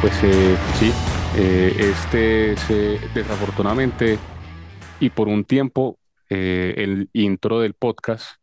Pues 0.00 0.22
eh, 0.22 0.56
sí, 0.74 0.92
eh, 1.36 1.74
este 1.76 2.52
es 2.52 2.70
eh, 2.70 3.00
desafortunadamente 3.14 4.18
y 5.00 5.10
por 5.10 5.26
un 5.26 5.44
tiempo 5.44 5.98
eh, 6.30 6.74
el 6.76 7.08
intro 7.12 7.60
del 7.60 7.74
podcast, 7.74 8.36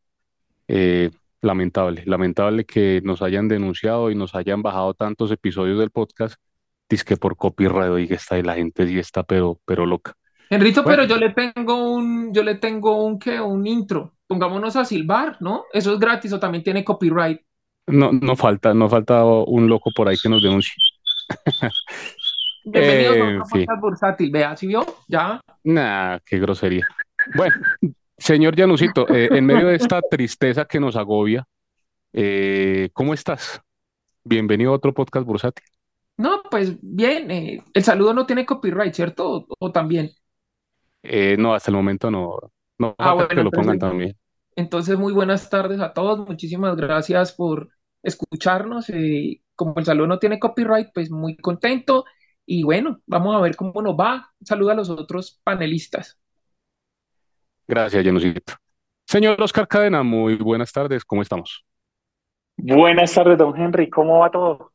eh, 0.68 1.12
lamentable, 1.42 2.04
lamentable 2.06 2.66
que 2.66 3.02
nos 3.04 3.22
hayan 3.22 3.48
denunciado 3.48 4.12
y 4.12 4.16
nos 4.16 4.36
hayan 4.36 4.62
bajado 4.64 4.94
tantos 4.96 5.32
episodios 5.32 5.80
del 5.80 5.92
podcast, 5.92 6.36
que 6.88 7.18
por 7.18 7.36
copyright, 7.36 7.90
oiga, 7.90 8.16
está 8.16 8.38
y 8.38 8.44
la 8.44 8.56
gente 8.56 8.88
sí 8.88 9.00
está, 9.00 9.24
pero, 9.24 9.60
pero 9.66 9.86
loca. 9.86 10.14
Enrito, 10.50 10.84
Bueno, 10.84 11.04
pero 11.04 11.08
yo 11.08 11.18
le 11.18 11.34
tengo 11.34 11.90
un, 11.90 12.34
yo 12.34 12.44
le 12.44 12.56
tengo 12.56 13.04
un 13.04 13.18
¿qué? 13.18 13.40
Un 13.40 13.66
intro. 13.66 14.14
Pongámonos 14.28 14.76
a 14.76 14.86
silbar, 14.86 15.38
¿no? 15.42 15.66
Eso 15.74 15.94
es 15.94 16.00
gratis 16.00 16.34
o 16.34 16.40
también 16.40 16.64
tiene 16.64 16.84
copyright. 16.84 17.40
no, 17.88 18.12
no 18.12 18.36
falta, 18.36 18.74
no 18.74 18.90
falta 18.90 19.24
un 19.26 19.68
loco 19.68 19.92
por 19.96 20.08
ahí 20.08 20.16
que 20.22 20.30
nos 20.30 20.44
denuncie. 20.44 20.74
Bienvenidos 22.64 23.20
a 23.20 23.26
Eh, 23.26 23.30
otro 23.30 23.48
sí, 23.52 23.68
podcast 23.68 23.82
bursátil. 23.82 24.32
Vea, 24.32 24.56
¿sí 24.58 24.68
vio? 24.68 24.86
Ya. 25.08 25.40
nah, 25.64 26.20
qué 26.26 26.40
grosería. 26.40 26.88
Bueno, 27.34 27.56
señor 28.18 28.56
Janusito, 28.58 29.10
eh, 29.10 29.30
en 29.34 29.46
medio 29.46 29.68
de 29.68 29.76
esta 29.76 30.02
tristeza 30.04 30.66
que 30.66 30.80
nos 30.80 30.96
agobia, 30.96 31.46
eh, 32.14 32.90
¿cómo 32.94 33.14
estás? 33.14 33.62
Bienvenido 34.26 34.72
a 34.74 34.76
otro 34.76 34.94
podcast 34.94 35.26
bursátil. 35.28 35.66
No, 36.18 36.44
pues 36.50 36.78
bien, 36.82 37.30
eh, 37.32 37.64
el 37.74 37.84
saludo 37.84 38.14
no 38.14 38.26
tiene 38.26 38.46
copyright, 38.46 38.94
¿cierto? 38.94 39.30
O, 39.30 39.48
o 39.60 39.72
también. 39.72 40.12
No, 41.38 41.54
hasta 41.54 41.72
el 41.72 41.76
momento 41.78 42.10
no, 42.12 42.38
no 42.80 42.96
Ah, 42.98 43.14
falta 43.16 43.28
que 43.28 43.42
bueno, 43.42 43.42
lo 43.42 43.52
pongan 43.54 43.78
entonces, 43.78 43.80
también. 43.80 44.18
entonces 44.56 44.98
muy 44.98 45.14
buenas 45.14 45.50
tardes 45.50 45.80
a 45.82 45.94
todos. 45.94 46.28
Muchísimas 46.28 46.76
gracias 46.78 47.34
por 47.34 47.70
escucharnos. 48.04 48.90
eh, 48.90 49.42
como 49.56 49.76
el 49.78 49.86
saludo 49.86 50.08
no 50.08 50.20
tiene 50.20 50.40
copyright, 50.40 50.90
pues 50.94 51.12
muy 51.12 51.38
contento. 51.38 52.06
Y 52.46 52.64
bueno, 52.64 53.02
vamos 53.08 53.36
a 53.36 53.42
ver 53.42 53.56
cómo 53.56 53.82
nos 53.82 53.96
va. 53.96 54.32
Un 54.40 54.46
saludo 54.48 54.72
a 54.72 54.76
los 54.76 54.90
otros 54.90 55.40
panelistas. 55.44 56.20
Gracias, 57.68 58.04
Janusito. 58.04 58.54
Señor 59.08 59.42
Oscar 59.42 59.68
Cadena, 59.68 60.04
muy 60.04 60.36
buenas 60.36 60.72
tardes, 60.72 61.04
¿cómo 61.06 61.22
estamos? 61.22 61.66
Buenas 62.58 63.14
tardes, 63.14 63.38
don 63.38 63.56
Henry, 63.60 63.90
¿cómo 63.90 64.20
va 64.20 64.32
todo? 64.32 64.72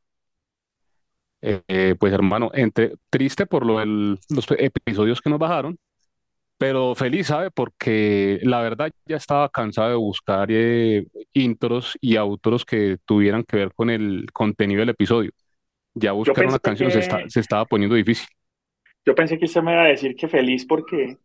Eh, 1.43 1.63
eh, 1.69 1.95
pues 1.99 2.13
hermano, 2.13 2.51
entre, 2.53 2.95
triste 3.09 3.47
por 3.47 3.65
lo 3.65 3.79
del- 3.79 4.19
los 4.29 4.47
episodios 4.59 5.21
que 5.21 5.31
nos 5.31 5.39
bajaron, 5.39 5.79
pero 6.61 6.95
feliz, 6.95 7.29
¿sabe? 7.29 7.51
Porque 7.51 8.39
la 8.43 8.61
verdad 8.61 8.91
ya 9.07 9.17
estaba 9.17 9.49
cansado 9.49 9.89
de 9.89 9.95
buscar 9.95 10.49
eh, 10.51 11.07
intros 11.33 11.97
y 12.03 12.19
outros 12.19 12.67
que 12.67 12.99
tuvieran 13.07 13.45
que 13.45 13.57
ver 13.57 13.73
con 13.73 13.89
el 13.89 14.27
contenido 14.31 14.81
del 14.81 14.91
episodio. 14.91 15.31
Ya 15.95 16.13
buscar 16.13 16.45
una 16.45 16.59
canción 16.59 16.91
se 16.91 16.99
está, 16.99 17.23
se 17.29 17.41
estaba 17.41 17.65
poniendo 17.65 17.97
difícil. 17.97 18.29
yo 19.07 19.15
pensé 19.15 19.39
que 19.39 19.47
usted 19.47 19.63
me 19.63 19.73
iba 19.73 19.85
a 19.85 19.89
decir 19.89 20.15
que 20.15 20.29
feliz 20.29 20.67
porque 20.67 21.17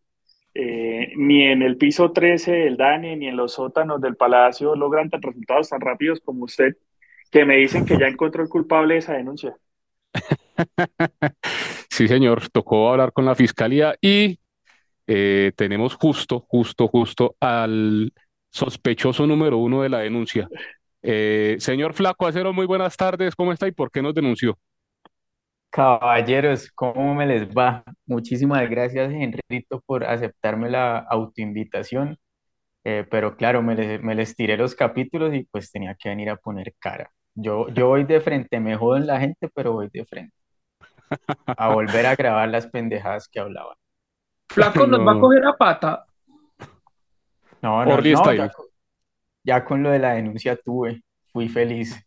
eh, 0.54 1.12
ni 1.16 1.42
en 1.42 1.60
el 1.60 1.76
piso 1.76 2.12
13 2.12 2.52
del 2.52 2.78
DANE 2.78 3.16
ni 3.18 3.28
en 3.28 3.36
los 3.36 3.52
sótanos 3.52 4.00
del 4.00 4.16
Palacio 4.16 4.74
logran 4.74 5.10
tan 5.10 5.20
resultados 5.20 5.68
tan 5.68 5.82
rápidos 5.82 6.18
como 6.24 6.44
usted, 6.44 6.78
que 7.30 7.44
me 7.44 7.56
dicen 7.58 7.84
que 7.84 7.98
ya 7.98 8.06
encontró 8.06 8.42
el 8.42 8.48
culpable 8.48 8.94
de 8.94 9.00
esa 9.00 9.12
denuncia. 9.12 9.54
Sí, 11.88 12.08
señor, 12.08 12.50
tocó 12.50 12.90
hablar 12.90 13.10
con 13.14 13.24
la 13.24 13.34
fiscalía 13.34 13.96
y 14.02 14.38
eh, 15.06 15.52
tenemos 15.56 15.94
justo, 15.94 16.40
justo, 16.48 16.88
justo 16.88 17.36
al 17.40 18.12
sospechoso 18.50 19.26
número 19.26 19.58
uno 19.58 19.82
de 19.82 19.88
la 19.88 19.98
denuncia. 20.00 20.48
Eh, 21.02 21.56
señor 21.58 21.94
Flaco 21.94 22.26
Acero, 22.26 22.52
muy 22.52 22.66
buenas 22.66 22.96
tardes, 22.96 23.34
¿cómo 23.36 23.52
está 23.52 23.68
y 23.68 23.72
por 23.72 23.90
qué 23.90 24.02
nos 24.02 24.14
denunció? 24.14 24.58
Caballeros, 25.70 26.70
¿cómo 26.72 27.14
me 27.14 27.26
les 27.26 27.48
va? 27.48 27.84
Muchísimas 28.06 28.68
gracias, 28.70 29.12
Enrito, 29.12 29.82
por 29.86 30.04
aceptarme 30.04 30.70
la 30.70 30.98
autoinvitación. 30.98 32.18
Eh, 32.84 33.04
pero 33.10 33.36
claro, 33.36 33.62
me 33.62 33.74
les, 33.74 34.02
me 34.02 34.14
les 34.14 34.34
tiré 34.36 34.56
los 34.56 34.74
capítulos 34.74 35.34
y 35.34 35.44
pues 35.44 35.70
tenía 35.72 35.94
que 35.96 36.08
venir 36.08 36.30
a 36.30 36.36
poner 36.36 36.74
cara. 36.78 37.10
Yo, 37.34 37.68
yo 37.70 37.88
voy 37.88 38.04
de 38.04 38.20
frente, 38.20 38.60
me 38.60 38.76
joden 38.76 39.06
la 39.06 39.20
gente, 39.20 39.48
pero 39.54 39.72
voy 39.72 39.88
de 39.92 40.04
frente 40.06 40.34
a 41.46 41.68
volver 41.74 42.06
a 42.06 42.16
grabar 42.16 42.48
las 42.48 42.66
pendejadas 42.68 43.28
que 43.28 43.40
hablaban. 43.40 43.76
Flaco 44.48 44.86
nos 44.86 45.06
va 45.06 45.12
a 45.12 45.20
coger 45.20 45.44
a 45.46 45.52
pata. 45.56 46.06
No, 47.62 47.84
no, 47.84 47.94
Orly 47.94 48.12
no, 48.12 48.32
ya, 48.32 48.48
con- 48.48 48.66
ya 49.42 49.64
con 49.64 49.82
lo 49.82 49.90
de 49.90 49.98
la 49.98 50.12
denuncia 50.12 50.56
tuve, 50.56 51.02
fui 51.32 51.48
feliz. 51.48 52.02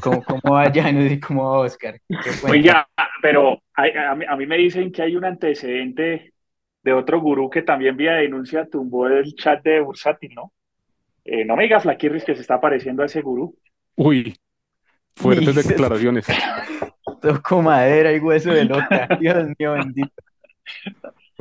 ¿Cómo, 0.00 0.22
cómo 0.24 0.54
va 0.54 0.72
Janus 0.72 1.12
y 1.12 1.20
cómo 1.20 1.50
va 1.50 1.58
Oscar? 1.60 2.00
Oiga, 2.48 2.88
pero 3.20 3.62
a, 3.74 4.10
a 4.10 4.14
mí, 4.14 4.24
a 4.26 4.36
mí 4.36 4.46
me 4.46 4.56
dicen 4.56 4.90
que 4.90 5.02
hay 5.02 5.16
un 5.16 5.24
antecedente 5.24 6.32
de 6.82 6.92
otro 6.92 7.20
gurú 7.20 7.48
que 7.50 7.62
también 7.62 7.96
vía 7.96 8.14
denuncia 8.14 8.66
tumbó 8.68 9.06
el 9.06 9.34
chat 9.34 9.62
de 9.62 9.80
Bursátil, 9.80 10.34
¿no? 10.34 10.52
Eh, 11.24 11.44
no 11.44 11.54
me 11.54 11.64
diga 11.64 11.78
Flaquirris 11.78 12.24
que 12.24 12.34
se 12.34 12.40
está 12.40 12.60
pareciendo 12.60 13.02
a 13.02 13.06
ese 13.06 13.20
gurú. 13.20 13.56
Uy, 13.94 14.36
fuertes 15.14 15.54
Dices, 15.54 15.68
declaraciones. 15.68 16.26
toco 17.22 17.62
madera 17.62 18.12
y 18.12 18.18
hueso 18.18 18.52
de 18.52 18.64
loca. 18.64 19.08
Dios 19.20 19.48
mío, 19.58 19.74
bendito. 19.74 20.10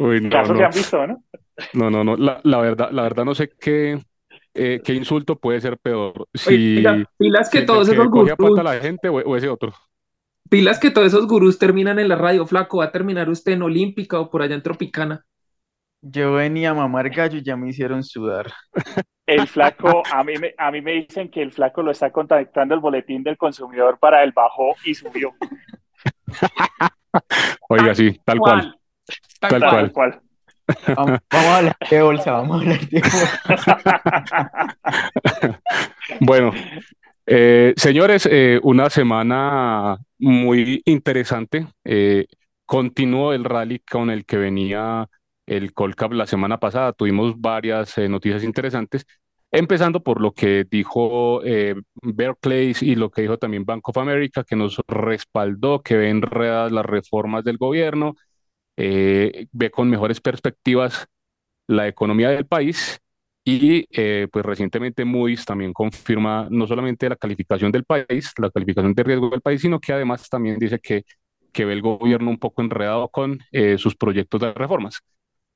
Uy, 0.01 0.19
no, 0.19 0.29
Casos 0.29 0.57
se 0.57 0.62
no, 0.62 0.66
han 0.66 0.72
visto, 0.72 1.07
¿no? 1.07 1.23
no, 1.73 1.91
no, 1.91 2.03
no. 2.03 2.16
La, 2.17 2.41
la 2.44 2.57
verdad, 2.59 2.89
la 2.91 3.03
verdad 3.03 3.23
no 3.23 3.35
sé 3.35 3.51
qué, 3.59 4.00
eh, 4.56 4.81
qué 4.84 4.94
insulto 4.94 5.35
puede 5.38 5.62
ser 5.62 5.78
peor. 5.78 6.28
Si, 6.34 6.84
pilas 7.17 7.50
que 7.51 7.62
todos 7.62 7.88
que 7.88 7.94
esos 7.94 8.07
a 8.07 8.09
pata 8.09 8.31
a 8.31 8.35
gurús, 8.35 8.63
la 8.63 8.73
gente 8.79 9.09
o, 9.09 9.16
o 9.16 9.38
ese 9.38 9.47
otro. 9.47 9.73
pilas 10.50 10.79
que 10.79 10.89
todos 10.89 11.07
esos 11.07 11.28
gurús 11.28 11.59
terminan 11.59 12.00
en 12.00 12.09
la 12.09 12.16
radio, 12.16 12.47
Flaco. 12.47 12.79
Va 12.79 12.85
a 12.85 12.91
terminar 12.91 13.29
usted 13.29 13.51
en 13.51 13.62
Olímpica 13.62 14.19
o 14.19 14.31
por 14.31 14.41
allá 14.41 14.56
en 14.56 14.63
Tropicana. 14.63 15.23
Yo 16.01 16.33
venía 16.33 16.72
a 16.72 16.73
mamar 16.73 17.12
gallo 17.12 17.38
y 17.38 17.44
ya 17.44 17.56
me 17.56 17.69
hicieron 17.69 18.03
sudar. 18.03 18.51
El 19.28 19.47
flaco, 19.47 20.01
a 20.12 20.23
mí, 20.23 20.33
me, 20.41 20.56
a 20.57 20.72
mí 20.72 20.81
me 20.81 20.94
dicen 20.94 21.29
que 21.29 21.44
el 21.44 21.51
flaco 21.51 21.83
lo 21.83 21.91
está 21.91 22.12
contactando 22.12 22.73
el 22.73 22.81
boletín 22.81 23.22
del 23.22 23.38
consumidor 23.38 24.00
para 24.00 24.23
el 24.23 24.31
bajó 24.31 24.73
y 24.83 24.95
subió, 24.95 25.31
Oiga, 27.69 27.94
sí, 27.94 28.19
tal 28.25 28.39
cual, 28.39 28.62
cual, 28.62 28.81
tal 29.50 29.59
tal 29.59 29.91
cual. 29.91 30.22
Vamos, 30.96 31.19
vamos 31.29 31.47
a 31.47 31.57
hablar 31.57 31.78
de 31.90 32.02
bolsa, 32.02 32.31
vamos 32.31 32.56
a 32.56 32.59
hablar 32.62 32.79
de 32.88 33.02
bolsa. 33.02 33.41
Bueno, 36.22 36.52
eh, 37.25 37.74
señores, 37.75 38.28
eh, 38.31 38.59
una 38.63 38.90
semana 38.90 39.97
muy 40.19 40.81
interesante. 40.85 41.68
Eh, 41.84 42.25
continuó 42.66 43.34
el 43.34 43.44
rally 43.44 43.80
con 43.80 44.09
el 44.09 44.25
que 44.25 44.38
venía 44.38 45.09
el 45.46 45.74
Colcap 45.74 46.13
la 46.13 46.25
semana 46.25 46.59
pasada. 46.59 46.94
Tuvimos 46.94 47.40
varias 47.40 47.97
eh, 47.97 48.07
noticias 48.07 48.44
interesantes, 48.44 49.06
empezando 49.51 50.01
por 50.01 50.22
lo 50.22 50.31
que 50.34 50.66
dijo 50.69 51.44
eh, 51.44 51.75
Barclays 52.01 52.81
y 52.81 52.96
lo 52.96 53.12
que 53.12 53.24
dijo 53.24 53.38
también 53.38 53.66
Bank 53.66 53.88
of 53.90 53.97
America, 53.97 54.44
que 54.44 54.56
nos 54.56 54.80
respaldó, 54.88 55.81
que 55.81 55.97
ve 55.97 56.09
enredadas 56.09 56.72
las 56.72 56.85
reformas 56.85 57.44
del 57.44 57.57
gobierno, 57.57 58.16
eh, 58.81 59.47
ve 59.52 59.72
con 59.72 59.90
mejores 59.90 60.22
perspectivas 60.22 61.08
la 61.68 61.88
economía 61.88 62.30
del 62.30 62.46
país 62.47 63.00
y 63.44 63.88
eh, 63.92 64.28
pues 64.31 64.45
recientemente 64.45 65.06
Moody's 65.06 65.45
también 65.45 65.74
confirma 65.74 66.48
no 66.51 66.68
solamente 66.68 67.10
la 67.10 67.16
calificación 67.16 67.72
del 67.72 67.86
país, 67.86 68.33
la 68.38 68.51
calificación 68.51 68.94
de 68.94 69.04
riesgo 69.04 69.30
del 69.30 69.42
país, 69.42 69.62
sino 69.62 69.80
que 69.80 69.94
además 69.94 70.30
también 70.30 70.60
dice 70.60 70.80
que, 70.80 71.06
que 71.51 71.66
ve 71.66 71.74
el 71.74 71.81
gobierno 71.81 72.30
un 72.30 72.39
poco 72.39 72.62
enredado 72.62 73.10
con 73.10 73.39
eh, 73.51 73.78
sus 73.78 73.95
proyectos 73.95 74.42
de 74.42 74.54
reformas. 74.54 75.00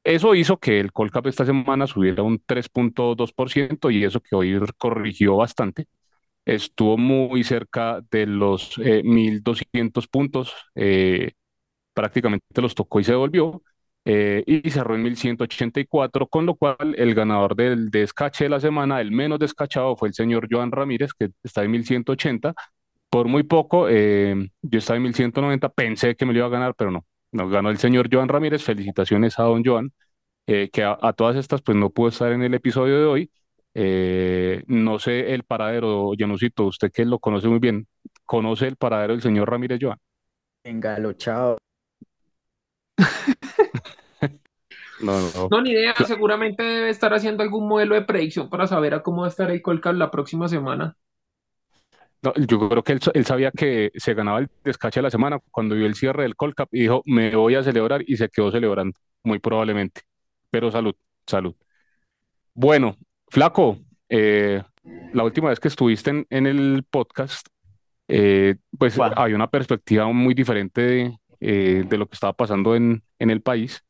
Eso 0.04 0.36
hizo 0.36 0.58
que 0.60 0.80
el 0.80 0.92
Colcap 0.94 1.26
esta 1.28 1.46
semana 1.46 1.88
subiera 1.88 2.22
un 2.24 2.40
3.2% 2.46 3.90
y 3.92 4.04
eso 4.04 4.22
que 4.22 4.36
hoy 4.36 4.60
corrigió 4.78 5.38
bastante. 5.38 5.88
Estuvo 6.46 6.98
muy 6.98 7.44
cerca 7.44 8.02
de 8.12 8.28
los 8.28 8.78
eh, 8.80 9.04
1.200 9.04 10.08
puntos, 10.08 10.54
eh, 10.76 11.34
prácticamente 11.96 12.62
los 12.62 12.76
tocó 12.76 13.00
y 13.00 13.04
se 13.06 13.14
devolvió 13.14 13.64
eh, 14.08 14.44
y 14.46 14.70
cerró 14.70 14.94
en 14.96 15.02
1184, 15.02 16.28
con 16.28 16.46
lo 16.46 16.56
cual 16.56 16.96
el 16.98 17.16
ganador 17.16 17.56
del 17.56 17.90
descache 17.90 18.46
de 18.46 18.50
la 18.52 18.60
semana, 18.60 19.02
el 19.02 19.12
menos 19.12 19.40
descachado, 19.40 19.96
fue 19.96 20.10
el 20.10 20.14
señor 20.14 20.48
Joan 20.50 20.72
Ramírez, 20.72 21.14
que 21.18 21.32
está 21.44 21.64
en 21.64 21.72
1180. 21.72 22.54
Por 23.10 23.28
muy 23.28 23.44
poco, 23.44 23.88
eh, 23.90 24.36
yo 24.62 24.80
estaba 24.80 24.98
en 24.98 25.04
1190, 25.04 25.70
pensé 25.70 26.16
que 26.16 26.26
me 26.26 26.34
lo 26.34 26.40
iba 26.40 26.48
a 26.48 26.50
ganar, 26.52 26.76
pero 26.78 26.92
no. 26.92 27.06
Nos 27.32 27.52
ganó 27.52 27.72
el 27.72 27.78
señor 27.80 28.10
Joan 28.12 28.30
Ramírez. 28.30 28.64
Felicitaciones 28.64 29.40
a 29.40 29.44
don 29.44 29.64
Joan, 29.66 29.92
eh, 30.48 30.70
que 30.72 30.84
a, 30.84 30.98
todas 31.14 31.36
estas, 31.38 31.62
pues 31.62 31.78
no 31.78 31.90
pudo 31.90 32.10
estar 32.10 32.32
en 32.32 32.44
el 32.44 32.54
episodio 32.54 33.00
de 33.00 33.06
hoy. 33.06 33.32
No 34.68 35.00
sé 35.00 35.34
el 35.34 35.44
paradero, 35.44 36.12
Janusito, 36.18 36.66
usted 36.66 36.92
que 36.92 37.06
lo 37.06 37.20
conoce 37.20 37.48
muy 37.48 37.60
bien, 37.60 37.88
¿conoce 38.26 38.68
el 38.68 38.76
paradero 38.78 39.14
del 39.14 39.22
señor 39.22 39.50
Ramírez 39.50 39.80
Joan? 39.82 39.98
Engalochado. 40.64 41.58
No, 45.02 45.20
no, 45.20 45.30
no. 45.36 45.48
No, 45.52 45.62
ni 45.62 45.72
idea. 45.72 45.94
Seguramente 46.06 46.64
debe 46.64 46.90
estar 46.90 47.14
haciendo 47.14 47.44
algún 47.44 47.68
modelo 47.68 47.96
de 47.96 48.02
predicción 48.02 48.50
para 48.50 48.68
saber 48.68 48.94
a 48.94 49.04
cómo 49.04 49.22
va 49.22 49.28
a 49.28 49.30
estar 49.30 49.52
el 49.52 49.62
Colcap 49.62 49.96
la 49.96 50.12
próxima 50.12 50.48
semana. 50.48 50.96
No, 52.22 52.34
yo 52.36 52.70
creo 52.70 52.84
que 52.84 52.94
él, 52.94 53.00
él 53.14 53.26
sabía 53.26 53.52
que 53.52 53.92
se 53.96 54.14
ganaba 54.14 54.40
el 54.40 54.50
descache 54.64 55.00
de 55.00 55.04
la 55.04 55.12
semana 55.12 55.40
cuando 55.52 55.76
vio 55.76 55.86
el 55.86 55.96
cierre 55.96 56.24
del 56.24 56.36
Colcap 56.36 56.70
y 56.72 56.82
dijo, 56.82 57.04
me 57.06 57.36
voy 57.36 57.56
a 57.56 57.64
celebrar 57.64 58.04
y 58.08 58.18
se 58.18 58.30
quedó 58.30 58.52
celebrando, 58.52 58.98
muy 59.24 59.40
probablemente. 59.40 60.02
Pero 60.50 60.72
salud, 60.72 60.96
salud. 61.28 61.56
Bueno, 62.56 62.96
Flaco, 63.28 63.78
eh, 64.10 64.64
la 65.14 65.24
última 65.24 65.50
vez 65.50 65.60
que 65.60 65.68
estuviste 65.68 66.10
en, 66.10 66.26
en 66.30 66.48
el 66.48 66.84
podcast, 66.90 67.48
eh, 68.08 68.56
pues 68.78 68.96
Juan, 68.96 69.14
había 69.16 69.36
una 69.36 69.50
perspectiva 69.50 70.12
muy 70.12 70.34
diferente 70.34 70.82
de, 70.82 71.18
eh, 71.40 71.84
de 71.88 71.98
lo 71.98 72.08
que 72.08 72.16
estaba 72.16 72.34
pasando 72.34 72.76
en, 72.76 73.04
en 73.20 73.30
el 73.30 73.42
país. 73.42 73.84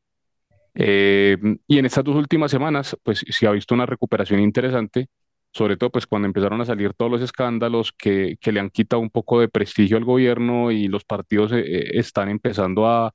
Eh, 0.76 1.38
y 1.68 1.78
en 1.78 1.86
estas 1.86 2.04
dos 2.04 2.16
últimas 2.16 2.52
semanas, 2.52 2.98
pues 3.04 3.24
se 3.28 3.48
ha 3.48 3.52
visto 3.52 3.74
una 3.74 3.86
recuperación 3.86 4.40
interesante, 4.42 5.08
sobre 5.52 5.78
todo 5.78 5.90
pues 5.92 6.08
cuando 6.08 6.28
empezaron 6.28 6.62
a 6.62 6.66
salir 6.66 6.94
todos 6.94 7.12
los 7.12 7.22
escándalos 7.22 7.94
que, 7.94 8.38
que 8.42 8.52
le 8.52 8.60
han 8.60 8.70
quitado 8.70 9.02
un 9.02 9.10
poco 9.10 9.40
de 9.40 9.48
prestigio 9.50 9.98
al 9.98 10.06
gobierno 10.06 10.72
y 10.72 10.88
los 10.88 11.06
partidos 11.06 11.52
eh, 11.54 11.98
están 11.98 12.30
empezando 12.30 12.88
a, 12.88 13.14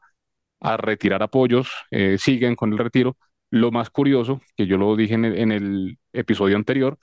a 0.61 0.77
retirar 0.77 1.23
apoyos, 1.23 1.71
siguen 2.19 2.57
con 2.57 2.73
el 2.73 2.79
retiro. 2.79 3.17
Lo 3.51 3.71
más 3.73 3.91
curioso, 3.91 4.41
que 4.57 4.67
yo 4.67 4.79
lo 4.79 4.95
dije 4.97 5.15
en 5.15 5.53
el, 5.53 5.99
episodio 6.13 6.57
anterior, 6.57 6.99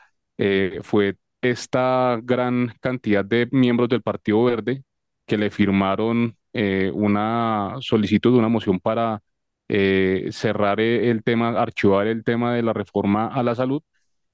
fue 0.83 1.15
esta 1.41 2.19
gran 2.23 2.73
cantidad 2.81 3.25
de 3.25 3.47
miembros 3.51 3.89
del 3.89 4.01
Partido 4.01 4.43
Verde 4.43 4.83
que 5.25 5.37
le 5.37 5.51
firmaron 5.51 6.37
eh, 6.57 6.91
una 6.93 7.75
solicitud 7.81 8.33
de 8.33 8.39
una 8.39 8.49
moción 8.49 8.79
para 8.81 9.21
eh, 9.69 10.29
cerrar 10.31 10.79
eh, 10.81 11.09
el 11.11 11.23
tema, 11.23 11.49
archivar 11.49 12.07
el 12.07 12.23
tema 12.25 12.55
de 12.55 12.63
la 12.63 12.73
reforma 12.73 13.27
a 13.27 13.43
la 13.43 13.55
salud, 13.55 13.81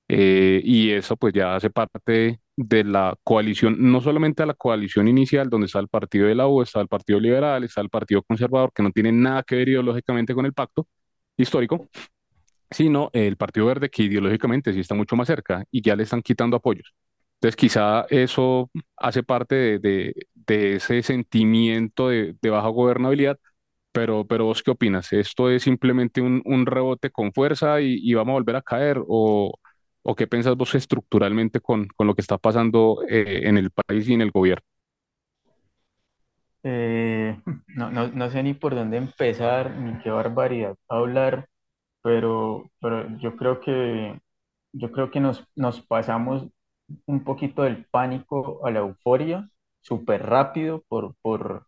eh, 0.08 0.62
y 0.64 0.92
eso 0.92 1.16
pues 1.18 1.34
ya 1.34 1.56
hace 1.56 1.70
parte 1.70 2.40
de 2.56 2.84
la 2.84 3.16
coalición, 3.24 3.78
no 3.80 4.02
solamente 4.02 4.44
de 4.44 4.48
la 4.48 4.54
coalición 4.56 5.08
inicial, 5.08 5.50
donde 5.50 5.68
está 5.68 5.80
el 5.80 5.88
partido 5.90 6.28
de 6.28 6.36
la 6.36 6.48
U, 6.48 6.62
está 6.62 6.82
el 6.82 6.88
Partido 6.88 7.20
Liberal, 7.20 7.64
está 7.64 7.82
el 7.82 7.90
Partido 7.90 8.22
Conservador, 8.24 8.72
que 8.74 8.84
no 8.84 8.92
tiene 8.92 9.12
nada 9.12 9.44
que 9.44 9.56
ver 9.56 9.70
ideológicamente 9.70 10.36
con 10.36 10.46
el 10.46 10.54
pacto 10.54 10.88
histórico, 11.38 11.88
sino 12.72 13.10
el 13.14 13.38
Partido 13.38 13.68
Verde, 13.68 13.90
que 13.90 14.04
ideológicamente 14.04 14.74
sí 14.74 14.80
está 14.80 14.96
mucho 14.96 15.16
más 15.16 15.28
cerca 15.28 15.64
y 15.72 15.82
ya 15.82 15.96
le 15.96 16.04
están 16.04 16.22
quitando 16.22 16.58
apoyos. 16.58 16.94
Entonces, 17.36 17.56
quizá 17.58 18.06
eso 18.10 18.72
hace 18.98 19.24
parte 19.24 19.56
de, 19.56 19.80
de- 19.80 20.14
de 20.48 20.76
ese 20.78 21.04
sentimiento 21.04 22.10
de, 22.10 22.36
de 22.42 22.50
baja 22.50 22.70
gobernabilidad, 22.70 23.40
pero, 23.92 24.26
pero 24.28 24.46
¿vos 24.46 24.64
qué 24.64 24.72
opinas? 24.72 25.14
¿Esto 25.14 25.50
es 25.52 25.64
simplemente 25.64 26.22
un, 26.22 26.42
un 26.46 26.66
rebote 26.66 27.12
con 27.12 27.34
fuerza 27.34 27.82
y, 27.82 27.98
y 28.02 28.14
vamos 28.16 28.32
a 28.34 28.36
volver 28.36 28.56
a 28.58 28.62
caer? 28.64 29.00
¿O, 29.08 29.56
o 30.04 30.16
qué 30.16 30.28
piensas 30.28 30.56
vos 30.58 30.76
estructuralmente 30.76 31.62
con, 31.62 31.88
con 31.96 32.08
lo 32.08 32.16
que 32.16 32.22
está 32.22 32.38
pasando 32.38 33.04
eh, 33.10 33.42
en 33.48 33.58
el 33.58 33.72
país 33.72 34.08
y 34.10 34.14
en 34.16 34.22
el 34.22 34.32
gobierno? 34.32 34.64
eh, 36.64 37.40
no, 37.68 37.92
no, 37.92 38.08
no 38.10 38.30
sé 38.30 38.44
ni 38.44 38.54
por 38.54 38.76
dónde 38.76 38.98
empezar, 38.98 39.72
ni 39.78 40.00
qué 40.02 40.10
barbaridad 40.10 40.76
hablar, 40.90 41.48
pero, 42.04 42.72
pero 42.82 43.18
yo 43.20 43.36
creo 43.38 43.60
que, 43.62 44.20
yo 44.74 44.92
creo 44.92 45.12
que 45.12 45.20
nos, 45.20 45.46
nos 45.56 45.82
pasamos 45.82 46.48
un 47.08 47.24
poquito 47.26 47.64
del 47.64 47.86
pánico 47.88 48.66
a 48.68 48.72
la 48.72 48.82
euforia 48.82 49.50
súper 49.84 50.24
rápido 50.28 50.84
por, 50.90 51.16
por, 51.24 51.68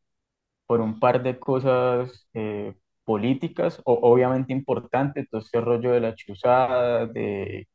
por 0.67 0.81
un 0.81 0.99
par 0.99 1.23
de 1.23 1.39
cosas 1.39 2.27
eh, 2.33 2.75
políticas, 3.05 3.81
o, 3.85 3.93
obviamente 4.01 4.53
importantes, 4.53 5.29
todo 5.29 5.41
este 5.41 5.61
rollo 5.61 5.91
de 5.91 6.01
la 6.01 6.15
chuzada, 6.15 7.07
de, 7.07 7.67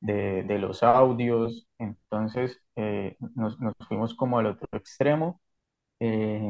de, 0.00 0.42
de 0.44 0.58
los 0.58 0.82
audios, 0.82 1.66
entonces 1.78 2.60
eh, 2.76 3.16
nos, 3.36 3.60
nos 3.60 3.74
fuimos 3.88 4.14
como 4.14 4.38
al 4.38 4.46
otro 4.46 4.68
extremo. 4.78 5.40
Eh, 6.00 6.48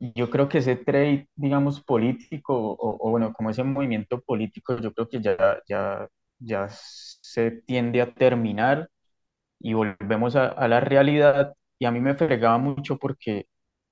yo 0.00 0.30
creo 0.30 0.48
que 0.48 0.58
ese 0.58 0.76
trade, 0.76 1.28
digamos, 1.36 1.80
político, 1.82 2.54
o, 2.56 3.08
o 3.08 3.10
bueno, 3.10 3.32
como 3.32 3.50
ese 3.50 3.62
movimiento 3.64 4.20
político, 4.20 4.76
yo 4.78 4.92
creo 4.92 5.08
que 5.08 5.20
ya, 5.22 5.60
ya, 5.68 6.08
ya 6.38 6.68
se 6.70 7.50
tiende 7.66 8.02
a 8.02 8.12
terminar 8.14 8.90
y 9.60 9.74
volvemos 9.74 10.36
a, 10.36 10.48
a 10.48 10.68
la 10.68 10.80
realidad. 10.80 11.54
Y 11.82 11.86
a 11.86 11.90
mí 11.90 12.00
me 12.00 12.14
fregaba 12.14 12.58
mucho 12.58 12.96
porque 12.98 13.46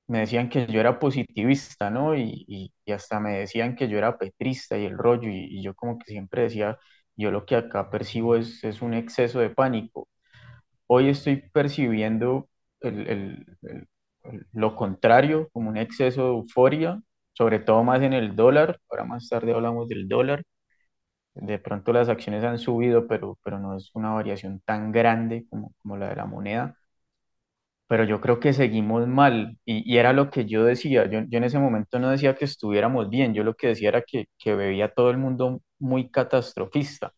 me 0.08 0.20
decían 0.20 0.48
que 0.50 0.66
yo 0.68 0.80
era 0.80 0.98
positivista, 1.00 1.90
¿no? 1.90 2.16
Y, 2.16 2.44
y- 2.48 2.72
y 2.84 2.92
hasta 2.92 3.20
me 3.20 3.32
decían 3.40 3.76
que 3.76 3.88
yo 3.88 3.98
era 3.98 4.18
petrista 4.18 4.78
y 4.78 4.86
el 4.86 4.98
rollo. 4.98 5.28
Y, 5.30 5.46
y 5.60 5.62
yo 5.64 5.74
como 5.74 5.98
que 5.98 6.06
siempre 6.12 6.42
decía, 6.44 6.78
yo 7.16 7.30
lo 7.32 7.46
que 7.46 7.56
acá 7.56 7.90
percibo 7.90 8.36
es, 8.36 8.62
es 8.64 8.82
un 8.82 8.94
exceso 8.94 9.40
de 9.40 9.50
pánico. 9.50 10.08
Hoy 10.86 11.08
estoy 11.10 11.36
percibiendo 11.52 12.48
el- 12.80 13.08
el- 13.08 13.46
el- 13.62 13.88
lo 14.52 14.76
contrario, 14.76 15.48
como 15.52 15.70
un 15.70 15.76
exceso 15.78 16.22
de 16.24 16.28
euforia, 16.30 17.02
sobre 17.32 17.58
todo 17.60 17.84
más 17.84 18.02
en 18.02 18.12
el 18.14 18.36
dólar. 18.36 18.80
Ahora 18.90 19.04
más 19.04 19.28
tarde 19.28 19.52
hablamos 19.54 19.88
del 19.88 20.08
dólar. 20.08 20.44
De 21.34 21.58
pronto 21.58 21.92
las 21.92 22.08
acciones 22.08 22.44
han 22.44 22.58
subido, 22.58 23.06
pero, 23.06 23.38
pero 23.44 23.58
no 23.58 23.76
es 23.76 23.90
una 23.94 24.12
variación 24.12 24.60
tan 24.64 24.92
grande 24.92 25.46
como, 25.50 25.74
como 25.82 25.96
la 25.96 26.08
de 26.10 26.16
la 26.16 26.26
moneda. 26.26 26.76
Pero 27.90 28.04
yo 28.06 28.22
creo 28.22 28.40
que 28.40 28.54
seguimos 28.54 29.08
mal 29.08 29.58
y, 29.66 29.82
y 29.92 29.98
era 29.98 30.14
lo 30.14 30.30
que 30.30 30.46
yo 30.46 30.64
decía. 30.64 31.06
Yo, 31.10 31.20
yo 31.28 31.38
en 31.38 31.44
ese 31.44 31.60
momento 31.60 32.00
no 32.00 32.10
decía 32.10 32.36
que 32.36 32.46
estuviéramos 32.46 33.10
bien, 33.10 33.34
yo 33.34 33.44
lo 33.44 33.54
que 33.56 33.68
decía 33.68 33.90
era 33.90 34.02
que, 34.02 34.26
que 34.38 34.56
veía 34.56 34.94
todo 34.94 35.10
el 35.10 35.18
mundo 35.18 35.62
muy 35.80 36.10
catastrofista. 36.10 37.14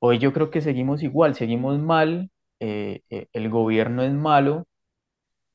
Hoy 0.00 0.18
yo 0.18 0.32
creo 0.32 0.50
que 0.50 0.60
seguimos 0.60 1.02
igual, 1.02 1.34
seguimos 1.34 1.78
mal, 1.78 2.30
eh, 2.60 3.02
eh, 3.10 3.28
el 3.32 3.48
gobierno 3.50 4.02
es 4.02 4.12
malo, 4.12 4.66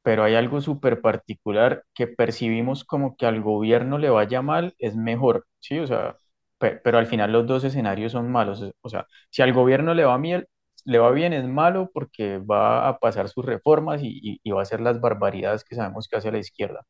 pero 0.04 0.24
hay 0.24 0.36
algo 0.36 0.62
súper 0.62 1.02
particular 1.02 1.86
que 1.94 2.08
percibimos 2.08 2.86
como 2.86 3.16
que 3.18 3.26
al 3.28 3.42
gobierno 3.42 3.98
le 4.00 4.10
vaya 4.10 4.42
mal 4.42 4.76
es 4.80 4.96
mejor, 4.96 5.48
¿sí? 5.60 5.80
O 5.80 5.88
sea, 5.88 6.18
pe- 6.60 6.78
pero 6.78 6.98
al 7.00 7.08
final 7.08 7.32
los 7.34 7.48
dos 7.48 7.64
escenarios 7.66 8.14
son 8.14 8.32
malos. 8.32 8.64
O 8.82 8.90
sea, 8.90 9.08
si 9.32 9.42
al 9.44 9.54
gobierno 9.54 9.94
le 9.96 10.06
va 10.06 10.18
bien, 10.20 10.48
le 10.86 11.00
va 11.00 11.12
bien 11.12 11.34
es 11.34 11.46
malo 11.48 11.90
porque 11.94 12.38
va 12.40 12.88
a 12.88 13.00
pasar 13.00 13.30
sus 13.30 13.46
reformas 13.46 14.02
y, 14.04 14.40
va 14.52 14.60
a 14.60 14.64
hacer 14.64 14.82
las 14.82 15.02
barbaridades 15.02 15.64
que 15.64 15.76
sabemos 15.76 16.08
que 16.08 16.18
hace 16.18 16.32
la 16.32 16.40
izquierda. 16.40 16.86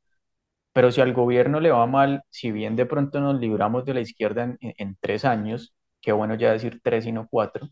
Pero 0.74 0.92
si 0.92 1.02
al 1.02 1.14
gobierno 1.14 1.60
le 1.60 1.72
va 1.72 1.86
mal, 1.88 2.24
si 2.30 2.52
bien 2.52 2.76
de 2.76 2.86
pronto 2.86 3.20
nos 3.22 3.40
libramos 3.40 3.86
de 3.86 3.94
la 3.96 4.02
izquierda 4.02 4.58
en 4.62 4.98
tres 5.02 5.26
años, 5.26 5.76
qué 6.02 6.12
bueno 6.12 6.36
ya 6.36 6.52
decir 6.52 6.82
tres 6.84 7.06
y 7.08 7.12
no 7.12 7.28
cuatro, 7.30 7.70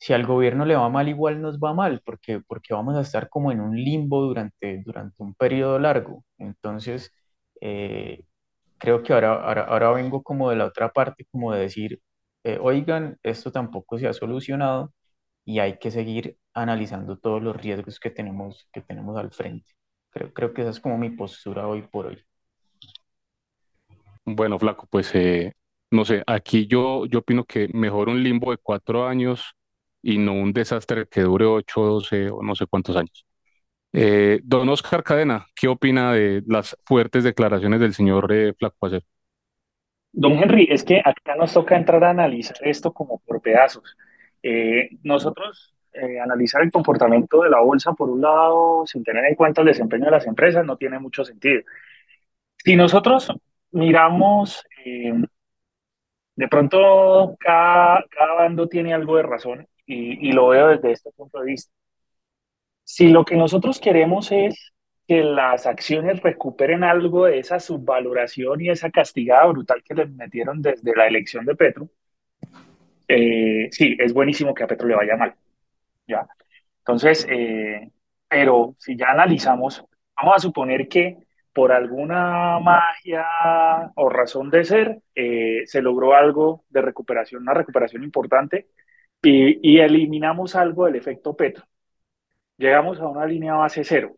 si 0.00 0.12
al 0.14 0.26
gobierno 0.26 0.64
le 0.64 0.76
va 0.76 0.88
mal, 0.88 1.08
igual 1.08 1.42
nos 1.42 1.58
va 1.60 1.74
mal, 1.74 2.00
porque, 2.04 2.40
porque 2.40 2.74
vamos 2.74 2.96
a 2.96 3.02
estar 3.02 3.28
como 3.28 3.52
en 3.52 3.60
un 3.60 3.76
limbo 3.76 4.22
durante, 4.22 4.82
durante 4.84 5.22
un 5.22 5.34
periodo 5.34 5.78
largo. 5.78 6.24
Entonces, 6.38 7.12
eh, 7.60 8.24
creo 8.78 9.02
que 9.02 9.12
ahora, 9.14 9.34
ahora, 9.34 9.64
ahora 9.64 9.92
vengo 9.92 10.22
como 10.22 10.50
de 10.50 10.56
la 10.56 10.66
otra 10.66 10.90
parte, 10.92 11.26
como 11.30 11.52
de 11.52 11.60
decir, 11.62 12.00
eh, 12.44 12.58
oigan, 12.62 13.18
esto 13.22 13.52
tampoco 13.52 13.98
se 13.98 14.08
ha 14.08 14.12
solucionado 14.14 14.92
y 15.50 15.58
hay 15.58 15.78
que 15.78 15.90
seguir 15.90 16.36
analizando 16.54 17.18
todos 17.18 17.42
los 17.42 17.56
riesgos 17.56 17.98
que 17.98 18.10
tenemos, 18.10 18.68
que 18.72 18.82
tenemos 18.82 19.16
al 19.16 19.32
frente. 19.32 19.74
Creo, 20.10 20.32
creo 20.32 20.54
que 20.54 20.62
esa 20.62 20.70
es 20.70 20.78
como 20.78 20.96
mi 20.96 21.10
postura 21.10 21.66
hoy 21.66 21.82
por 21.82 22.06
hoy. 22.06 22.24
Bueno, 24.24 24.60
Flaco, 24.60 24.86
pues 24.88 25.12
eh, 25.16 25.54
no 25.90 26.04
sé, 26.04 26.22
aquí 26.24 26.68
yo, 26.68 27.04
yo 27.06 27.18
opino 27.18 27.44
que 27.44 27.68
mejor 27.72 28.08
un 28.08 28.22
limbo 28.22 28.52
de 28.52 28.58
cuatro 28.58 29.08
años 29.08 29.56
y 30.02 30.18
no 30.18 30.34
un 30.34 30.52
desastre 30.52 31.08
que 31.08 31.22
dure 31.22 31.46
ocho, 31.46 31.82
doce 31.82 32.30
o 32.30 32.42
no 32.42 32.54
sé 32.54 32.66
cuántos 32.66 32.96
años. 32.96 33.26
Eh, 33.92 34.38
don 34.44 34.68
Oscar 34.68 35.02
Cadena, 35.02 35.46
¿qué 35.56 35.66
opina 35.66 36.12
de 36.12 36.44
las 36.46 36.76
fuertes 36.84 37.24
declaraciones 37.24 37.80
del 37.80 37.92
señor 37.92 38.32
eh, 38.32 38.54
Flaco 38.56 38.86
Acer? 38.86 39.02
Don 40.12 40.32
Henry, 40.34 40.68
es 40.70 40.84
que 40.84 41.00
acá 41.04 41.34
nos 41.34 41.52
toca 41.52 41.76
entrar 41.76 42.04
a 42.04 42.10
analizar 42.10 42.56
esto 42.62 42.92
como 42.92 43.18
por 43.18 43.42
pedazos. 43.42 43.96
Eh, 44.42 44.90
nosotros 45.02 45.74
eh, 45.92 46.20
analizar 46.20 46.62
el 46.62 46.70
comportamiento 46.72 47.42
de 47.42 47.50
la 47.50 47.60
bolsa 47.60 47.92
por 47.92 48.10
un 48.10 48.20
lado, 48.20 48.84
sin 48.86 49.04
tener 49.04 49.24
en 49.24 49.34
cuenta 49.34 49.60
el 49.62 49.68
desempeño 49.68 50.06
de 50.06 50.10
las 50.12 50.26
empresas, 50.26 50.64
no 50.64 50.76
tiene 50.76 50.98
mucho 50.98 51.24
sentido. 51.24 51.62
Si 52.64 52.76
nosotros 52.76 53.32
miramos, 53.72 54.64
eh, 54.84 55.12
de 56.36 56.48
pronto 56.48 57.36
cada, 57.38 58.04
cada 58.10 58.34
bando 58.34 58.68
tiene 58.68 58.94
algo 58.94 59.16
de 59.16 59.22
razón 59.22 59.68
y, 59.86 60.28
y 60.28 60.32
lo 60.32 60.48
veo 60.48 60.68
desde 60.68 60.92
este 60.92 61.10
punto 61.12 61.40
de 61.40 61.46
vista. 61.46 61.72
Si 62.84 63.08
lo 63.08 63.24
que 63.24 63.36
nosotros 63.36 63.80
queremos 63.80 64.32
es 64.32 64.72
que 65.06 65.22
las 65.24 65.66
acciones 65.66 66.22
recuperen 66.22 66.84
algo 66.84 67.26
de 67.26 67.38
esa 67.40 67.60
subvaloración 67.60 68.60
y 68.60 68.70
esa 68.70 68.90
castigada 68.90 69.46
brutal 69.46 69.82
que 69.84 69.94
les 69.94 70.10
metieron 70.10 70.62
desde 70.62 70.94
la 70.96 71.06
elección 71.06 71.44
de 71.46 71.56
Petro, 71.56 71.88
eh, 73.10 73.68
sí, 73.72 73.96
es 73.98 74.12
buenísimo 74.14 74.54
que 74.54 74.64
a 74.64 74.66
Petro 74.66 74.88
le 74.88 74.96
vaya 74.96 75.16
mal, 75.16 75.34
¿ya? 76.06 76.26
Entonces, 76.80 77.26
eh, 77.30 77.90
pero 78.28 78.74
si 78.78 78.96
ya 78.96 79.10
analizamos, 79.10 79.84
vamos 80.16 80.36
a 80.36 80.40
suponer 80.40 80.88
que 80.88 81.18
por 81.52 81.72
alguna 81.72 82.58
magia 82.60 83.24
o 83.96 84.08
razón 84.08 84.50
de 84.50 84.64
ser, 84.64 85.02
eh, 85.14 85.62
se 85.66 85.82
logró 85.82 86.14
algo 86.14 86.64
de 86.70 86.82
recuperación, 86.82 87.42
una 87.42 87.54
recuperación 87.54 88.04
importante, 88.04 88.68
y, 89.22 89.58
y 89.76 89.80
eliminamos 89.80 90.56
algo 90.56 90.86
del 90.86 90.96
efecto 90.96 91.36
Petro. 91.36 91.64
llegamos 92.58 93.00
a 93.00 93.08
una 93.08 93.26
línea 93.26 93.54
base 93.54 93.84
cero. 93.84 94.16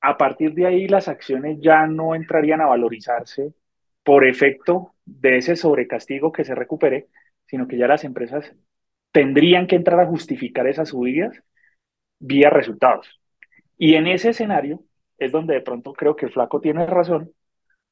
A 0.00 0.16
partir 0.16 0.54
de 0.54 0.66
ahí 0.66 0.88
las 0.88 1.08
acciones 1.08 1.58
ya 1.60 1.86
no 1.86 2.14
entrarían 2.14 2.60
a 2.60 2.66
valorizarse 2.66 3.54
por 4.04 4.26
efecto 4.26 4.94
de 5.04 5.38
ese 5.38 5.56
sobrecastigo 5.56 6.32
que 6.32 6.44
se 6.44 6.54
recupere, 6.54 7.08
sino 7.46 7.68
que 7.68 7.78
ya 7.78 7.88
las 7.88 8.04
empresas 8.04 8.54
tendrían 9.12 9.66
que 9.66 9.76
entrar 9.76 10.00
a 10.00 10.06
justificar 10.06 10.66
esas 10.66 10.90
subidas 10.90 11.42
vía 12.18 12.50
resultados. 12.50 13.20
Y 13.78 13.94
en 13.94 14.06
ese 14.06 14.30
escenario 14.30 14.84
es 15.18 15.32
donde 15.32 15.54
de 15.54 15.60
pronto 15.62 15.92
creo 15.94 16.16
que 16.16 16.28
flaco 16.28 16.60
tiene 16.60 16.86
razón, 16.86 17.32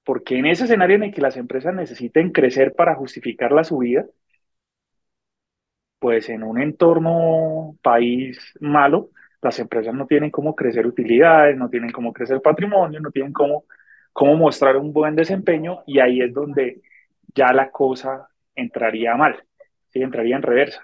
porque 0.05 0.39
en 0.39 0.47
ese 0.47 0.65
escenario 0.65 0.97
en 0.97 1.05
el 1.05 1.15
que 1.15 1.23
las 1.23 1.37
empresas 1.37 1.75
necesiten 1.75 2.33
crecer 2.33 2.75
para 2.75 2.95
justificar 2.97 3.53
la 3.53 3.65
subida, 3.65 4.07
pues 5.99 6.29
en 6.29 6.43
un 6.43 6.61
entorno 6.61 7.77
país 7.83 8.39
malo, 8.61 9.11
las 9.43 9.59
empresas 9.59 9.95
no 9.95 10.07
tienen 10.07 10.31
cómo 10.31 10.55
crecer 10.55 10.87
utilidades, 10.87 11.57
no 11.57 11.71
tienen 11.71 11.93
cómo 11.93 12.13
crecer 12.13 12.41
patrimonio, 12.43 13.01
no 13.01 13.11
tienen 13.11 13.33
cómo, 13.33 13.65
cómo 14.13 14.37
mostrar 14.37 14.77
un 14.77 14.93
buen 14.93 15.17
desempeño 15.17 15.83
y 15.87 16.01
ahí 16.01 16.21
es 16.21 16.33
donde 16.35 16.83
ya 17.35 17.53
la 17.53 17.71
cosa 17.71 18.29
entraría 18.55 19.17
mal, 19.17 19.43
¿sí? 19.91 20.03
entraría 20.03 20.37
en 20.37 20.43
reversa. 20.43 20.83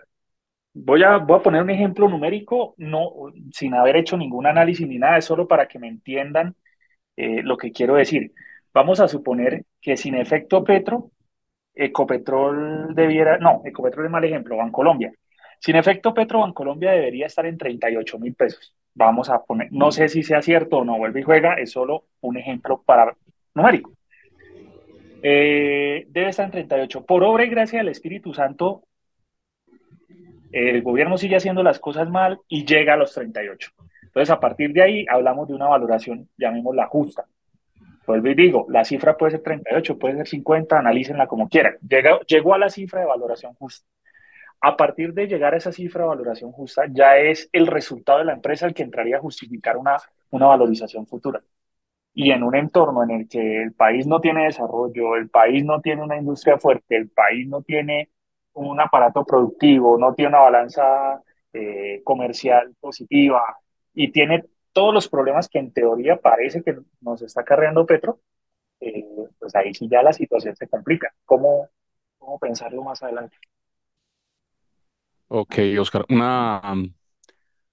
Voy 0.73 1.03
a, 1.03 1.17
voy 1.19 1.39
a 1.39 1.43
poner 1.43 1.63
un 1.63 1.71
ejemplo 1.71 2.09
numérico, 2.09 2.75
no, 2.79 3.13
sin 3.53 3.75
haber 3.75 3.97
hecho 3.97 4.17
ningún 4.17 4.47
análisis 4.47 4.87
ni 4.87 4.99
nada, 4.99 5.19
es 5.19 5.25
solo 5.25 5.49
para 5.49 5.67
que 5.67 5.79
me 5.79 5.89
entiendan 5.89 6.55
eh, 7.17 7.43
lo 7.43 7.57
que 7.57 7.73
quiero 7.73 7.97
decir. 7.97 8.33
Vamos 8.73 9.01
a 9.01 9.09
suponer 9.09 9.65
que 9.81 9.97
sin 9.97 10.15
efecto 10.15 10.63
Petro, 10.65 11.11
Ecopetrol 11.75 12.95
debiera, 12.95 13.39
no, 13.39 13.63
Ecopetrol 13.65 14.07
es 14.07 14.11
mal 14.13 14.25
ejemplo, 14.25 14.57
Bancolombia. 14.57 15.13
Sin 15.59 15.77
efecto 15.77 16.15
Petro, 16.15 16.41
Bancolombia 16.41 16.93
debería 16.93 17.27
estar 17.27 17.47
en 17.47 17.59
38 17.59 18.19
mil 18.19 18.35
pesos. 18.35 18.75
Vamos 18.95 19.29
a 19.31 19.43
poner, 19.45 19.69
no 19.73 19.93
sé 19.93 20.09
si 20.09 20.23
sea 20.23 20.43
cierto 20.43 20.79
o 20.79 20.85
no, 20.85 20.99
vuelve 20.99 21.21
y 21.21 21.23
juega, 21.23 21.55
es 21.55 21.73
solo 21.73 22.07
un 22.21 22.39
ejemplo 22.39 22.83
para 22.83 23.17
numérico. 23.55 23.93
Eh, 25.23 26.07
debe 26.09 26.31
estar 26.31 26.47
en 26.47 26.53
38. 26.53 27.05
Por 27.05 27.25
obra 27.25 27.45
y 27.45 27.49
gracia 27.49 27.79
del 27.79 27.89
Espíritu 27.89 28.33
Santo, 28.33 28.85
el 30.53 30.83
gobierno 30.83 31.19
sigue 31.19 31.37
haciendo 31.37 31.63
las 31.63 31.79
cosas 31.79 32.09
mal 32.09 32.41
y 32.49 32.65
llega 32.65 32.95
a 32.95 32.97
los 32.97 33.13
38. 33.15 33.71
Entonces, 34.03 34.31
a 34.31 34.41
partir 34.41 34.73
de 34.73 34.83
ahí, 34.83 35.07
hablamos 35.09 35.47
de 35.49 35.55
una 35.55 35.69
valoración, 35.69 36.29
llamémosla 36.37 36.87
justa. 36.87 37.27
Vuelvo 38.07 38.29
y 38.29 38.35
digo, 38.35 38.67
la 38.69 38.85
cifra 38.85 39.17
puede 39.17 39.33
ser 39.33 39.43
38, 39.43 39.99
puede 39.99 40.17
ser 40.17 40.27
50, 40.27 40.79
analícenla 40.79 41.29
como 41.29 41.49
quieran. 41.49 41.77
Llegó, 41.89 42.21
llegó 42.23 42.55
a 42.55 42.59
la 42.59 42.69
cifra 42.69 43.01
de 43.01 43.07
valoración 43.07 43.55
justa. 43.55 43.87
A 44.63 44.77
partir 44.77 45.15
de 45.15 45.29
llegar 45.29 45.55
a 45.55 45.59
esa 45.59 45.71
cifra 45.71 46.03
de 46.03 46.09
valoración 46.09 46.51
justa, 46.51 46.87
ya 46.91 47.19
es 47.19 47.49
el 47.53 47.69
resultado 47.69 48.19
de 48.19 48.25
la 48.25 48.33
empresa 48.33 48.67
el 48.67 48.75
que 48.75 48.83
entraría 48.83 49.19
a 49.19 49.21
justificar 49.21 49.77
una, 49.77 49.97
una 50.31 50.47
valorización 50.47 51.07
futura. 51.07 51.41
Y 52.15 52.33
en 52.33 52.43
un 52.43 52.57
entorno 52.57 53.03
en 53.05 53.11
el 53.11 53.29
que 53.29 53.63
el 53.63 53.73
país 53.73 54.07
no 54.07 54.21
tiene 54.21 54.45
desarrollo, 54.45 55.17
el 55.17 55.31
país 55.31 55.65
no 55.65 55.81
tiene 55.81 56.03
una 56.03 56.17
industria 56.17 56.59
fuerte, 56.59 56.97
el 56.97 57.09
país 57.11 57.47
no 57.49 57.63
tiene 57.63 58.11
un 58.55 58.81
aparato 58.81 59.25
productivo, 59.25 59.97
no 59.99 60.15
tiene 60.15 60.31
una 60.31 60.41
balanza 60.41 61.23
eh, 61.53 62.03
comercial 62.05 62.75
positiva 62.81 63.43
y 63.95 64.11
tiene 64.13 64.45
todos 64.73 64.95
los 64.95 65.09
problemas 65.09 65.49
que 65.49 65.59
en 65.59 65.73
teoría 65.73 66.17
parece 66.17 66.63
que 66.63 66.77
nos 67.01 67.23
está 67.23 67.45
cargando 67.45 67.87
Petro, 67.87 68.21
eh, 68.81 69.05
pues 69.39 69.55
ahí 69.55 69.75
sí 69.75 69.89
ya 69.89 70.03
la 70.03 70.13
situación 70.13 70.57
se 70.57 70.69
complica. 70.69 71.13
¿Cómo, 71.25 71.69
cómo 72.19 72.39
pensarlo 72.39 72.83
más 72.83 73.03
adelante? 73.03 73.37
Ok, 75.29 75.55
Oscar, 75.79 76.05
una, 76.09 76.61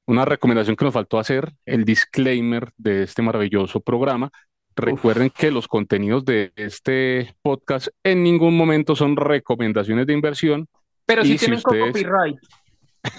una 0.07 0.25
recomendación 0.25 0.75
que 0.75 0.85
nos 0.85 0.93
faltó 0.93 1.19
hacer, 1.19 1.51
el 1.65 1.85
disclaimer 1.85 2.71
de 2.77 3.03
este 3.03 3.21
maravilloso 3.21 3.81
programa. 3.81 4.31
Recuerden 4.75 5.29
que 5.29 5.51
los 5.51 5.67
contenidos 5.67 6.23
de 6.23 6.53
este 6.55 7.35
podcast 7.41 7.89
en 8.03 8.23
ningún 8.23 8.55
momento 8.55 8.95
son 8.95 9.17
recomendaciones 9.17 10.07
de 10.07 10.13
inversión. 10.13 10.67
Pero 11.05 11.23
sí 11.23 11.37
tienen 11.37 11.61
copyright. 11.61 12.37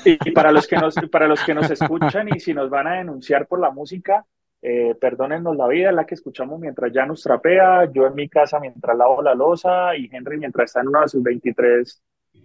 Y 0.04 0.30
para 0.32 0.52
los, 0.52 0.66
que 0.66 0.76
nos, 0.76 0.94
para 1.10 1.26
los 1.26 1.42
que 1.44 1.54
nos 1.54 1.70
escuchan 1.70 2.28
y 2.28 2.40
si 2.40 2.52
nos 2.52 2.68
van 2.70 2.86
a 2.86 2.94
denunciar 2.98 3.46
por 3.46 3.60
la 3.60 3.70
música, 3.70 4.24
eh, 4.60 4.94
perdónennos 5.00 5.56
la 5.56 5.68
vida, 5.68 5.92
la 5.92 6.04
que 6.04 6.14
escuchamos 6.14 6.58
mientras 6.58 6.92
ya 6.92 7.06
nos 7.06 7.22
trapea, 7.22 7.90
yo 7.92 8.06
en 8.06 8.14
mi 8.14 8.28
casa 8.28 8.58
mientras 8.60 8.96
lavo 8.96 9.22
la 9.22 9.34
losa 9.34 9.96
y 9.96 10.08
Henry 10.12 10.38
mientras 10.38 10.66
está 10.66 10.80
en 10.80 10.88
una 10.88 11.02
de 11.02 11.08
sus 11.08 11.22
23 11.22 12.02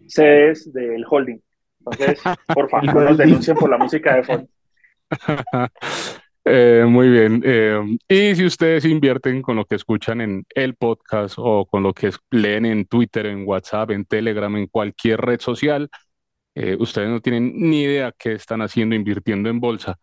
sedes 0.08 0.72
del 0.74 1.06
holding. 1.10 1.40
Entonces, 1.86 2.20
por 2.54 2.70
favor, 2.70 2.94
no 2.94 3.02
nos 3.02 3.18
denuncien 3.18 3.58
por 3.58 3.70
la 3.70 3.78
música 3.78 4.16
de 4.16 4.24
fondo. 4.24 4.48
Eh, 6.46 6.84
muy 6.88 7.10
bien. 7.10 7.42
Eh, 7.46 7.80
y 8.10 8.36
si 8.36 8.46
ustedes 8.46 8.84
invierten 8.86 9.42
con 9.42 9.56
lo 9.56 9.66
que 9.66 9.76
escuchan 9.76 10.20
en 10.20 10.46
el 10.54 10.76
podcast 10.76 11.36
o 11.38 11.66
con 11.66 11.84
lo 11.84 11.94
que 11.94 12.12
leen 12.32 12.66
en 12.66 12.86
Twitter, 12.86 13.28
en 13.28 13.48
WhatsApp, 13.48 13.92
en 13.92 14.06
Telegram, 14.06 14.54
en 14.58 14.68
cualquier 14.68 15.22
red 15.22 15.40
social, 15.40 15.90
eh, 16.56 16.76
ustedes 16.80 17.10
no 17.10 17.22
tienen 17.22 17.54
ni 17.56 17.84
idea 17.84 18.14
qué 18.18 18.34
están 18.34 18.62
haciendo 18.62 18.96
invirtiendo 18.96 19.50
en 19.50 19.60
bolsa. 19.60 19.98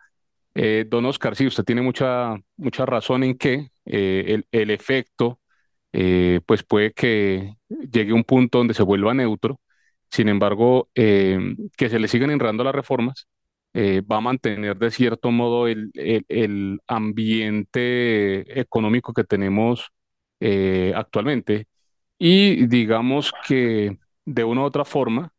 Don 0.88 1.06
Oscar, 1.06 1.36
sí, 1.36 1.46
usted 1.46 1.64
tiene 1.64 1.80
mucha, 1.80 2.36
mucha 2.56 2.84
razón 2.84 3.22
en 3.24 3.38
que 3.38 3.68
eh, 3.86 4.42
el, 4.50 4.70
efecto 4.70 5.40
pues 6.46 6.62
puede 6.64 6.92
que 6.92 7.54
llegue 7.68 8.12
a 8.12 8.14
un 8.14 8.24
punto 8.24 8.58
donde 8.58 8.74
se 8.74 8.82
vuelva 8.82 9.14
neutro. 9.14 9.60
Sin 10.10 10.28
embargo, 10.28 10.88
que 10.94 11.88
se 11.88 11.98
le 11.98 12.08
sigan 12.08 12.30
enredando 12.30 12.64
las 12.64 12.74
reformas 12.74 13.28
va 13.74 14.16
a 14.16 14.20
mantener 14.20 14.76
de 14.78 14.90
cierto 14.90 15.30
modo 15.30 15.68
el, 15.68 15.90
el 15.94 16.80
ambiente 16.88 18.60
económico 18.60 19.12
que 19.14 19.24
tenemos 19.24 19.90
actualmente. 20.94 21.68
Y 22.18 22.66
digamos 22.66 23.32
que 23.48 23.98
de 24.24 24.44
una 24.44 24.62
u 24.62 24.64
otra 24.64 24.84
forma, 24.84 25.32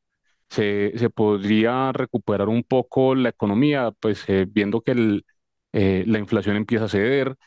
se, 0.50 0.98
se 0.98 1.10
podría 1.10 1.92
recuperar 1.94 2.50
un 2.50 2.63
poco 2.63 3.16
la 3.16 3.30
economía, 3.30 3.92
pues 4.00 4.24
eh, 4.30 4.46
viendo 4.50 4.82
que 4.82 4.92
el, 4.92 5.25
eh, 5.74 6.04
la 6.08 6.20
inflación 6.20 6.56
empieza 6.58 6.86
a 6.86 6.90
ceder, 6.90 7.38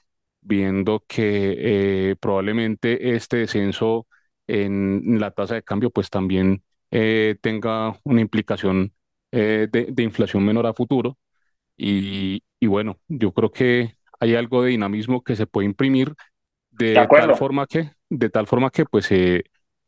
viendo 0.40 1.04
que 1.08 2.10
eh, 2.12 2.16
probablemente 2.20 3.14
este 3.16 3.38
descenso 3.38 4.06
en 4.46 5.20
la 5.20 5.30
tasa 5.32 5.54
de 5.56 5.62
cambio 5.62 5.90
pues 5.90 6.10
también 6.10 6.62
tenga 7.40 7.98
una 8.04 8.20
implicación 8.20 8.92
de, 9.30 9.66
de, 9.68 10.02
inflación 10.02 10.44
menor 10.44 10.66
a 10.66 10.74
futuro. 10.74 11.18
Y, 11.76 12.42
y, 12.60 12.66
bueno, 12.66 12.98
yo 13.08 13.32
creo 13.32 13.50
que 13.50 13.96
hay 14.20 14.34
algo 14.36 14.62
de 14.62 14.70
dinamismo 14.70 15.22
que 15.24 15.36
se 15.36 15.46
puede 15.46 15.66
imprimir 15.66 16.14
de, 16.70 16.94
tal 16.94 17.36
forma 17.36 17.66
que, 17.66 17.90
de 18.10 18.30
tal 18.30 18.46
forma 18.46 18.70
que 18.70 18.84
pues 18.84 19.08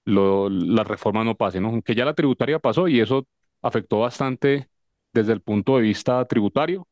la 0.05 0.85
reforma 0.85 1.25
no 1.25 1.35
pase, 1.35 1.61
¿no? 1.61 1.69
Aunque 1.69 1.95
ya 1.95 2.05
la 2.05 2.15
tributaria 2.15 2.59
pasó 2.59 2.89
y 2.89 3.01
eso 3.01 3.27
afectó 3.63 4.01
bastante 4.01 4.69
desde 5.13 5.33
el 5.33 5.41
punto 5.41 5.77
de 5.77 5.83
vista 5.83 6.25
tributario, 6.27 6.87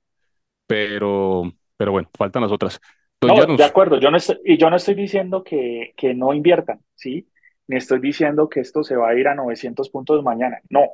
pero, 0.66 1.52
pero 1.76 1.92
bueno, 1.92 2.11
faltan 2.16 2.42
las 2.42 2.52
otras. 2.52 2.80
no, 3.21 3.56
de 3.56 3.64
acuerdo, 3.64 4.00
yo 4.00 4.11
no 4.11 4.16
estoy, 4.16 4.38
y 4.44 4.56
yo 4.56 4.71
no 4.71 4.76
estoy 4.76 4.94
diciendo 4.94 5.44
que, 5.44 5.94
que 5.97 6.14
no 6.14 6.35
inviertan, 6.35 6.80
¿sí? 6.94 7.28
Ni 7.68 7.76
estoy 7.76 8.00
diciendo 8.00 8.49
que 8.49 8.61
esto 8.61 8.83
se 8.83 8.97
va 8.97 9.11
a 9.11 9.14
ir 9.14 9.28
a 9.28 9.35
900 9.35 9.88
puntos 9.90 10.23
mañana, 10.23 10.61
no. 10.71 10.90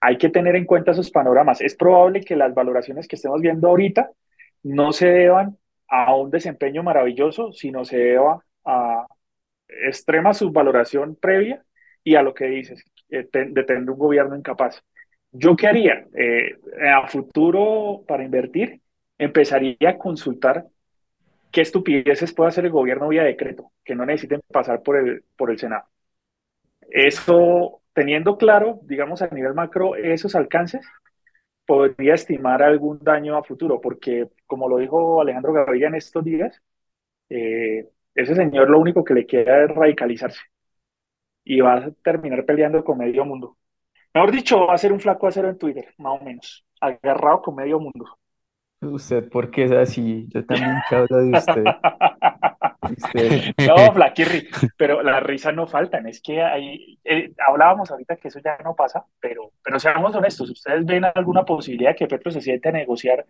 Hay 0.00 0.18
que 0.18 0.28
tener 0.28 0.54
en 0.56 0.66
cuenta 0.66 0.92
esos 0.92 1.10
panoramas. 1.10 1.60
Es 1.60 1.76
probable 1.76 2.20
que 2.20 2.36
las 2.36 2.54
valoraciones 2.54 3.08
que 3.08 3.16
estemos 3.16 3.40
viendo 3.40 3.68
ahorita 3.68 4.10
no 4.62 4.92
se 4.92 5.08
deban 5.08 5.58
a 5.88 6.14
un 6.14 6.30
desempeño 6.30 6.82
maravilloso, 6.82 7.52
sino 7.52 7.84
se 7.84 7.98
deba 7.98 8.44
a, 8.64 9.06
extrema 9.68 10.34
subvaloración 10.34 11.16
previa 11.16 11.64
y 12.02 12.16
a 12.16 12.22
lo 12.22 12.34
que 12.34 12.46
dices, 12.46 12.84
eh, 13.08 13.28
de 13.32 13.64
tener 13.64 13.88
un 13.88 13.98
gobierno 13.98 14.36
incapaz. 14.36 14.82
¿Yo 15.32 15.56
qué 15.56 15.66
haría? 15.66 16.06
Eh, 16.16 16.58
a 16.92 17.06
futuro, 17.08 18.04
para 18.06 18.24
invertir, 18.24 18.80
empezaría 19.18 19.90
a 19.90 19.98
consultar 19.98 20.66
qué 21.50 21.60
estupideces 21.62 22.32
puede 22.34 22.48
hacer 22.48 22.64
el 22.66 22.72
gobierno 22.72 23.08
vía 23.08 23.24
decreto, 23.24 23.72
que 23.84 23.94
no 23.94 24.06
necesiten 24.06 24.40
pasar 24.52 24.82
por 24.82 24.96
el, 24.96 25.24
por 25.36 25.50
el 25.50 25.58
Senado. 25.58 25.84
Eso, 26.94 27.82
teniendo 27.92 28.36
claro, 28.38 28.78
digamos, 28.84 29.20
a 29.20 29.26
nivel 29.26 29.52
macro, 29.52 29.96
esos 29.96 30.36
alcances, 30.36 30.86
podría 31.66 32.14
estimar 32.14 32.62
algún 32.62 33.00
daño 33.02 33.36
a 33.36 33.42
futuro, 33.42 33.80
porque 33.80 34.28
como 34.46 34.68
lo 34.68 34.78
dijo 34.78 35.20
Alejandro 35.20 35.52
Gaviria 35.52 35.88
en 35.88 35.96
estos 35.96 36.22
días, 36.24 36.62
eh, 37.28 37.88
ese 38.14 38.36
señor 38.36 38.70
lo 38.70 38.78
único 38.78 39.02
que 39.02 39.14
le 39.14 39.26
queda 39.26 39.64
es 39.64 39.74
radicalizarse 39.74 40.40
y 41.42 41.60
va 41.60 41.78
a 41.78 41.90
terminar 42.04 42.44
peleando 42.44 42.84
con 42.84 42.98
medio 42.98 43.24
mundo. 43.24 43.56
Mejor 44.14 44.30
dicho, 44.30 44.64
va 44.68 44.74
a 44.74 44.78
ser 44.78 44.92
un 44.92 45.00
flaco 45.00 45.26
acero 45.26 45.48
en 45.48 45.58
Twitter, 45.58 45.92
más 45.98 46.20
o 46.20 46.24
menos, 46.24 46.64
agarrado 46.80 47.42
con 47.42 47.56
medio 47.56 47.80
mundo. 47.80 48.06
¿Usted 48.80 49.28
por 49.28 49.50
qué 49.50 49.64
es 49.64 49.72
así? 49.72 50.28
Yo 50.28 50.46
también 50.46 50.76
hablo 50.92 51.24
de 51.24 51.38
usted. 51.38 51.64
No, 53.58 53.92
Flaquirri, 53.92 54.48
pero 54.76 55.02
las 55.02 55.22
risas 55.22 55.54
no 55.54 55.66
faltan. 55.66 56.06
Es 56.06 56.20
que 56.20 56.42
ahí 56.42 56.98
eh, 57.04 57.32
hablábamos 57.46 57.90
ahorita 57.90 58.16
que 58.16 58.28
eso 58.28 58.40
ya 58.44 58.58
no 58.64 58.74
pasa, 58.74 59.04
pero, 59.20 59.52
pero 59.62 59.78
seamos 59.80 60.14
honestos. 60.14 60.50
¿Ustedes 60.50 60.84
ven 60.84 61.04
alguna 61.04 61.44
posibilidad 61.44 61.96
que 61.96 62.06
Petro 62.06 62.30
se 62.30 62.40
siente 62.40 62.68
a 62.68 62.72
negociar 62.72 63.24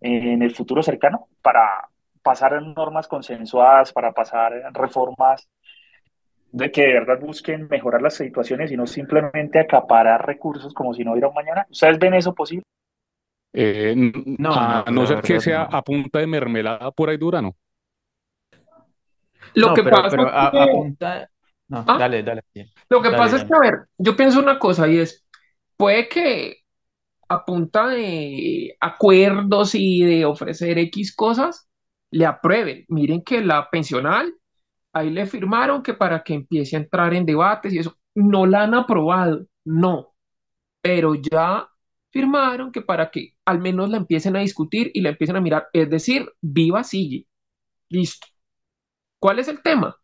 en 0.00 0.42
el 0.42 0.54
futuro 0.54 0.82
cercano 0.82 1.28
para 1.42 1.88
pasar 2.22 2.54
en 2.54 2.74
normas 2.74 3.08
consensuadas, 3.08 3.92
para 3.92 4.12
pasar 4.12 4.52
en 4.54 4.74
reformas 4.74 5.48
de 6.52 6.70
que 6.70 6.82
de 6.82 6.92
verdad 6.94 7.18
busquen 7.20 7.66
mejorar 7.68 8.02
las 8.02 8.14
situaciones 8.14 8.70
y 8.70 8.76
no 8.76 8.86
simplemente 8.86 9.58
acaparar 9.58 10.26
recursos 10.26 10.74
como 10.74 10.92
si 10.94 11.04
no 11.04 11.12
hubiera 11.12 11.28
un 11.28 11.34
mañana. 11.34 11.66
¿Ustedes 11.70 11.98
ven 11.98 12.14
eso 12.14 12.34
posible? 12.34 12.64
Eh, 13.54 13.94
No, 14.38 14.52
a 14.54 14.84
no, 14.90 15.06
ser 15.06 15.20
que 15.22 15.40
sea 15.40 15.68
no. 15.70 15.76
a 15.76 15.82
punta 15.82 16.18
de 16.20 16.26
mermelada 16.26 16.90
pura 16.90 17.12
y 17.14 17.18
dura, 17.18 17.42
¿no? 17.42 17.54
Lo 19.54 19.68
No, 19.68 19.74
que 19.74 19.82
pero, 19.82 19.96
pasa 19.96 20.10
pero 20.10 20.28
a, 20.28 20.50
que, 20.50 20.72
punta... 20.72 21.30
No, 21.68 21.84
ah, 21.86 21.96
dale, 21.98 22.22
dale, 22.22 22.42
lo 22.90 23.02
que 23.02 23.10
dale, 23.10 23.16
pasa 23.16 23.36
es 23.36 23.44
que, 23.44 23.54
a 23.54 23.60
ver, 23.60 23.74
yo 23.98 24.16
pienso 24.16 24.40
una 24.40 24.58
cosa 24.58 24.88
y 24.88 24.98
es, 24.98 25.24
puede 25.76 26.08
que 26.08 26.58
a 27.28 27.44
punta 27.44 27.88
de 27.88 28.76
acuerdos 28.80 29.74
y 29.74 30.02
de 30.04 30.24
ofrecer 30.26 30.78
X 30.78 31.14
cosas, 31.14 31.68
le 32.10 32.26
aprueben. 32.26 32.84
Miren 32.88 33.22
que 33.22 33.40
la 33.42 33.70
pensional, 33.70 34.34
ahí 34.92 35.10
le 35.10 35.26
firmaron 35.26 35.82
que 35.82 35.94
para 35.94 36.22
que 36.24 36.34
empiece 36.34 36.76
a 36.76 36.80
entrar 36.80 37.14
en 37.14 37.26
debates 37.26 37.72
y 37.72 37.78
eso, 37.78 37.96
no 38.14 38.46
la 38.46 38.64
han 38.64 38.74
aprobado, 38.74 39.46
no, 39.64 40.14
pero 40.82 41.14
ya 41.14 41.68
firmaron 42.10 42.72
que 42.72 42.82
para 42.82 43.10
que 43.10 43.34
al 43.46 43.60
menos 43.60 43.90
la 43.90 43.98
empiecen 43.98 44.36
a 44.36 44.40
discutir 44.40 44.90
y 44.94 45.00
la 45.02 45.10
empiecen 45.10 45.36
a 45.36 45.40
mirar, 45.40 45.68
es 45.72 45.90
decir, 45.90 46.30
viva 46.42 46.84
sigue, 46.84 47.26
listo. 47.90 48.26
¿Cuál 49.22 49.38
es 49.38 49.46
el 49.48 49.62
tema? 49.62 49.96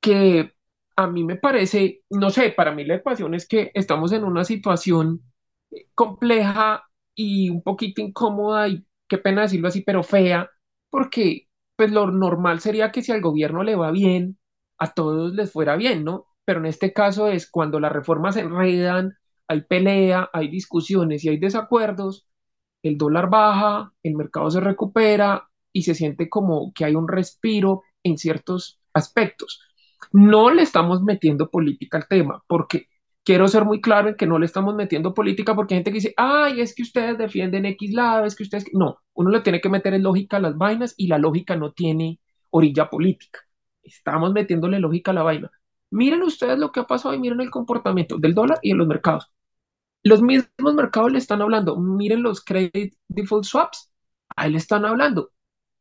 que 0.00 0.52
a 0.96 1.06
mí 1.08 1.24
me 1.24 1.36
parece, 1.36 2.04
no 2.10 2.30
sé, 2.30 2.50
para 2.52 2.72
mí 2.72 2.84
la 2.84 2.96
ecuación 2.96 3.34
es 3.34 3.48
que 3.48 3.70
estamos 3.74 4.12
en 4.12 4.24
una 4.24 4.44
situación 4.44 5.22
compleja 5.94 6.84
y 7.14 7.50
un 7.50 7.62
poquito 7.62 8.02
incómoda 8.02 8.68
y 8.68 8.86
qué 9.08 9.18
pena 9.18 9.42
decirlo 9.42 9.68
así, 9.68 9.82
pero 9.82 10.02
fea, 10.04 10.50
porque 10.90 11.48
pues 11.76 11.92
lo 11.92 12.10
normal 12.10 12.60
sería 12.60 12.92
que 12.92 13.02
si 13.02 13.12
al 13.12 13.22
gobierno 13.22 13.62
le 13.64 13.76
va 13.76 13.90
bien, 13.92 14.38
a 14.78 14.94
todos 14.94 15.34
les 15.34 15.52
fuera 15.52 15.76
bien, 15.76 16.04
¿no? 16.04 16.26
Pero 16.44 16.60
en 16.60 16.66
este 16.66 16.92
caso 16.92 17.28
es 17.28 17.50
cuando 17.50 17.80
las 17.80 17.92
reformas 17.92 18.34
se 18.36 18.42
enredan, 18.42 19.16
hay 19.48 19.62
pelea, 19.62 20.30
hay 20.32 20.48
discusiones 20.48 21.24
y 21.24 21.30
hay 21.30 21.38
desacuerdos, 21.38 22.26
el 22.82 22.98
dólar 22.98 23.30
baja, 23.30 23.92
el 24.02 24.16
mercado 24.16 24.50
se 24.50 24.60
recupera 24.60 25.48
y 25.72 25.82
se 25.82 25.94
siente 25.94 26.28
como 26.28 26.72
que 26.74 26.84
hay 26.84 26.94
un 26.96 27.08
respiro 27.08 27.82
en 28.02 28.18
ciertos 28.18 28.80
aspectos. 28.92 29.62
No 30.12 30.50
le 30.50 30.62
estamos 30.62 31.02
metiendo 31.02 31.50
política 31.50 31.98
al 31.98 32.08
tema, 32.08 32.42
porque 32.46 32.88
quiero 33.24 33.46
ser 33.48 33.64
muy 33.64 33.80
claro 33.80 34.08
en 34.08 34.16
que 34.16 34.26
no 34.26 34.38
le 34.38 34.46
estamos 34.46 34.74
metiendo 34.74 35.14
política 35.14 35.54
porque 35.54 35.74
hay 35.74 35.78
gente 35.78 35.90
que 35.90 35.96
dice, 35.96 36.14
ay, 36.16 36.60
es 36.60 36.74
que 36.74 36.82
ustedes 36.82 37.18
defienden 37.18 37.66
X 37.66 37.92
lado, 37.92 38.24
es 38.24 38.34
que 38.34 38.44
ustedes... 38.44 38.66
No, 38.72 38.98
uno 39.14 39.30
le 39.30 39.40
tiene 39.40 39.60
que 39.60 39.68
meter 39.68 39.94
en 39.94 40.02
lógica 40.02 40.38
a 40.38 40.40
las 40.40 40.56
vainas 40.56 40.94
y 40.96 41.08
la 41.08 41.18
lógica 41.18 41.56
no 41.56 41.72
tiene 41.72 42.20
orilla 42.50 42.88
política. 42.88 43.40
Estamos 43.82 44.32
metiéndole 44.32 44.78
lógica 44.80 45.10
a 45.10 45.14
la 45.14 45.22
vaina. 45.22 45.50
Miren 45.90 46.22
ustedes 46.22 46.58
lo 46.58 46.72
que 46.72 46.80
ha 46.80 46.86
pasado 46.86 47.14
y 47.14 47.18
miren 47.18 47.40
el 47.40 47.50
comportamiento 47.50 48.18
del 48.18 48.34
dólar 48.34 48.58
y 48.62 48.70
de 48.70 48.76
los 48.76 48.86
mercados. 48.86 49.30
Los 50.02 50.22
mismos 50.22 50.74
mercados 50.74 51.12
le 51.12 51.18
están 51.18 51.42
hablando. 51.42 51.76
Miren 51.76 52.22
los 52.22 52.44
credit 52.44 52.94
default 53.08 53.44
swaps. 53.44 53.92
Ahí 54.36 54.52
le 54.52 54.58
están 54.58 54.84
hablando. 54.84 55.32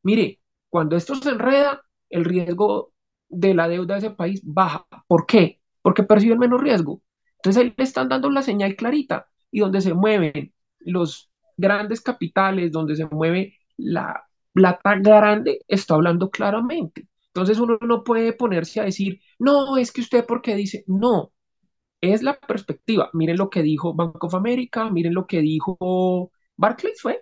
Mire, 0.03 0.41
cuando 0.69 0.95
esto 0.95 1.15
se 1.15 1.29
enreda, 1.29 1.81
el 2.09 2.25
riesgo 2.25 2.93
de 3.29 3.53
la 3.53 3.67
deuda 3.67 3.95
de 3.95 3.99
ese 4.07 4.11
país 4.11 4.41
baja. 4.43 4.87
¿Por 5.07 5.25
qué? 5.25 5.61
Porque 5.81 6.03
perciben 6.03 6.39
menos 6.39 6.61
riesgo. 6.61 7.01
Entonces 7.37 7.61
ahí 7.63 7.73
le 7.75 7.83
están 7.83 8.09
dando 8.09 8.29
la 8.29 8.41
señal 8.41 8.75
clarita 8.75 9.27
y 9.51 9.59
donde 9.59 9.81
se 9.81 9.93
mueven 9.93 10.53
los 10.79 11.29
grandes 11.55 12.01
capitales, 12.01 12.71
donde 12.71 12.95
se 12.95 13.05
mueve 13.07 13.57
la 13.77 14.25
plata 14.53 14.95
grande, 14.95 15.61
está 15.67 15.95
hablando 15.95 16.29
claramente. 16.29 17.07
Entonces 17.27 17.59
uno 17.59 17.77
no 17.81 18.03
puede 18.03 18.33
ponerse 18.33 18.79
a 18.79 18.85
decir, 18.85 19.21
no, 19.37 19.77
es 19.77 19.91
que 19.91 20.01
usted 20.01 20.25
porque 20.25 20.55
dice, 20.55 20.83
no, 20.87 21.31
es 22.01 22.23
la 22.23 22.39
perspectiva. 22.39 23.09
Miren 23.13 23.37
lo 23.37 23.49
que 23.49 23.61
dijo 23.61 23.93
Bank 23.93 24.23
of 24.23 24.33
America, 24.33 24.89
miren 24.89 25.13
lo 25.13 25.27
que 25.27 25.41
dijo 25.41 26.31
Barclays, 26.55 27.01
¿fue? 27.01 27.21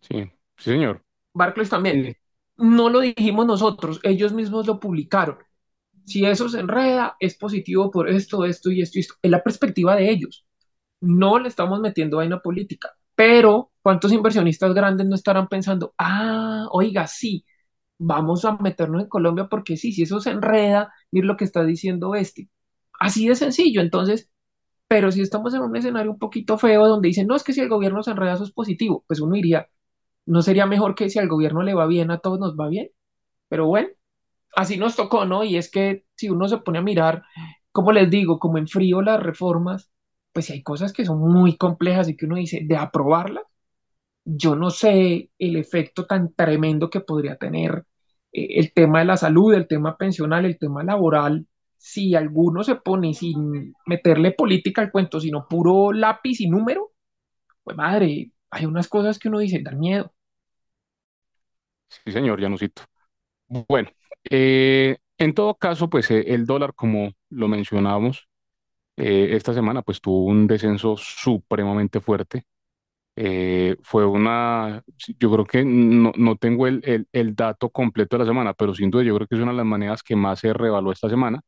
Sí, 0.00 0.24
sí, 0.56 0.70
señor. 0.70 1.04
Barclays 1.32 1.70
también. 1.70 2.04
Sí, 2.04 2.16
No 2.60 2.90
lo 2.90 3.00
dijimos 3.00 3.46
nosotros, 3.46 4.00
ellos 4.02 4.32
mismos 4.32 4.66
lo 4.66 4.80
publicaron. 4.80 5.38
Si 6.06 6.24
eso 6.26 6.48
se 6.48 6.60
enreda, 6.60 7.16
es 7.20 7.36
positivo 7.36 7.90
por 7.90 8.08
esto, 8.10 8.44
esto 8.44 8.70
y 8.72 8.82
esto 8.82 8.98
y 8.98 9.02
esto. 9.02 9.14
Es 9.22 9.30
la 9.30 9.42
perspectiva 9.42 9.96
de 9.96 10.10
ellos. 10.10 10.46
No 11.00 11.38
le 11.38 11.48
estamos 11.48 11.80
metiendo 11.80 12.18
vaina 12.18 12.40
política. 12.40 12.90
Pero, 13.14 13.72
¿cuántos 13.82 14.12
inversionistas 14.12 14.74
grandes 14.74 15.06
no 15.06 15.14
estarán 15.16 15.48
pensando, 15.48 15.94
ah, 15.98 16.66
oiga, 16.72 17.06
sí, 17.06 17.44
vamos 17.98 18.44
a 18.46 18.56
meternos 18.58 19.02
en 19.02 19.08
Colombia 19.08 19.48
porque 19.50 19.76
sí, 19.76 19.92
si 19.92 20.02
eso 20.02 20.20
se 20.20 20.30
enreda, 20.32 20.92
mire 21.12 21.26
lo 21.26 21.36
que 21.36 21.44
está 21.44 21.64
diciendo 21.64 22.14
este. 22.14 22.50
Así 23.00 23.28
de 23.28 23.36
sencillo. 23.36 23.82
Entonces, 23.82 24.30
pero 24.88 25.12
si 25.12 25.22
estamos 25.22 25.54
en 25.54 25.62
un 25.62 25.76
escenario 25.76 26.12
un 26.12 26.18
poquito 26.18 26.58
feo 26.58 26.86
donde 26.88 27.08
dicen, 27.08 27.26
no, 27.26 27.36
es 27.36 27.44
que 27.44 27.52
si 27.54 27.60
el 27.60 27.68
gobierno 27.68 28.02
se 28.02 28.12
enreda, 28.12 28.34
eso 28.34 28.44
es 28.44 28.52
positivo, 28.52 29.04
pues 29.08 29.20
uno 29.20 29.34
diría, 29.34 29.68
¿no 30.26 30.42
sería 30.42 30.66
mejor 30.66 30.94
que 30.94 31.10
si 31.10 31.18
al 31.18 31.28
gobierno 31.28 31.62
le 31.62 31.74
va 31.74 31.86
bien, 31.86 32.10
a 32.10 32.18
todos 32.18 32.38
nos 32.40 32.56
va 32.56 32.68
bien? 32.68 32.90
Pero 33.48 33.66
bueno, 33.66 33.88
así 34.56 34.78
nos 34.78 34.96
tocó, 34.96 35.24
¿no? 35.26 35.44
Y 35.44 35.56
es 35.56 35.70
que 35.70 36.04
si 36.16 36.30
uno 36.30 36.48
se 36.48 36.58
pone 36.58 36.78
a 36.78 36.82
mirar, 36.82 37.22
como 37.72 37.92
les 37.92 38.10
digo, 38.10 38.38
como 38.38 38.58
en 38.58 38.68
frío 38.68 39.02
las 39.02 39.22
reformas, 39.22 39.90
pues 40.32 40.50
hay 40.50 40.62
cosas 40.62 40.92
que 40.92 41.04
son 41.04 41.20
muy 41.20 41.56
complejas 41.56 42.08
y 42.08 42.16
que 42.16 42.26
uno 42.26 42.36
dice, 42.36 42.60
de 42.64 42.76
aprobarlas, 42.76 43.44
yo 44.24 44.54
no 44.56 44.70
sé 44.70 45.30
el 45.38 45.56
efecto 45.56 46.06
tan 46.06 46.34
tremendo 46.34 46.90
que 46.90 47.00
podría 47.00 47.36
tener 47.36 47.84
eh, 48.32 48.58
el 48.60 48.72
tema 48.72 49.00
de 49.00 49.06
la 49.06 49.16
salud, 49.16 49.54
el 49.54 49.66
tema 49.68 49.96
pensional, 49.96 50.44
el 50.44 50.58
tema 50.58 50.84
laboral, 50.84 51.46
si 51.76 52.14
alguno 52.14 52.62
se 52.62 52.76
pone 52.76 53.14
sin 53.14 53.74
meterle 53.86 54.32
política 54.32 54.82
al 54.82 54.92
cuento, 54.92 55.20
sino 55.20 55.46
puro 55.48 55.92
lápiz 55.92 56.40
y 56.40 56.48
número, 56.48 56.92
pues 57.64 57.76
madre, 57.76 58.32
hay 58.50 58.66
unas 58.66 58.88
cosas 58.88 59.18
que 59.18 59.28
uno 59.28 59.38
dice, 59.40 59.60
dan 59.62 59.78
miedo. 59.78 60.12
Sí, 61.88 62.12
señor, 62.12 62.40
Janusito. 62.40 62.82
Bueno, 63.48 63.90
eh, 64.30 64.98
en 65.18 65.34
todo 65.34 65.56
caso, 65.56 65.90
pues 65.90 66.10
eh, 66.10 66.24
el 66.34 66.46
dólar, 66.46 66.74
como 66.74 67.12
lo 67.30 67.48
mencionábamos, 67.48 68.28
eh, 68.96 69.30
esta 69.36 69.54
semana 69.54 69.82
pues 69.82 70.00
tuvo 70.00 70.24
un 70.26 70.46
descenso 70.46 70.96
supremamente 70.98 72.00
fuerte. 72.00 72.44
Eh, 73.16 73.76
fue 73.82 74.06
una, 74.06 74.82
yo 75.18 75.32
creo 75.32 75.46
que 75.46 75.64
no, 75.64 76.12
no 76.16 76.36
tengo 76.36 76.66
el, 76.68 76.82
el, 76.84 77.08
el 77.12 77.34
dato 77.36 77.70
completo 77.70 78.16
de 78.16 78.24
la 78.24 78.30
semana, 78.30 78.54
pero 78.54 78.74
sin 78.74 78.90
duda 78.90 79.04
yo 79.04 79.14
creo 79.16 79.28
que 79.28 79.36
es 79.36 79.42
una 79.42 79.52
de 79.52 79.58
las 79.58 79.66
monedas 79.66 80.02
que 80.02 80.16
más 80.16 80.40
se 80.40 80.52
revaluó 80.54 80.92
esta 80.92 81.10
semana. 81.10 81.40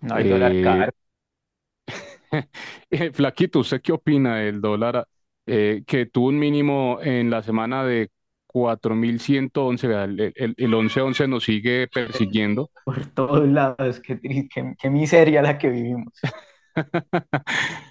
no 0.00 0.14
hay 0.14 0.24
dólar 0.24 0.58
caro. 0.60 0.88
Flaquito, 3.12 3.60
¿usted 3.60 3.80
qué 3.82 3.92
opina 3.92 4.36
del 4.38 4.60
dólar 4.60 5.06
eh, 5.46 5.82
que 5.86 6.06
tuvo 6.06 6.28
un 6.28 6.38
mínimo 6.38 6.98
en 7.02 7.30
la 7.30 7.42
semana 7.42 7.84
de 7.84 8.10
4.111? 8.46 9.88
Vea, 9.88 10.04
El, 10.04 10.32
el, 10.36 10.54
el 10.56 10.74
once 10.74 11.00
once 11.00 11.28
nos 11.28 11.44
sigue 11.44 11.88
persiguiendo. 11.88 12.70
Por 12.84 13.06
todos 13.14 13.48
lados, 13.48 14.00
qué, 14.00 14.20
qué, 14.20 14.74
qué 14.78 14.90
miseria 14.90 15.42
la 15.42 15.58
que 15.58 15.68
vivimos. 15.70 16.12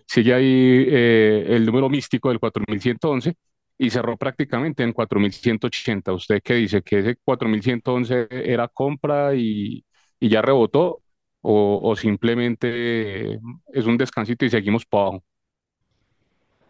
Sigue 0.07 0.33
ahí 0.33 0.85
eh, 0.87 1.45
el 1.49 1.65
número 1.65 1.89
místico 1.89 2.29
del 2.29 2.39
4111 2.39 3.35
y 3.77 3.89
cerró 3.89 4.17
prácticamente 4.17 4.83
en 4.83 4.93
4180. 4.93 6.13
¿Usted 6.13 6.41
qué 6.43 6.55
dice? 6.55 6.81
¿Que 6.81 6.99
ese 6.99 7.15
4111 7.23 8.27
era 8.31 8.67
compra 8.67 9.35
y, 9.35 9.85
y 10.19 10.29
ya 10.29 10.41
rebotó? 10.41 11.01
¿O, 11.41 11.79
o 11.83 11.95
simplemente 11.97 13.33
es 13.73 13.85
un 13.85 13.97
descansito 13.97 14.45
y 14.45 14.49
seguimos 14.49 14.85
para 14.85 15.03
abajo? 15.07 15.23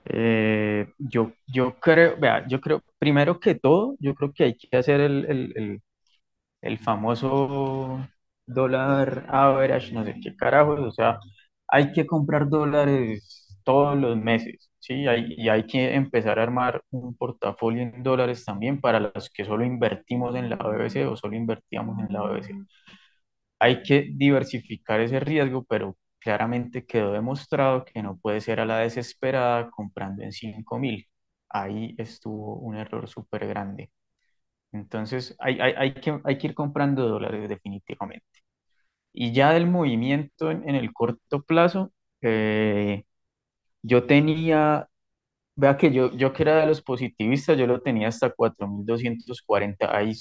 Eh, 0.05 0.87
yo, 0.97 1.31
yo 1.47 1.79
creo, 1.79 2.17
vea, 2.19 2.45
yo 2.47 2.59
creo, 2.61 2.81
primero 2.99 3.39
que 3.39 3.55
todo, 3.55 3.95
yo 3.99 4.13
creo 4.15 4.33
que 4.33 4.43
hay 4.45 4.57
que 4.57 4.75
hacer 4.77 4.99
el, 5.01 5.25
el, 5.25 5.53
el, 5.55 5.81
el 6.61 6.79
famoso 6.79 8.05
dólar 8.45 9.25
average, 9.29 9.93
no 9.93 10.03
sé 10.05 10.15
qué 10.23 10.35
carajos, 10.35 10.79
o 10.81 10.91
sea, 10.91 11.19
hay 11.67 11.91
que 11.93 12.05
comprar 12.07 12.49
dólares 12.49 13.57
todos 13.63 13.97
los 13.97 14.17
meses, 14.17 14.71
¿sí? 14.79 15.07
Hay- 15.07 15.35
y 15.37 15.49
hay 15.49 15.65
que 15.67 15.95
empezar 15.95 16.39
a 16.39 16.43
armar 16.43 16.83
un 16.91 17.15
portafolio 17.15 17.81
en 17.83 18.03
dólares 18.03 18.45
también 18.45 18.81
para 18.81 18.99
los 18.99 19.29
que 19.31 19.45
solo 19.45 19.65
invertimos 19.65 20.35
en 20.35 20.49
la 20.49 20.57
BBC 20.57 21.05
o 21.05 21.15
solo 21.17 21.35
invertíamos 21.35 21.99
en 21.99 22.13
la 22.13 22.21
BBC. 22.23 22.53
Hay 23.59 23.83
que 23.83 24.09
diversificar 24.13 24.99
ese 25.01 25.19
riesgo, 25.19 25.63
pero 25.65 25.97
claramente 26.23 26.85
quedó 26.85 27.13
demostrado 27.13 27.85
que 27.85 28.01
no 28.03 28.17
puede 28.17 28.41
ser 28.41 28.59
a 28.61 28.65
la 28.65 28.79
desesperada 28.79 29.69
comprando 29.71 30.23
en 30.23 30.31
cinco 30.31 30.79
mil. 30.79 31.07
Ahí 31.49 31.95
estuvo 31.97 32.55
un 32.57 32.77
error 32.77 33.07
súper 33.09 33.47
grande. 33.47 33.91
Entonces, 34.71 35.35
hay, 35.39 35.93
que, 35.95 36.21
ir 36.47 36.55
comprando 36.55 37.07
dólares 37.07 37.49
definitivamente. 37.49 38.25
Y 39.13 39.33
ya 39.33 39.51
del 39.53 39.67
movimiento 39.67 40.51
en, 40.51 40.69
el 40.75 40.93
corto 40.93 41.43
plazo, 41.43 41.93
eh, 42.21 43.03
yo 43.83 44.05
tenía 44.05 44.89
Vea 45.55 45.77
que 45.77 45.91
yo, 45.93 46.11
yo 46.13 46.33
que 46.33 46.43
era 46.43 46.57
de 46.61 46.67
los 46.67 46.81
positivistas, 46.81 47.57
yo 47.57 47.67
lo 47.67 47.81
tenía 47.81 48.07
hasta 48.07 48.31
4.240. 48.31 49.95
Ahí 49.95 50.13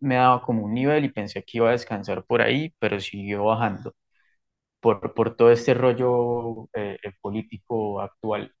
me 0.00 0.16
daba 0.16 0.42
como 0.42 0.64
un 0.64 0.74
nivel 0.74 1.04
y 1.06 1.10
pensé 1.10 1.42
que 1.42 1.58
iba 1.58 1.68
a 1.70 1.72
descansar 1.72 2.24
por 2.24 2.42
ahí, 2.42 2.74
pero 2.78 3.00
siguió 3.00 3.44
bajando 3.44 3.94
por, 4.84 5.14
por 5.14 5.36
todo 5.36 5.50
este 5.50 5.74
rollo 5.74 6.66
eh, 6.74 6.98
eh, 7.02 7.12
político 7.22 8.02
actual. 8.02 8.52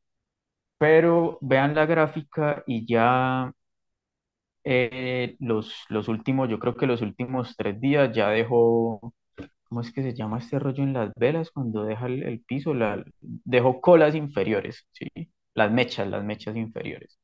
Pero 0.78 1.38
vean 1.42 1.74
la 1.74 1.86
gráfica 1.86 2.64
y 2.66 2.86
ya 2.86 3.52
eh, 4.64 5.36
los, 5.40 5.74
los 5.88 6.08
últimos, 6.08 6.48
yo 6.48 6.58
creo 6.58 6.74
que 6.76 6.86
los 6.86 7.02
últimos 7.02 7.56
tres 7.56 7.80
días 7.80 8.14
ya 8.14 8.28
dejó, 8.30 9.14
¿cómo 9.68 9.80
es 9.80 9.92
que 9.92 10.02
se 10.02 10.14
llama 10.14 10.38
este 10.38 10.58
rollo 10.58 10.82
en 10.84 10.92
las 10.94 11.12
velas 11.16 11.50
cuando 11.50 11.84
deja 11.84 12.06
el, 12.06 12.22
el 12.24 12.40
piso? 12.42 12.74
La, 12.74 13.04
dejó 13.20 13.80
colas 13.80 14.14
inferiores, 14.14 14.86
¿sí? 14.92 15.08
Las 15.54 15.70
mechas, 15.72 16.08
las 16.08 16.24
mechas 16.24 16.56
inferiores. 16.56 17.18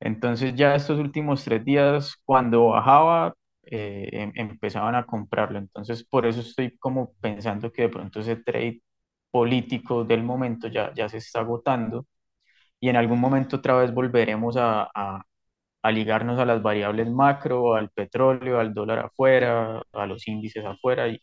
Entonces 0.00 0.54
ya 0.56 0.74
estos 0.74 0.98
últimos 1.00 1.44
tres 1.44 1.64
días, 1.64 2.16
cuando 2.24 2.68
bajaba, 2.68 3.34
eh, 3.64 4.08
em- 4.12 4.32
empezaban 4.36 4.94
a 4.94 5.06
comprarlo. 5.06 5.58
Entonces 5.58 6.04
por 6.04 6.26
eso 6.26 6.40
estoy 6.40 6.76
como 6.78 7.14
pensando 7.20 7.72
que 7.72 7.82
de 7.82 7.88
pronto 7.90 8.20
ese 8.20 8.36
trade 8.36 8.82
político 9.30 10.04
del 10.04 10.22
momento 10.24 10.68
ya, 10.68 10.92
ya 10.94 11.08
se 11.08 11.18
está 11.18 11.40
agotando 11.40 12.06
y 12.80 12.88
en 12.88 12.96
algún 12.96 13.20
momento 13.20 13.56
otra 13.56 13.76
vez 13.76 13.92
volveremos 13.92 14.56
a, 14.56 14.88
a- 14.94 15.22
a 15.82 15.92
ligarnos 15.92 16.38
a 16.40 16.44
las 16.46 16.62
variables 16.62 17.10
macro, 17.10 17.74
al 17.76 17.90
petróleo, 17.90 18.60
al 18.60 18.74
dólar 18.74 19.00
afuera, 19.00 19.82
a 19.92 20.06
los 20.06 20.28
índices 20.28 20.64
afuera 20.64 21.08
y, 21.08 21.20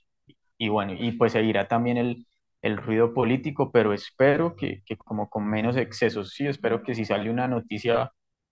y 0.58 0.70
bueno, 0.70 0.94
y 0.96 1.14
pues 1.14 1.34
seguirá 1.34 1.68
también 1.68 1.98
el, 1.98 2.28
el 2.64 2.78
ruido 2.78 3.14
político, 3.14 3.72
pero 3.72 3.94
espero 3.94 4.56
que, 4.58 4.84
que 4.86 4.98
como 4.98 5.30
con 5.30 5.48
menos 5.50 5.78
excesos, 5.78 6.32
sí, 6.34 6.48
espero 6.48 6.84
que 6.84 6.96
si 6.96 7.06
sale 7.06 7.30
una 7.32 7.48
noticia 7.50 8.12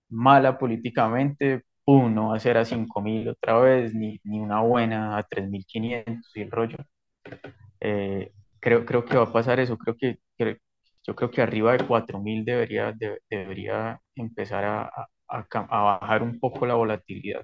mala 0.09 0.57
políticamente, 0.59 1.63
¡pum! 1.85 2.13
no 2.13 2.29
va 2.29 2.37
a 2.37 2.39
ser 2.39 2.57
a 2.57 2.65
5.000 2.65 3.29
otra 3.29 3.59
vez, 3.59 3.93
ni, 3.93 4.19
ni 4.23 4.39
una 4.39 4.61
buena 4.61 5.17
a 5.17 5.23
3.500 5.23 6.31
y 6.35 6.41
el 6.41 6.51
rollo. 6.51 6.77
Eh, 7.79 8.31
creo, 8.59 8.85
creo 8.85 9.05
que 9.05 9.17
va 9.17 9.23
a 9.23 9.33
pasar 9.33 9.59
eso, 9.59 9.77
creo 9.77 9.95
que, 9.97 10.19
que- 10.37 10.57
yo 11.07 11.15
creo 11.15 11.29
que 11.31 11.41
arriba 11.41 11.73
de 11.73 11.85
4.000 11.85 12.43
debería, 12.45 12.91
de- 12.91 13.19
debería 13.29 14.01
empezar 14.15 14.65
a, 14.65 14.83
a, 14.83 15.07
a 15.29 15.81
bajar 15.99 16.23
un 16.23 16.39
poco 16.39 16.65
la 16.65 16.73
volatilidad. 16.75 17.43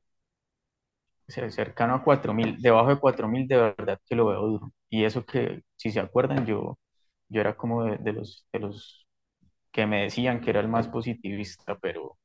O 1.27 1.31
sea, 1.31 1.49
cercano 1.49 1.95
a 1.95 2.03
4.000 2.03 2.61
debajo 2.61 2.89
de 2.89 2.99
4.000 2.99 3.47
de 3.47 3.57
verdad 3.57 3.99
que 4.05 4.15
lo 4.15 4.25
veo 4.27 4.41
duro. 4.47 4.73
Y 4.89 5.05
eso 5.05 5.25
que, 5.25 5.61
si 5.75 5.91
se 5.91 5.99
acuerdan, 5.99 6.45
yo, 6.45 6.77
yo 7.29 7.41
era 7.41 7.55
como 7.55 7.83
de, 7.85 7.97
de 7.97 8.13
los, 8.13 8.47
de 8.51 8.59
los 8.59 9.07
que 9.71 9.85
me 9.87 10.03
decían 10.03 10.41
que 10.41 10.51
era 10.51 10.61
el 10.61 10.69
más 10.69 10.87
positivista, 10.89 11.77
pero, 11.79 12.17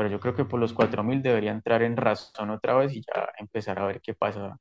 pero 0.00 0.08
yo 0.12 0.18
creo 0.18 0.34
que 0.34 0.46
por 0.46 0.58
los 0.58 0.72
4.000 0.72 1.20
debería 1.20 1.50
entrar 1.50 1.82
en 1.82 1.94
razón 1.94 2.48
otra 2.48 2.74
vez 2.74 2.94
y 2.96 3.02
ya 3.02 3.28
empezar 3.36 3.78
a 3.78 3.84
ver 3.84 4.00
qué 4.00 4.14
pasa. 4.14 4.56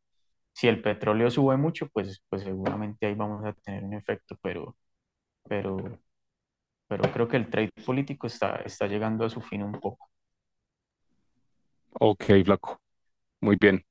Si 0.52 0.68
el 0.68 0.82
petróleo 0.82 1.32
sube 1.32 1.56
mucho, 1.56 1.88
pues, 1.94 2.22
pues 2.28 2.44
seguramente 2.44 3.06
ahí 3.06 3.16
vamos 3.16 3.46
a 3.46 3.54
tener 3.54 3.86
un 3.86 3.94
efecto, 3.94 4.38
pero, 4.42 4.76
pero, 5.48 5.78
pero 6.90 7.04
creo 7.14 7.30
que 7.30 7.38
el 7.38 7.50
trade 7.50 7.72
político 7.86 8.28
está, 8.28 8.58
está 8.66 8.86
llegando 8.88 9.24
a 9.24 9.30
su 9.30 9.40
fin 9.40 9.64
un 9.64 9.72
poco. 9.80 10.10
Ok, 12.02 12.26
flaco. 12.44 12.78
Muy 13.40 13.56
bien. 13.56 13.82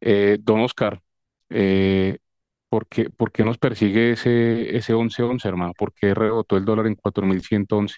Eh, 0.00 0.38
don 0.40 0.60
Oscar, 0.60 1.02
eh, 1.50 2.16
¿por 2.68 2.86
qué, 2.86 3.10
por 3.10 3.32
qué 3.32 3.44
nos 3.44 3.58
persigue 3.58 4.12
ese, 4.12 4.76
ese 4.76 4.94
once 4.94 5.20
once, 5.24 5.48
hermano? 5.48 5.72
¿Por 5.76 5.92
qué 5.94 6.14
rebotó 6.14 6.56
el 6.56 6.64
dólar 6.64 6.86
en 6.86 6.94
4.111? 6.94 7.96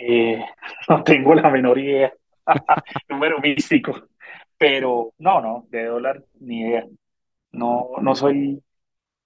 Eh, 0.00 0.42
no 0.88 1.02
tengo 1.04 1.34
la 1.34 1.50
menor 1.50 1.78
idea. 1.78 2.12
Número 3.08 3.38
místico. 3.38 4.08
Pero 4.56 5.12
no, 5.18 5.40
no, 5.40 5.66
de 5.70 5.84
dólar 5.84 6.22
ni 6.40 6.60
idea. 6.60 6.86
No, 7.52 7.90
no 8.00 8.14
soy, 8.14 8.62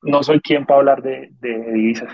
no 0.03 0.23
soy 0.23 0.41
quien 0.41 0.65
para 0.67 0.81
hablar 0.81 1.03
de, 1.03 1.31
de 1.41 1.73
divisas. 1.73 2.13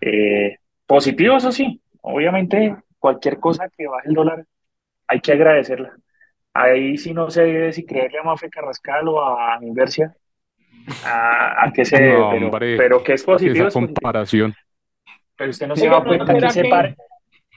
Eh, 0.00 0.56
positivo, 0.86 1.36
eso 1.36 1.52
sí. 1.52 1.80
Obviamente, 2.02 2.76
cualquier 2.98 3.38
cosa 3.38 3.68
que 3.68 3.86
baje 3.86 4.08
el 4.08 4.14
dólar 4.14 4.44
hay 5.06 5.20
que 5.20 5.32
agradecerla. 5.32 5.96
Ahí 6.52 6.96
sí 6.98 7.12
no 7.12 7.30
sé 7.30 7.72
si 7.72 7.84
creerle 7.84 8.18
a 8.18 8.22
Mafe 8.22 8.48
Carrascal 8.48 9.08
o 9.08 9.20
a 9.20 9.58
Inversia, 9.62 10.14
a, 11.04 11.64
a 11.64 11.72
qué 11.72 11.84
se 11.84 12.00
debe, 12.00 12.76
pero, 12.76 13.02
que 13.02 13.14
es 13.14 13.24
positivo, 13.24 13.68
esa 13.68 13.80
comparación. 13.80 14.54
Pero 15.36 15.50
usted 15.50 15.66
no 15.66 15.74
se 15.74 15.88
¿no 15.88 16.04
cuenta 16.04 16.26
que 16.26 16.32
será 16.32 16.48
ese 16.48 16.62
que 16.62 16.68
par, 16.68 16.94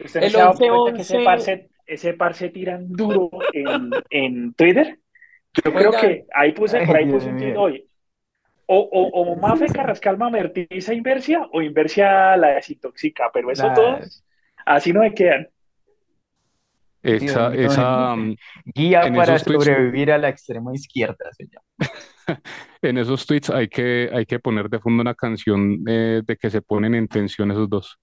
usted 0.03 0.19
no 0.21 0.25
el 0.25 0.31
se 0.31 0.37
ha 0.37 0.39
dado 0.39 0.51
once 0.51 0.67
cuenta 0.69 0.93
que 0.93 1.01
ese 1.01 1.19
par 1.23 1.41
se, 1.41 1.69
ese 1.85 2.13
par 2.13 2.33
se 2.33 2.49
tiran 2.49 2.91
duro 2.91 3.29
en, 3.53 3.91
en 4.09 4.53
Twitter. 4.53 4.99
Yo 5.53 5.73
creo 5.73 5.91
que 5.91 6.25
ahí 6.33 6.51
puse, 6.51 6.85
por 6.85 6.95
ahí 6.95 7.05
puse 7.11 7.29
un 7.29 7.57
hoy. 7.57 7.83
O, 8.67 8.79
o, 8.79 9.21
o 9.21 9.35
Mafe 9.37 9.67
Carrascal 9.67 10.17
mamertiza 10.17 10.93
Inversia 10.93 11.47
o 11.53 11.61
Inversia 11.61 12.35
la 12.35 12.49
desintoxica, 12.55 13.31
pero 13.33 13.49
esos 13.49 13.69
La- 13.69 13.73
dos 13.73 14.23
así 14.65 14.93
no 14.93 15.01
me 15.01 15.13
quedan. 15.13 15.47
Esa, 17.01 17.53
esa, 17.55 18.15
mm, 18.15 18.35
guía 18.65 19.01
para 19.01 19.37
tweets, 19.39 19.63
sobrevivir 19.63 20.11
a 20.11 20.17
la 20.17 20.29
extrema 20.29 20.73
izquierda 20.73 21.31
se 21.31 21.45
llama. 21.45 21.91
en 22.81 22.97
esos 22.97 23.25
tweets 23.25 23.49
hay 23.49 23.69
que, 23.69 24.09
hay 24.11 24.25
que 24.25 24.39
poner 24.39 24.69
de 24.69 24.79
fondo 24.79 25.01
una 25.01 25.15
canción 25.15 25.83
eh, 25.87 26.21
de 26.25 26.35
que 26.35 26.49
se 26.49 26.61
ponen 26.61 26.95
en 26.95 27.07
tensión 27.07 27.51
esos 27.51 27.69
dos. 27.69 27.97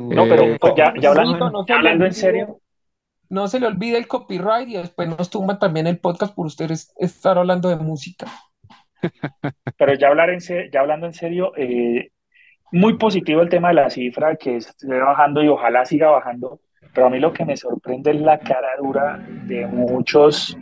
No, 0.00 0.24
Tu 0.24 0.32
Eh, 0.34 0.58
pero 0.60 0.76
ya, 0.76 0.92
ya, 1.00 1.10
habla- 1.10 1.22
Rito, 1.22 1.38
corazón. 1.38 1.66
no 1.68 1.74
hablando 1.74 2.04
en 2.06 2.12
serio, 2.12 2.60
no 3.28 3.48
se 3.48 3.60
le 3.60 3.66
olvide 3.66 3.98
el 3.98 4.06
copyright 4.06 4.68
y 4.68 4.76
después 4.76 5.08
nos 5.08 5.30
tumban 5.30 5.58
también 5.58 5.86
el 5.86 5.98
podcast 5.98 6.34
por 6.34 6.46
ustedes 6.46 6.92
estar 6.98 7.38
hablando 7.38 7.68
de 7.68 7.76
música. 7.76 8.26
pero 9.78 9.94
ya, 9.94 10.08
hablar 10.08 10.30
en 10.30 10.40
se- 10.40 10.70
ya 10.72 10.80
hablando 10.80 11.06
en 11.06 11.12
serio, 11.14 11.52
eh, 11.56 12.10
muy 12.72 12.96
positivo 12.98 13.42
el 13.42 13.48
tema 13.48 13.68
de 13.68 13.74
la 13.74 13.90
cifra, 13.90 14.36
que 14.36 14.56
esté 14.56 14.86
bajando 14.98 15.42
y 15.42 15.48
ojalá 15.48 15.84
siga 15.84 16.10
bajando, 16.10 16.60
pero 16.94 17.06
a 17.06 17.10
mí 17.10 17.18
lo 17.20 17.32
que 17.32 17.44
me 17.44 17.56
sorprende 17.56 18.10
es 18.12 18.20
la 18.20 18.38
cara 18.38 18.68
dura 18.78 19.18
de 19.44 19.66
muchos, 19.66 20.56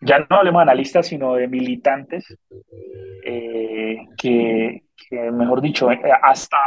ya 0.00 0.18
no 0.28 0.36
hablemos 0.36 0.60
de 0.60 0.62
analistas, 0.62 1.06
sino 1.06 1.34
de 1.34 1.46
militantes, 1.48 2.36
eh, 3.24 3.98
que, 4.16 4.82
que, 5.08 5.30
mejor 5.30 5.60
dicho, 5.60 5.88
hasta 6.22 6.58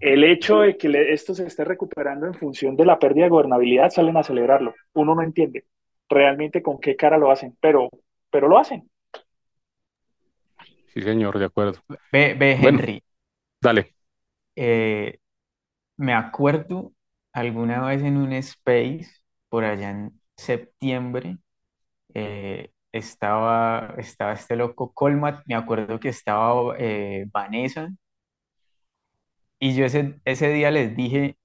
el 0.00 0.24
hecho 0.24 0.60
de 0.60 0.76
que 0.76 0.88
le- 0.88 1.12
esto 1.12 1.34
se 1.34 1.46
esté 1.46 1.64
recuperando 1.64 2.26
en 2.26 2.34
función 2.34 2.76
de 2.76 2.84
la 2.86 2.98
pérdida 2.98 3.24
de 3.24 3.30
gobernabilidad 3.30 3.90
salen 3.90 4.16
a 4.16 4.22
celebrarlo. 4.24 4.74
Uno 4.94 5.14
no 5.14 5.22
entiende 5.22 5.66
realmente 6.08 6.62
con 6.62 6.80
qué 6.80 6.96
cara 6.96 7.18
lo 7.18 7.30
hacen, 7.30 7.56
pero, 7.60 7.88
pero 8.30 8.48
lo 8.48 8.58
hacen. 8.58 8.88
sí, 10.86 11.02
señor, 11.02 11.38
de 11.38 11.44
acuerdo. 11.46 11.80
Ve, 12.12 12.34
ve, 12.34 12.52
Bueno, 12.56 12.78
Henry, 12.78 13.02
dale. 13.60 13.94
eh, 14.56 15.18
me 15.96 16.14
acuerdo 16.14 16.94
alguna 17.32 17.86
vez 17.86 18.02
en 18.02 18.16
un 18.16 18.32
space, 18.34 19.06
por 19.48 19.64
allá 19.64 19.90
en 19.90 20.20
septiembre, 20.36 21.38
eh, 22.14 22.72
estaba, 22.92 23.94
estaba 23.98 24.34
este 24.34 24.56
loco 24.56 24.92
Colmat, 24.94 25.42
me 25.46 25.54
acuerdo 25.56 26.00
que 26.00 26.10
estaba 26.10 26.76
eh, 26.78 27.26
Vanessa, 27.32 27.90
y 29.60 29.76
yo 29.76 29.86
ese, 29.86 30.20
ese 30.26 30.50
día 30.52 30.72
les 30.72 30.96
dije, 30.96 31.38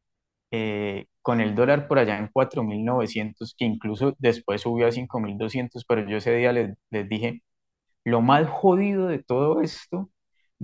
eh, 0.51 1.07
con 1.21 1.41
el 1.41 1.55
dólar 1.55 1.87
por 1.87 1.99
allá 1.99 2.17
en 2.19 2.29
4.900 2.33 3.55
que 3.57 3.65
incluso 3.65 4.15
después 4.19 4.61
subió 4.61 4.87
a 4.87 4.93
5.200 4.93 5.85
pero 5.87 6.07
yo 6.09 6.17
ese 6.17 6.35
día 6.35 6.53
les, 6.53 6.75
les 6.91 7.09
dije, 7.09 7.43
lo 8.03 8.21
más 8.21 8.47
jodido 8.49 9.07
de 9.07 9.19
todo 9.23 9.61
esto 9.61 10.09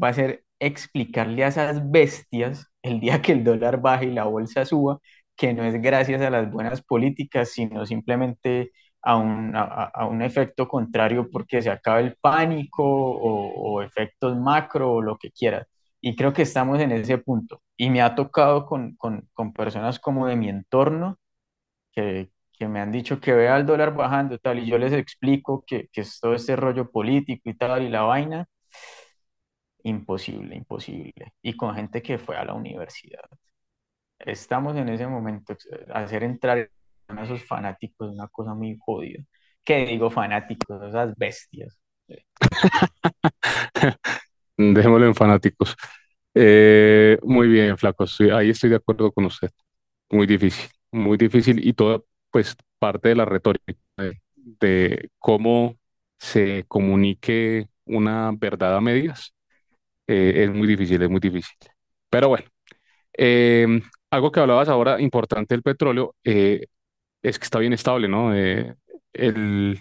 va 0.02 0.10
a 0.10 0.14
ser 0.14 0.46
explicarle 0.60 1.44
a 1.44 1.48
esas 1.50 1.90
bestias 1.92 2.68
el 2.84 3.00
día 3.00 3.22
que 3.22 3.32
el 3.34 3.44
dólar 3.44 3.82
baje 3.82 4.06
y 4.08 4.12
la 4.14 4.26
bolsa 4.26 4.66
suba, 4.66 5.00
que 5.36 5.54
no 5.54 5.64
es 5.64 5.82
gracias 5.82 6.22
a 6.22 6.30
las 6.30 6.52
buenas 6.52 6.82
políticas, 6.84 7.52
sino 7.52 7.86
simplemente 7.86 8.72
a 9.02 9.18
un, 9.18 9.56
a, 9.56 9.64
a 9.86 10.06
un 10.08 10.22
efecto 10.22 10.68
contrario 10.68 11.30
porque 11.32 11.62
se 11.62 11.70
acaba 11.72 12.00
el 12.00 12.16
pánico 12.22 12.84
o, 12.86 13.78
o 13.78 13.82
efectos 13.82 14.38
macro 14.38 14.94
o 14.94 15.02
lo 15.02 15.18
que 15.18 15.32
quieras. 15.32 15.68
Y 16.02 16.16
creo 16.16 16.34
que 16.34 16.44
estamos 16.44 16.80
en 16.80 16.92
ese 16.92 17.18
punto. 17.20 17.62
Y 17.78 17.90
me 17.90 18.02
ha 18.02 18.16
tocado 18.16 18.66
con, 18.66 18.96
con, 18.96 19.30
con 19.34 19.54
personas 19.54 20.00
como 20.00 20.28
de 20.28 20.36
mi 20.36 20.50
entorno 20.50 21.20
que, 21.94 22.32
que 22.54 22.68
me 22.68 22.80
han 22.82 22.92
dicho 22.92 23.20
que 23.22 23.34
vea 23.34 23.58
el 23.58 23.66
dólar 23.66 23.96
bajando 23.96 24.38
tal, 24.40 24.60
y 24.60 24.68
yo 24.68 24.78
les 24.78 24.94
explico 24.94 25.64
que, 25.68 25.90
que 25.92 26.02
es 26.02 26.20
todo 26.20 26.34
este 26.36 26.56
rollo 26.56 26.92
político 26.92 27.50
y 27.50 27.56
tal, 27.56 27.84
y 27.84 27.90
la 27.90 28.04
vaina, 28.04 28.48
imposible, 29.84 30.56
imposible. 30.56 31.34
Y 31.42 31.56
con 31.58 31.76
gente 31.76 32.02
que 32.02 32.18
fue 32.18 32.38
a 32.38 32.46
la 32.46 32.54
universidad. 32.54 33.22
Estamos 34.20 34.76
en 34.78 34.90
ese 34.90 35.08
momento, 35.08 35.56
hacer 35.94 36.24
entrar 36.24 36.70
a 37.08 37.24
esos 37.24 37.44
fanáticos 37.46 38.10
es 38.10 38.14
una 38.16 38.28
cosa 38.30 38.54
muy 38.54 38.78
jodida. 38.80 39.24
¿Qué 39.64 39.86
digo 39.86 40.10
fanáticos? 40.12 40.82
Esas 40.84 41.16
bestias. 41.18 41.80
Dejémoslo 44.58 45.06
en 45.08 45.16
fanáticos. 45.16 45.76
Eh, 46.34 47.18
muy 47.24 47.48
bien, 47.48 47.78
Flaco, 47.78 48.06
ahí 48.34 48.50
estoy 48.52 48.70
de 48.70 48.78
acuerdo 48.78 49.12
con 49.12 49.26
usted. 49.26 49.50
Muy 50.12 50.28
difícil, 50.28 50.70
muy 50.92 51.18
difícil 51.18 51.66
y 51.68 51.74
todo, 51.74 52.06
pues, 52.32 52.56
parte 52.80 53.10
de 53.10 53.16
la 53.16 53.26
retórica 53.26 53.76
de, 54.36 55.10
cómo 55.20 55.78
se 56.20 56.66
comunique 56.68 57.68
una 57.86 58.32
verdad 58.36 58.78
a 58.78 58.82
medias. 58.82 59.34
eh, 60.08 60.44
es 60.46 60.52
muy 60.52 60.68
difícil, 60.68 61.02
es 61.04 61.10
muy 61.10 61.20
difícil. 61.20 61.56
Pero 62.10 62.30
bueno, 62.30 62.46
em, 63.14 63.82
algo 64.12 64.32
que 64.32 64.40
hablabas 64.42 64.70
ahora, 64.70 65.02
importante 65.02 65.54
del 65.56 65.64
petróleo, 65.64 66.16
eh, 66.24 66.68
es 67.24 67.40
que 67.40 67.46
está 67.46 67.60
bien 67.60 67.74
estable, 67.74 68.08
¿no? 68.10 68.34
El, 69.14 69.80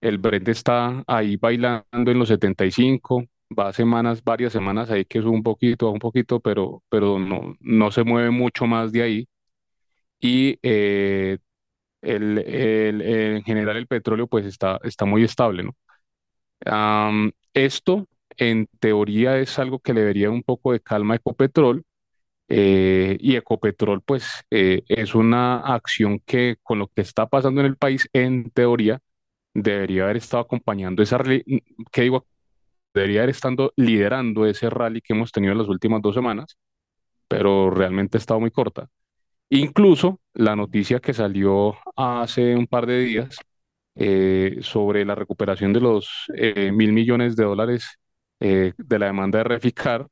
el 0.00 0.18
Brent 0.18 0.48
está 0.48 1.02
ahí 1.06 1.36
bailando 1.36 2.10
en 2.10 2.18
los 2.18 2.28
75, 2.28 3.24
va 3.58 3.72
semanas, 3.72 4.22
varias 4.24 4.52
semanas 4.52 4.90
ahí 4.90 5.04
que 5.04 5.20
sube 5.20 5.30
un 5.30 5.42
poquito, 5.42 5.90
un 5.90 5.98
poquito, 5.98 6.40
pero, 6.40 6.82
pero 6.88 7.18
no, 7.18 7.56
no 7.60 7.90
se 7.90 8.04
mueve 8.04 8.30
mucho 8.30 8.66
más 8.66 8.92
de 8.92 9.02
ahí. 9.02 9.28
Y 10.20 10.58
eh, 10.62 11.38
el, 12.02 12.38
el- 12.40 13.02
en 13.02 13.42
general 13.44 13.76
el 13.78 13.86
petróleo 13.88 14.26
pues 14.28 14.46
está, 14.46 14.80
está 14.84 15.04
muy 15.06 15.24
estable, 15.24 15.64
¿no? 15.64 15.76
Esto 17.54 18.08
en 18.36 18.66
teoría 18.80 19.38
es 19.38 19.58
algo 19.58 19.78
que 19.80 19.92
le 19.94 20.04
daría 20.04 20.30
un 20.30 20.42
poco 20.42 20.72
de 20.72 20.80
calma 20.80 21.14
a 21.14 21.16
Ecopetrol 21.18 21.84
eh, 22.48 23.16
y 23.20 23.36
Ecopetrol 23.36 24.02
pues 24.02 24.26
eh, 24.50 24.82
es 24.88 25.14
una 25.14 25.58
acción 25.60 26.20
que 26.26 26.56
con 26.62 26.78
lo 26.80 26.88
que 26.88 27.02
está 27.02 27.26
pasando 27.28 27.60
en 27.62 27.68
el 27.68 27.76
país 27.78 28.08
en 28.12 28.50
teoría 28.52 29.00
debería 29.54 30.04
haber 30.04 30.18
estado 30.18 30.42
acompañando 30.44 31.02
esa, 31.02 31.18
¿qué 31.92 32.02
digo? 32.02 32.26
Debería 32.94 33.20
haber 33.20 33.30
estado 33.30 33.72
liderando 33.76 34.46
ese 34.46 34.68
rally 34.70 35.00
que 35.00 35.14
hemos 35.14 35.32
tenido 35.32 35.52
en 35.52 35.58
las 35.58 35.68
últimas 35.68 36.02
dos 36.02 36.14
semanas, 36.14 36.56
pero 37.28 37.70
realmente 37.70 38.18
ha 38.18 38.20
estado 38.20 38.40
muy 38.40 38.50
corta. 38.50 38.88
Incluso 39.50 40.20
la 40.34 40.56
noticia 40.56 41.00
que 41.00 41.12
salió 41.14 41.76
hace 41.96 42.56
un 42.56 42.66
par 42.66 42.86
de 42.86 43.00
días 43.00 43.36
eh, 43.94 44.58
sobre 44.62 45.04
la 45.04 45.14
recuperación 45.14 45.72
de 45.72 45.80
los 45.80 46.08
eh, 46.34 46.72
mil 46.72 46.92
millones 46.92 47.36
de 47.36 47.44
dólares 47.44 47.98
eh, 48.40 48.72
de 48.78 48.98
la 48.98 49.06
demanda 49.06 49.38
de 49.38 49.44
Reficar, 49.44 50.06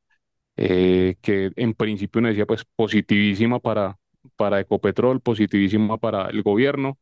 que 0.55 1.51
en 1.55 1.73
principio 1.73 2.21
nos 2.21 2.29
decía 2.31 2.45
pues 2.45 2.63
positivísima 2.75 3.59
para, 3.59 3.97
para 4.35 4.59
Ecopetrol, 4.59 5.21
positivísima 5.21 5.97
para 5.97 6.29
el 6.29 6.43
gobierno. 6.43 6.99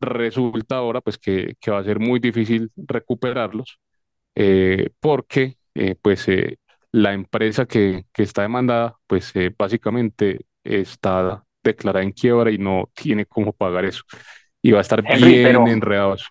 Resulta 0.00 0.76
ahora 0.76 1.00
pues 1.00 1.18
que 1.18 1.54
va 1.68 1.78
a 1.78 1.84
ser 1.84 2.00
muy 2.00 2.18
difícil 2.18 2.70
recuperarlos 2.76 3.78
eh, 4.34 4.90
porque 5.00 5.56
eh, 5.74 5.94
pues 6.00 6.28
eh, 6.28 6.58
la 6.92 7.12
empresa 7.12 7.66
que, 7.66 8.04
que 8.12 8.22
está 8.22 8.42
demandada 8.42 8.96
pues 9.06 9.34
eh, 9.36 9.54
básicamente 9.56 10.46
está 10.64 11.44
declarada 11.62 12.04
en 12.04 12.12
quiebra 12.12 12.50
y 12.50 12.58
no 12.58 12.90
tiene 12.94 13.26
cómo 13.26 13.52
pagar 13.52 13.84
eso 13.84 14.02
y 14.62 14.72
va 14.72 14.78
a 14.78 14.82
estar 14.82 15.02
Henry, 15.06 15.32
bien 15.32 15.44
pero 15.44 15.66
enredado 15.66 16.14
eso. 16.14 16.26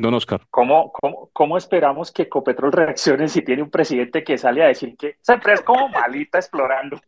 Don 0.00 0.14
Oscar. 0.14 0.42
¿cómo, 0.50 0.92
cómo, 0.92 1.30
cómo 1.32 1.56
esperamos 1.56 2.12
que 2.12 2.22
Ecopetrol 2.22 2.70
reaccione 2.70 3.26
si 3.28 3.42
tiene 3.42 3.62
un 3.62 3.70
presidente 3.70 4.22
que 4.22 4.38
sale 4.38 4.62
a 4.62 4.68
decir 4.68 4.96
que 4.96 5.16
esa 5.20 5.34
empresa 5.34 5.60
es 5.60 5.62
como 5.62 5.88
malita 5.88 6.38
explorando? 6.38 7.00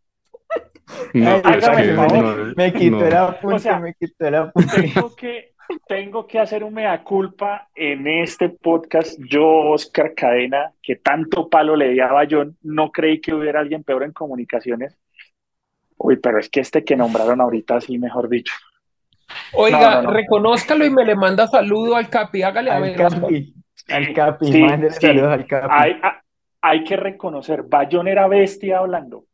No, 1.15 1.35
Ay, 1.35 1.43
pero 1.43 1.59
es 1.59 1.69
Hágame 1.69 1.83
que 1.87 1.93
no, 1.93 2.53
me 2.57 2.73
quitó 2.73 2.97
no. 2.97 3.07
el 3.07 3.55
O 3.55 3.59
sea, 3.59 3.79
me 3.79 3.95
quitó 3.95 4.27
el 4.27 4.35
apunte. 4.35 4.83
tengo 4.83 5.15
que, 5.15 5.50
tengo 5.87 6.27
que 6.27 6.39
hacer 6.39 6.65
un 6.65 6.75
mea 6.75 7.03
culpa 7.03 7.69
en 7.75 8.07
este 8.07 8.49
podcast. 8.49 9.19
Yo, 9.29 9.47
Oscar 9.71 10.15
Cadena, 10.15 10.73
que 10.83 10.97
tanto 10.97 11.49
palo 11.49 11.77
le 11.77 11.89
di 11.91 12.01
a 12.01 12.09
Bayón, 12.13 12.57
no 12.63 12.91
creí 12.91 13.21
que 13.21 13.35
hubiera 13.35 13.61
alguien 13.61 13.83
peor 13.85 14.03
en 14.05 14.13
comunicaciones. 14.13 14.99
Uy, 15.97 16.17
pero 16.17 16.39
es 16.39 16.49
que 16.49 16.61
este 16.61 16.83
que 16.85 16.97
nombraron 16.97 17.41
ahorita, 17.41 17.81
sí, 17.81 17.99
mejor 17.99 18.29
dicho. 18.29 18.55
Oiga, 19.53 19.97
no, 19.97 20.03
no. 20.03 20.11
reconózcalo 20.11 20.85
y 20.85 20.91
me 20.91 21.05
le 21.05 21.15
manda 21.15 21.47
saludo 21.47 21.97
al 21.97 22.09
Capi. 22.09 22.43
Hágale 22.43 22.71
a 22.71 22.77
Al 22.77 22.83
ver. 22.83 22.97
Capi, 22.97 23.55
al 23.89 24.13
Capi, 24.13 24.47
sí, 24.53 24.67
saludos 25.01 25.33
al 25.33 25.47
Capi. 25.47 25.69
Hay, 25.71 25.93
ha- 26.03 26.23
hay 26.63 26.85
que 26.85 26.97
reconocer, 26.97 27.63
Bayón 27.63 28.09
era 28.09 28.27
bestia 28.29 28.79
hablando, 28.79 29.25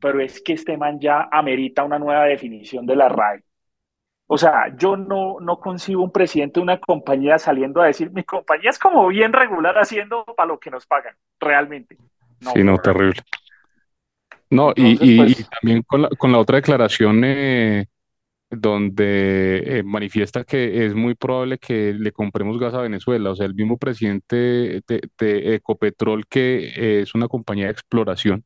pero 0.00 0.20
es 0.20 0.42
que 0.42 0.54
este 0.54 0.76
man 0.76 0.98
ya 1.00 1.28
amerita 1.30 1.84
una 1.84 1.98
nueva 1.98 2.24
definición 2.24 2.84
de 2.86 2.96
la 2.96 3.08
RAE. 3.08 3.42
O 4.34 4.36
sea, 4.36 4.74
yo 4.76 4.96
no, 4.96 5.38
no 5.40 5.60
concibo 5.60 6.02
un 6.02 6.10
presidente 6.10 6.58
de 6.58 6.64
una 6.64 6.80
compañía 6.80 7.38
saliendo 7.38 7.80
a 7.80 7.86
decir, 7.86 8.10
mi 8.10 8.24
compañía 8.24 8.70
es 8.70 8.80
como 8.80 9.06
bien 9.06 9.32
regular 9.32 9.78
haciendo 9.78 10.24
para 10.24 10.48
lo 10.48 10.58
que 10.58 10.72
nos 10.72 10.86
pagan, 10.86 11.14
realmente. 11.38 11.96
No, 12.40 12.50
Sí, 12.50 12.64
no, 12.64 12.76
terrible. 12.78 13.20
No, 14.50 14.72
y, 14.74 14.92
Entonces, 14.92 15.08
y- 15.08 15.12
y 15.14 15.18
pues, 15.18 15.50
también 15.60 15.82
con 15.86 16.02
la, 16.02 16.08
con 16.18 16.32
la 16.32 16.38
otra 16.38 16.56
declaración 16.56 17.22
eh, 17.24 17.86
donde 18.50 19.78
eh, 19.78 19.82
manifiesta 19.84 20.42
que 20.42 20.84
es 20.84 20.96
muy 20.96 21.14
probable 21.14 21.58
que 21.58 21.94
le 21.94 22.10
compremos 22.10 22.58
gas 22.58 22.74
a 22.74 22.82
Venezuela. 22.82 23.30
O 23.30 23.36
sea, 23.36 23.46
el 23.46 23.54
mismo 23.54 23.78
presidente 23.78 24.82
de, 24.84 25.00
de 25.16 25.54
Ecopetrol, 25.54 26.26
que 26.26 26.72
eh, 26.76 27.00
es 27.02 27.14
una 27.14 27.28
compañía 27.28 27.66
de 27.66 27.72
exploración, 27.72 28.44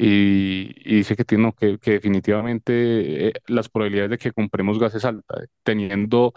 y, 0.00 0.72
y 0.84 0.96
dice 0.98 1.16
que, 1.16 1.24
tiene, 1.24 1.44
no, 1.44 1.52
que, 1.52 1.78
que 1.78 1.92
definitivamente 1.92 3.28
eh, 3.28 3.32
las 3.48 3.68
probabilidades 3.68 4.10
de 4.12 4.18
que 4.18 4.32
compremos 4.32 4.78
gas 4.78 4.94
es 4.94 5.04
alta, 5.04 5.42
eh, 5.42 5.46
teniendo 5.64 6.32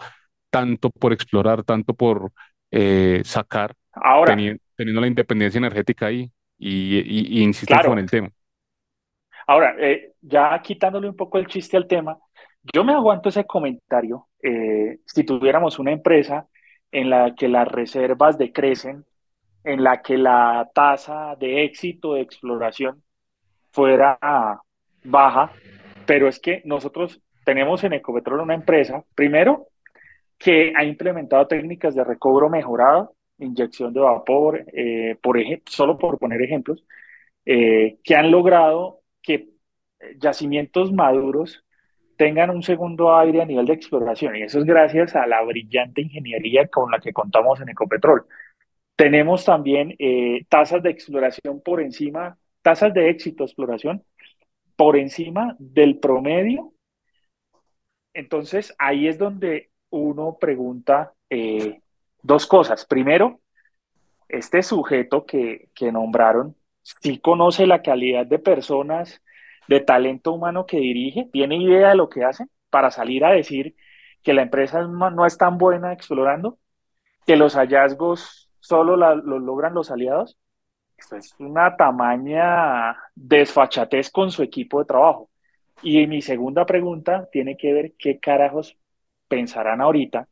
tanto 0.50 0.90
por 0.90 1.12
explorar, 1.12 1.62
tanto 1.62 1.94
por 1.94 2.32
eh, 2.72 3.22
sacar, 3.24 3.74
ahora, 3.92 4.34
teni- 4.34 4.58
teniendo 4.76 5.00
la 5.00 5.06
independencia 5.06 5.58
energética 5.58 6.06
ahí, 6.06 6.30
y, 6.58 6.98
y, 7.40 7.52
con 7.52 7.66
claro, 7.66 7.98
el 7.98 8.10
tema. 8.10 8.30
ahora, 9.46 9.76
eh, 9.78 10.12
ya 10.20 10.60
quitándole 10.60 11.08
un 11.08 11.16
poco 11.16 11.38
el 11.38 11.46
chiste 11.46 11.76
al 11.76 11.86
tema, 11.86 12.18
yo 12.72 12.84
me 12.84 12.92
aguanto 12.92 13.28
ese 13.28 13.44
comentario 13.44 14.28
si 15.06 15.24
tuviéramos 15.24 15.78
una 15.78 15.92
empresa 15.92 16.48
en 16.90 17.10
la 17.10 17.34
que 17.34 17.48
las 17.48 17.68
reservas 17.68 18.38
decrecen, 18.38 19.04
en 19.64 19.84
la 19.84 20.02
que 20.02 20.18
la 20.18 20.70
tasa 20.74 21.36
de 21.36 21.64
éxito 21.64 22.14
de 22.14 22.22
exploración 22.22 23.02
fuera 23.72 24.18
baja, 25.04 25.52
pero 26.06 26.28
es 26.28 26.38
que 26.38 26.62
nosotros 26.64 27.20
tenemos 27.44 27.82
en 27.84 27.94
Ecopetrol 27.94 28.40
una 28.40 28.54
empresa, 28.54 29.04
primero, 29.14 29.68
que 30.38 30.72
ha 30.76 30.84
implementado 30.84 31.46
técnicas 31.46 31.94
de 31.94 32.04
recobro 32.04 32.48
mejorado, 32.48 33.14
inyección 33.38 33.92
de 33.92 34.00
vapor, 34.00 34.64
eh, 34.72 35.16
por 35.22 35.38
ejemplo, 35.38 35.64
solo 35.70 35.98
por 35.98 36.18
poner 36.18 36.42
ejemplos, 36.42 36.84
eh, 37.44 37.98
que 38.04 38.14
han 38.14 38.30
logrado 38.30 39.00
que 39.20 39.48
yacimientos 40.18 40.92
maduros 40.92 41.64
tengan 42.16 42.50
un 42.50 42.62
segundo 42.62 43.16
aire 43.16 43.42
a 43.42 43.46
nivel 43.46 43.66
de 43.66 43.72
exploración, 43.72 44.36
y 44.36 44.42
eso 44.42 44.58
es 44.60 44.64
gracias 44.64 45.16
a 45.16 45.26
la 45.26 45.42
brillante 45.42 46.02
ingeniería 46.02 46.68
con 46.68 46.90
la 46.90 47.00
que 47.00 47.12
contamos 47.12 47.60
en 47.60 47.70
Ecopetrol. 47.70 48.26
Tenemos 48.96 49.44
también 49.44 49.96
eh, 49.98 50.44
tasas 50.48 50.82
de 50.82 50.90
exploración 50.90 51.60
por 51.62 51.80
encima, 51.80 52.38
tasas 52.62 52.94
de 52.94 53.10
éxito 53.10 53.44
de 53.44 53.48
exploración 53.48 54.04
por 54.76 54.96
encima 54.96 55.56
del 55.58 55.98
promedio. 55.98 56.72
Entonces, 58.14 58.74
ahí 58.78 59.08
es 59.08 59.18
donde 59.18 59.70
uno 59.90 60.38
pregunta 60.40 61.12
eh, 61.30 61.80
dos 62.22 62.46
cosas. 62.46 62.86
Primero, 62.86 63.40
este 64.28 64.62
sujeto 64.62 65.26
que, 65.26 65.68
que 65.74 65.92
nombraron, 65.92 66.56
sí 66.82 67.18
conoce 67.18 67.66
la 67.66 67.82
calidad 67.82 68.26
de 68.26 68.38
personas, 68.38 69.22
de 69.68 69.80
talento 69.80 70.32
humano 70.32 70.66
que 70.66 70.78
dirige, 70.78 71.28
tiene 71.32 71.56
idea 71.56 71.90
de 71.90 71.96
lo 71.96 72.08
que 72.08 72.24
hace 72.24 72.46
para 72.70 72.90
salir 72.90 73.24
a 73.24 73.32
decir 73.32 73.76
que 74.22 74.32
la 74.32 74.42
empresa 74.42 74.82
no 74.82 75.26
es 75.26 75.36
tan 75.36 75.58
buena 75.58 75.92
explorando, 75.92 76.58
que 77.26 77.36
los 77.36 77.54
hallazgos 77.54 78.50
solo 78.60 78.96
la, 78.96 79.14
los 79.14 79.42
logran 79.42 79.74
los 79.74 79.90
aliados. 79.90 80.38
Esto 81.02 81.16
es 81.16 81.34
una 81.40 81.76
tamaña 81.76 82.96
desfachatez 83.16 84.08
con 84.08 84.30
su 84.30 84.44
equipo 84.44 84.78
de 84.78 84.84
trabajo. 84.84 85.28
Y 85.82 86.06
mi 86.06 86.22
segunda 86.22 86.64
pregunta 86.64 87.28
tiene 87.32 87.56
que 87.56 87.72
ver 87.72 87.92
qué 87.98 88.20
carajos 88.20 88.78
pensarán 89.26 89.80
ahorita 89.80 90.28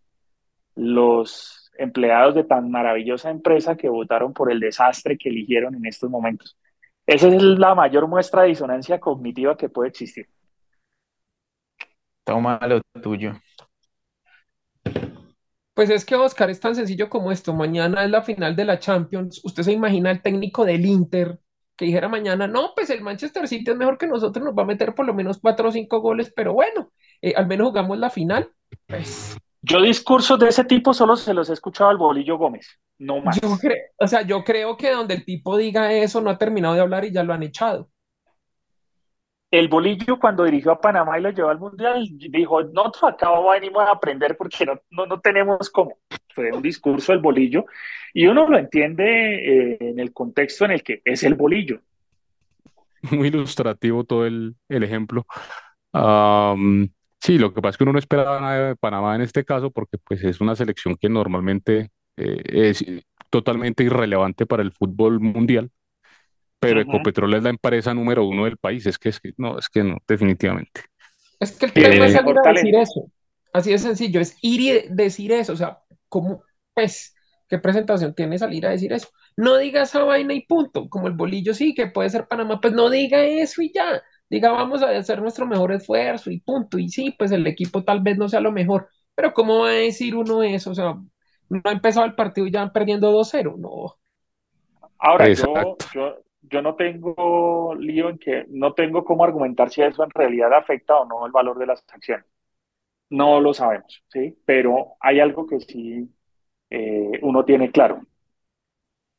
los 0.76 1.72
empleados 1.76 2.36
de 2.36 2.44
tan 2.44 2.70
maravillosa 2.70 3.30
empresa 3.30 3.76
que 3.76 3.88
votaron 3.88 4.32
por 4.32 4.52
el 4.52 4.60
desastre 4.60 5.18
que 5.18 5.30
eligieron 5.30 5.74
en 5.74 5.86
estos 5.86 6.08
momentos. 6.08 6.56
Esa 7.04 7.26
es 7.26 7.42
la 7.42 7.74
mayor 7.74 8.06
muestra 8.06 8.42
de 8.42 8.48
disonancia 8.50 9.00
cognitiva 9.00 9.56
que 9.56 9.68
puede 9.68 9.88
existir. 9.88 10.28
Toma 12.22 12.60
lo 12.68 12.80
tuyo. 13.02 13.32
Pues 15.80 15.88
es 15.88 16.04
que 16.04 16.14
Oscar 16.14 16.50
es 16.50 16.60
tan 16.60 16.74
sencillo 16.74 17.08
como 17.08 17.32
esto. 17.32 17.54
Mañana 17.54 18.04
es 18.04 18.10
la 18.10 18.20
final 18.20 18.54
de 18.54 18.66
la 18.66 18.78
Champions. 18.78 19.40
Usted 19.42 19.62
se 19.62 19.72
imagina 19.72 20.10
el 20.10 20.20
técnico 20.20 20.66
del 20.66 20.84
Inter 20.84 21.40
que 21.74 21.86
dijera 21.86 22.06
mañana, 22.06 22.46
no, 22.46 22.72
pues 22.74 22.90
el 22.90 23.00
Manchester 23.00 23.48
City 23.48 23.70
es 23.70 23.76
mejor 23.78 23.96
que 23.96 24.06
nosotros, 24.06 24.44
nos 24.44 24.54
va 24.54 24.64
a 24.64 24.66
meter 24.66 24.94
por 24.94 25.06
lo 25.06 25.14
menos 25.14 25.38
cuatro 25.38 25.70
o 25.70 25.72
cinco 25.72 26.00
goles, 26.02 26.30
pero 26.36 26.52
bueno, 26.52 26.92
eh, 27.22 27.32
al 27.34 27.46
menos 27.46 27.68
jugamos 27.68 27.96
la 27.96 28.10
final. 28.10 28.52
Pues 28.86 29.38
Yo 29.62 29.80
discursos 29.80 30.38
de 30.38 30.48
ese 30.48 30.64
tipo 30.64 30.92
solo 30.92 31.16
se 31.16 31.32
los 31.32 31.48
he 31.48 31.54
escuchado 31.54 31.88
al 31.88 31.96
Bolillo 31.96 32.36
Gómez, 32.36 32.78
no 32.98 33.16
Yo 33.40 33.48
más. 33.48 33.58
creo, 33.58 33.78
o 33.96 34.06
sea, 34.06 34.20
yo 34.20 34.44
creo 34.44 34.76
que 34.76 34.90
donde 34.90 35.14
el 35.14 35.24
tipo 35.24 35.56
diga 35.56 35.90
eso 35.94 36.20
no 36.20 36.28
ha 36.28 36.36
terminado 36.36 36.74
de 36.74 36.82
hablar 36.82 37.06
y 37.06 37.12
ya 37.12 37.22
lo 37.22 37.32
han 37.32 37.42
echado. 37.42 37.88
El 39.50 39.68
Bolillo 39.68 40.18
cuando 40.18 40.44
dirigió 40.44 40.72
a 40.72 40.80
Panamá 40.80 41.18
y 41.18 41.22
lo 41.22 41.30
llevó 41.30 41.48
al 41.48 41.58
Mundial, 41.58 42.06
dijo, 42.10 42.62
nosotros 42.62 43.12
acá 43.14 43.28
venimos 43.52 43.82
a 43.82 43.92
aprender 43.92 44.36
porque 44.36 44.64
no, 44.64 44.80
no, 44.90 45.06
no 45.06 45.20
tenemos 45.20 45.68
cómo. 45.70 45.98
Fue 46.32 46.52
un 46.52 46.62
discurso 46.62 47.12
del 47.12 47.20
Bolillo 47.20 47.64
y 48.14 48.26
uno 48.26 48.48
lo 48.48 48.58
entiende 48.58 49.72
eh, 49.72 49.78
en 49.80 49.98
el 49.98 50.12
contexto 50.12 50.64
en 50.64 50.70
el 50.72 50.82
que 50.82 51.02
es 51.04 51.24
el 51.24 51.34
Bolillo. 51.34 51.80
Muy 53.10 53.28
ilustrativo 53.28 54.04
todo 54.04 54.26
el, 54.26 54.54
el 54.68 54.82
ejemplo. 54.84 55.26
Sí, 57.20 57.38
lo 57.38 57.52
que 57.52 57.60
pasa 57.60 57.70
es 57.70 57.76
que 57.76 57.84
uno 57.84 57.92
no 57.92 57.98
esperaba 57.98 58.40
nada 58.40 58.68
de 58.68 58.76
Panamá 58.76 59.14
en 59.14 59.20
este 59.20 59.44
caso 59.44 59.70
porque 59.70 59.98
pues 59.98 60.24
es 60.24 60.40
una 60.40 60.56
selección 60.56 60.96
que 60.96 61.08
normalmente 61.08 61.90
eh, 62.16 62.42
es 62.46 62.84
totalmente 63.28 63.84
irrelevante 63.84 64.46
para 64.46 64.62
el 64.62 64.72
fútbol 64.72 65.20
mundial, 65.20 65.70
pero. 66.60 66.80
Ecopetrol 66.80 67.34
es 67.34 67.42
la 67.42 67.50
empresa 67.50 67.94
número 67.94 68.24
uno 68.24 68.44
del 68.44 68.58
país. 68.58 68.86
Es 68.86 68.98
que, 68.98 69.08
es 69.08 69.18
que 69.18 69.32
no, 69.38 69.58
es 69.58 69.68
que 69.68 69.82
no, 69.82 69.96
definitivamente. 70.06 70.82
Es 71.40 71.52
que 71.52 71.66
el 71.66 71.72
tema 71.72 72.06
es 72.06 72.14
Eh, 72.14 72.18
salir 72.18 72.36
a 72.44 72.52
decir 72.52 72.74
eso. 72.76 73.10
Así 73.52 73.70
de 73.72 73.78
sencillo, 73.78 74.20
es 74.20 74.36
ir 74.42 74.60
y 74.60 74.94
decir 74.94 75.32
eso. 75.32 75.54
O 75.54 75.56
sea, 75.56 75.78
¿cómo, 76.08 76.44
pues, 76.74 77.14
qué 77.48 77.58
presentación 77.58 78.14
tiene 78.14 78.38
salir 78.38 78.66
a 78.66 78.70
decir 78.70 78.92
eso? 78.92 79.08
No 79.36 79.56
diga 79.56 79.82
esa 79.82 80.04
vaina 80.04 80.34
y 80.34 80.46
punto. 80.46 80.88
Como 80.88 81.08
el 81.08 81.14
bolillo 81.14 81.54
sí, 81.54 81.74
que 81.74 81.86
puede 81.86 82.10
ser 82.10 82.28
Panamá, 82.28 82.60
pues 82.60 82.74
no 82.74 82.90
diga 82.90 83.24
eso 83.24 83.62
y 83.62 83.72
ya. 83.72 84.02
Diga, 84.28 84.52
vamos 84.52 84.82
a 84.82 84.90
hacer 84.90 85.20
nuestro 85.20 85.46
mejor 85.46 85.72
esfuerzo 85.72 86.30
y 86.30 86.40
punto. 86.40 86.78
Y 86.78 86.88
sí, 86.88 87.14
pues 87.18 87.32
el 87.32 87.46
equipo 87.46 87.82
tal 87.82 88.00
vez 88.00 88.16
no 88.16 88.28
sea 88.28 88.40
lo 88.40 88.52
mejor. 88.52 88.88
Pero 89.14 89.32
¿cómo 89.32 89.60
va 89.60 89.70
a 89.70 89.72
decir 89.72 90.14
uno 90.14 90.42
eso? 90.42 90.70
O 90.70 90.74
sea, 90.74 90.94
no 91.48 91.60
ha 91.64 91.72
empezado 91.72 92.06
el 92.06 92.14
partido 92.14 92.46
y 92.46 92.52
ya 92.52 92.60
van 92.60 92.72
perdiendo 92.72 93.10
2-0. 93.12 93.56
No. 93.58 93.96
Ahora, 94.98 95.28
yo, 95.32 95.76
yo, 95.94 96.22
yo 96.50 96.62
no 96.62 96.74
tengo 96.76 97.74
lío 97.76 98.08
en 98.10 98.18
que 98.18 98.46
no 98.50 98.74
tengo 98.74 99.04
cómo 99.04 99.24
argumentar 99.24 99.70
si 99.70 99.82
eso 99.82 100.04
en 100.04 100.10
realidad 100.10 100.52
afecta 100.54 100.98
o 100.98 101.06
no 101.06 101.26
el 101.26 101.32
valor 101.32 101.58
de 101.58 101.66
las 101.66 101.84
acciones. 101.92 102.26
No 103.10 103.40
lo 103.40 103.54
sabemos, 103.54 104.04
¿sí? 104.08 104.38
Pero 104.44 104.96
hay 105.00 105.20
algo 105.20 105.46
que 105.46 105.60
sí 105.60 106.08
eh, 106.70 107.20
uno 107.22 107.44
tiene 107.44 107.70
claro. 107.72 108.02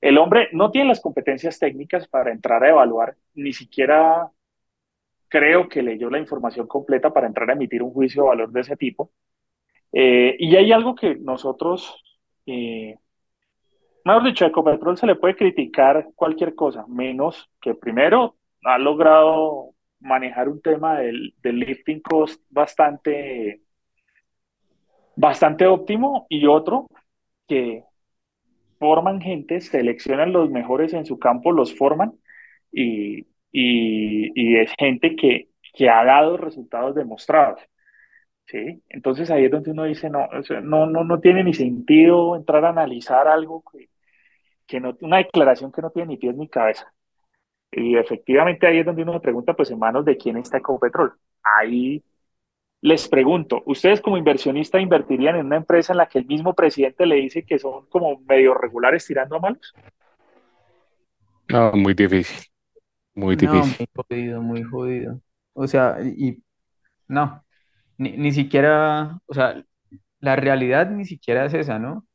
El 0.01 0.17
hombre 0.17 0.49
no 0.51 0.71
tiene 0.71 0.89
las 0.89 0.99
competencias 1.01 1.59
técnicas 1.59 2.07
para 2.07 2.31
entrar 2.31 2.63
a 2.63 2.69
evaluar, 2.69 3.15
ni 3.35 3.53
siquiera 3.53 4.31
creo 5.27 5.69
que 5.69 5.81
leyó 5.83 6.09
la 6.09 6.19
información 6.19 6.67
completa 6.67 7.11
para 7.13 7.27
entrar 7.27 7.49
a 7.49 7.53
emitir 7.53 7.81
un 7.83 7.93
juicio 7.93 8.23
de 8.23 8.29
valor 8.29 8.51
de 8.51 8.61
ese 8.61 8.75
tipo. 8.77 9.11
Eh, 9.93 10.35
y 10.39 10.55
hay 10.55 10.71
algo 10.71 10.95
que 10.95 11.15
nosotros, 11.15 11.95
eh, 12.45 12.97
mejor 14.05 14.23
dicho, 14.23 14.45
a 14.45 14.49
Ecopetrol 14.49 14.97
se 14.97 15.07
le 15.07 15.15
puede 15.15 15.35
criticar 15.35 16.07
cualquier 16.15 16.55
cosa, 16.55 16.85
menos 16.87 17.49
que 17.61 17.75
primero 17.75 18.35
ha 18.63 18.77
logrado 18.77 19.71
manejar 19.99 20.49
un 20.49 20.61
tema 20.61 20.99
del, 20.99 21.33
del 21.41 21.59
lifting 21.59 22.01
cost 22.01 22.41
bastante, 22.49 23.61
bastante 25.15 25.67
óptimo 25.67 26.25
y 26.29 26.47
otro 26.47 26.87
que 27.47 27.83
forman 28.79 29.21
gente, 29.21 29.61
seleccionan 29.61 30.33
los 30.33 30.49
mejores 30.49 30.93
en 30.93 31.05
su 31.05 31.19
campo, 31.19 31.51
los 31.51 31.75
forman 31.77 32.13
y, 32.71 33.27
y, 33.51 34.31
y 34.35 34.57
es 34.57 34.73
gente 34.77 35.15
que, 35.15 35.49
que 35.73 35.89
ha 35.89 36.03
dado 36.03 36.37
resultados 36.37 36.95
demostrados. 36.95 37.61
¿sí? 38.47 38.83
Entonces 38.89 39.29
ahí 39.31 39.45
es 39.45 39.51
donde 39.51 39.71
uno 39.71 39.83
dice, 39.85 40.09
no, 40.09 40.27
no, 40.63 40.85
no, 40.87 41.03
no 41.03 41.19
tiene 41.19 41.43
ni 41.43 41.53
sentido 41.53 42.35
entrar 42.35 42.65
a 42.65 42.69
analizar 42.69 43.27
algo 43.27 43.63
que, 43.71 43.90
que 44.71 44.81
no, 44.81 44.97
una 45.01 45.19
declaración 45.19 45.71
que 45.73 45.83
no 45.83 45.91
tiene 45.91 46.09
ni 46.09 46.17
pies 46.17 46.35
ni 46.37 46.49
cabeza. 46.49 46.93
Y 47.71 47.97
efectivamente 47.97 48.67
ahí 48.67 48.79
es 48.79 48.85
donde 48.87 49.03
uno 49.03 49.13
se 49.13 49.19
pregunta, 49.21 49.55
pues 49.55 49.71
en 49.71 49.79
manos 49.79 50.05
de 50.05 50.17
quién 50.17 50.37
está 50.37 50.57
Ecopetrol. 50.59 51.13
Ahí 51.43 52.03
les 52.81 53.07
pregunto, 53.09 53.63
¿ustedes 53.67 54.01
como 54.01 54.17
inversionista 54.17 54.79
invertirían 54.79 55.37
en 55.37 55.47
una 55.47 55.57
empresa 55.57 55.93
en 55.93 55.97
la 55.99 56.07
que 56.09 56.19
el 56.19 56.27
mismo 56.27 56.55
presidente 56.55 57.05
le 57.07 57.15
dice 57.17 57.45
que 57.45 57.59
son 57.59 57.87
como 57.87 58.19
medio 58.21 58.53
regulares 58.55 59.05
tirando 59.07 59.37
a 59.37 59.39
malos? 59.41 59.77
Ah, 61.53 61.71
muy 61.75 61.93
difícil, 61.93 62.45
muy 63.15 63.35
No, 63.35 63.37
difícil. 63.37 63.79
muy 63.79 63.87
jodido, 63.95 64.41
muy 64.41 64.63
jodido. 64.63 65.21
O 65.53 65.67
sea, 65.67 65.97
y 66.03 66.43
no, 67.07 67.45
ni, 67.97 68.17
ni 68.17 68.31
siquiera, 68.33 69.19
o 69.27 69.33
sea, 69.35 69.63
la 70.19 70.35
realidad 70.37 70.89
ni 70.91 71.05
siquiera 71.05 71.45
es 71.45 71.53
esa, 71.55 71.79
¿no? 71.79 72.07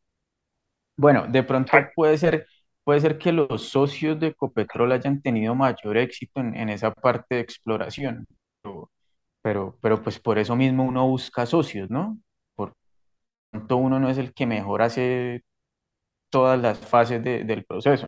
Bueno, 0.97 1.27
de 1.29 1.43
pronto 1.43 1.73
puede 1.95 2.17
ser, 2.19 2.47
puede 2.85 3.01
ser 3.01 3.19
que 3.19 3.33
los 3.33 3.69
socios 3.69 4.19
de 4.19 4.29
Ecopetrol 4.29 4.93
hayan 4.93 5.21
tenido 5.21 5.55
mayor 5.55 5.97
éxito 5.99 6.41
en, 6.41 6.55
en 6.57 6.69
esa 6.71 6.93
parte 6.93 7.35
de 7.37 7.41
exploración, 7.43 8.27
pero, 8.63 8.91
pero, 9.43 9.79
pero 9.83 10.03
pues 10.03 10.19
por 10.21 10.39
eso 10.39 10.57
mismo 10.57 10.85
uno 10.85 11.07
busca 11.09 11.47
socios, 11.47 11.91
¿no? 11.91 12.19
Por 12.57 12.75
tanto 13.53 13.77
uno 13.79 14.01
no 14.01 14.11
es 14.11 14.19
el 14.19 14.35
que 14.35 14.47
mejor 14.47 14.83
hace 14.83 15.45
todas 16.31 16.61
las 16.61 16.79
fases 16.81 17.23
de- 17.25 17.45
del 17.45 17.65
proceso, 17.67 18.07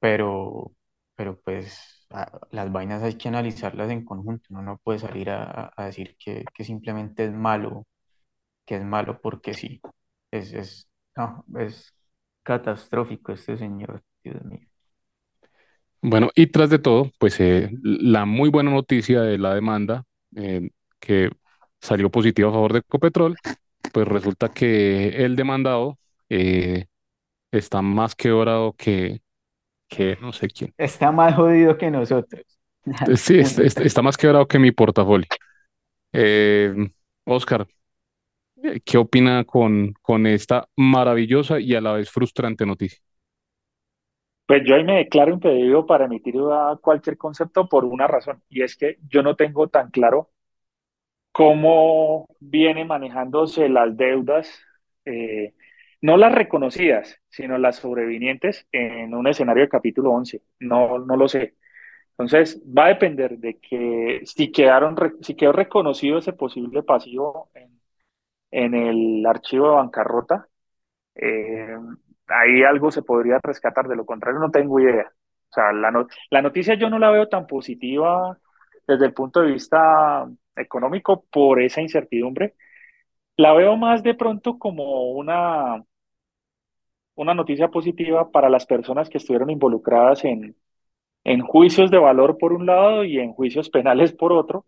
pero, 0.00 0.72
pero 1.14 1.40
pues 1.40 2.06
a- 2.10 2.40
las 2.50 2.70
vainas 2.72 3.02
hay 3.02 3.14
que 3.16 3.28
analizarlas 3.28 3.90
en 3.90 4.04
conjunto, 4.04 4.46
uno 4.50 4.62
no 4.62 4.78
puede 4.78 4.98
salir 4.98 5.30
a, 5.30 5.44
a- 5.44 5.72
a 5.76 5.84
decir 5.86 6.16
que, 6.18 6.44
que 6.54 6.64
simplemente 6.64 7.24
es 7.24 7.32
malo, 7.32 7.86
que 8.66 8.76
es 8.76 8.84
malo 8.84 9.20
porque 9.22 9.54
sí, 9.54 9.80
es, 10.30 10.52
es, 10.54 10.88
no, 11.16 11.44
es 11.58 11.94
catastrófico 12.42 13.32
este 13.32 13.56
señor, 13.56 14.02
Dios 14.22 14.44
mío. 14.44 14.66
Bueno, 16.02 16.30
y 16.34 16.46
tras 16.48 16.70
de 16.70 16.78
todo, 16.78 17.10
pues 17.18 17.40
eh, 17.40 17.70
la 17.82 18.24
muy 18.26 18.48
buena 18.50 18.70
noticia 18.70 19.22
de 19.22 19.38
la 19.38 19.54
demanda 19.54 20.04
eh, 20.36 20.70
que 21.00 21.30
salió 21.80 22.10
positiva 22.10 22.48
a 22.50 22.52
favor 22.52 22.72
de 22.72 22.78
Ecopetrol, 22.80 23.36
pues 23.92 24.06
resulta 24.08 24.50
que 24.50 25.24
el 25.24 25.36
demandado 25.36 25.98
eh, 26.28 26.86
está 27.52 27.82
más 27.82 28.14
quebrado 28.16 28.74
que, 28.74 29.22
que 29.88 30.18
no 30.20 30.32
sé 30.32 30.48
quién. 30.48 30.74
Está 30.78 31.12
más 31.12 31.34
jodido 31.36 31.76
que 31.78 31.90
nosotros. 31.90 32.42
Sí, 33.16 33.38
es- 33.38 33.58
Punto. 33.58 33.58
es- 33.58 33.76
está 33.78 34.02
más 34.02 34.16
quebrado 34.16 34.46
que 34.48 34.58
mi 34.58 34.72
portafolio. 34.72 35.26
Oscar, 37.24 37.66
¿qué 38.84 38.98
opina 38.98 39.44
con, 39.44 39.94
con 40.02 40.26
esta 40.26 40.68
maravillosa 40.76 41.60
y 41.60 41.74
a 41.74 41.80
la 41.80 41.92
vez 41.92 42.10
frustrante 42.10 42.66
noticia? 42.66 42.98
Pues 44.46 44.62
yo 44.64 44.76
ahí 44.76 44.84
me 44.84 44.98
declaro 44.98 45.32
impedido 45.32 45.86
para 45.86 46.04
emitir 46.04 46.34
cualquier 46.80 47.16
concepto 47.16 47.68
por 47.68 47.84
una 47.84 48.06
razón, 48.06 48.42
y 48.48 48.62
es 48.62 48.76
que 48.76 48.98
yo 49.08 49.22
no 49.22 49.34
tengo 49.34 49.68
tan 49.68 49.90
claro 49.90 50.30
cómo 51.32 52.28
viene 52.40 52.84
manejándose 52.84 53.68
las 53.68 53.96
deudas, 53.96 54.48
eh, 55.04 55.54
no 56.00 56.16
las 56.16 56.32
reconocidas, 56.32 57.20
sino 57.28 57.58
las 57.58 57.76
sobrevinientes 57.76 58.66
en 58.72 59.14
un 59.14 59.26
escenario 59.26 59.64
de 59.64 59.68
capítulo 59.68 60.12
11. 60.12 60.42
No, 60.60 60.98
no 60.98 61.16
lo 61.16 61.28
sé. 61.28 61.56
Entonces, 62.12 62.62
va 62.66 62.86
a 62.86 62.88
depender 62.88 63.38
de 63.38 63.58
que 63.60 64.22
si 64.24 64.50
quedaron, 64.52 64.96
si 65.22 65.34
quedó 65.36 65.52
reconocido 65.52 66.18
ese 66.18 66.32
posible 66.32 66.82
pasivo 66.82 67.50
en, 67.54 67.75
en 68.50 68.74
el 68.74 69.26
archivo 69.26 69.68
de 69.70 69.74
bancarrota, 69.76 70.48
eh, 71.14 71.76
ahí 72.28 72.62
algo 72.64 72.90
se 72.90 73.02
podría 73.02 73.38
rescatar, 73.42 73.88
de 73.88 73.96
lo 73.96 74.06
contrario 74.06 74.40
no 74.40 74.50
tengo 74.50 74.80
idea. 74.80 75.06
O 75.50 75.54
sea, 75.54 75.72
la, 75.72 75.92
la 76.30 76.42
noticia 76.42 76.74
yo 76.74 76.90
no 76.90 76.98
la 76.98 77.10
veo 77.10 77.28
tan 77.28 77.46
positiva 77.46 78.38
desde 78.86 79.06
el 79.06 79.14
punto 79.14 79.40
de 79.42 79.52
vista 79.52 80.26
económico 80.56 81.24
por 81.30 81.60
esa 81.62 81.80
incertidumbre. 81.82 82.54
La 83.36 83.54
veo 83.54 83.76
más 83.76 84.02
de 84.02 84.14
pronto 84.14 84.58
como 84.58 85.12
una, 85.12 85.82
una 87.14 87.34
noticia 87.34 87.68
positiva 87.68 88.30
para 88.30 88.48
las 88.50 88.66
personas 88.66 89.08
que 89.08 89.18
estuvieron 89.18 89.50
involucradas 89.50 90.24
en, 90.24 90.56
en 91.24 91.42
juicios 91.42 91.90
de 91.90 91.98
valor 91.98 92.38
por 92.38 92.52
un 92.54 92.66
lado 92.66 93.04
y 93.04 93.18
en 93.20 93.32
juicios 93.34 93.70
penales 93.70 94.12
por 94.14 94.32
otro, 94.32 94.66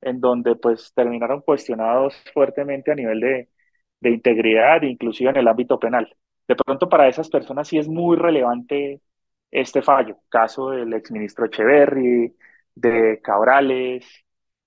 en 0.00 0.20
donde 0.20 0.56
pues 0.56 0.92
terminaron 0.94 1.40
cuestionados 1.42 2.14
fuertemente 2.34 2.92
a 2.92 2.94
nivel 2.94 3.20
de, 3.20 3.48
de 4.00 4.10
integridad, 4.10 4.82
inclusive 4.82 5.30
en 5.30 5.36
el 5.38 5.48
ámbito 5.48 5.78
penal. 5.78 6.14
De 6.48 6.56
pronto 6.56 6.88
para 6.88 7.08
esas 7.08 7.28
personas 7.28 7.68
sí 7.68 7.78
es 7.78 7.88
muy 7.88 8.16
relevante 8.16 9.02
este 9.50 9.82
fallo, 9.82 10.18
caso 10.28 10.70
del 10.70 10.92
exministro 10.94 11.46
Echeverry, 11.46 12.34
de 12.74 13.20
Cabrales 13.22 14.06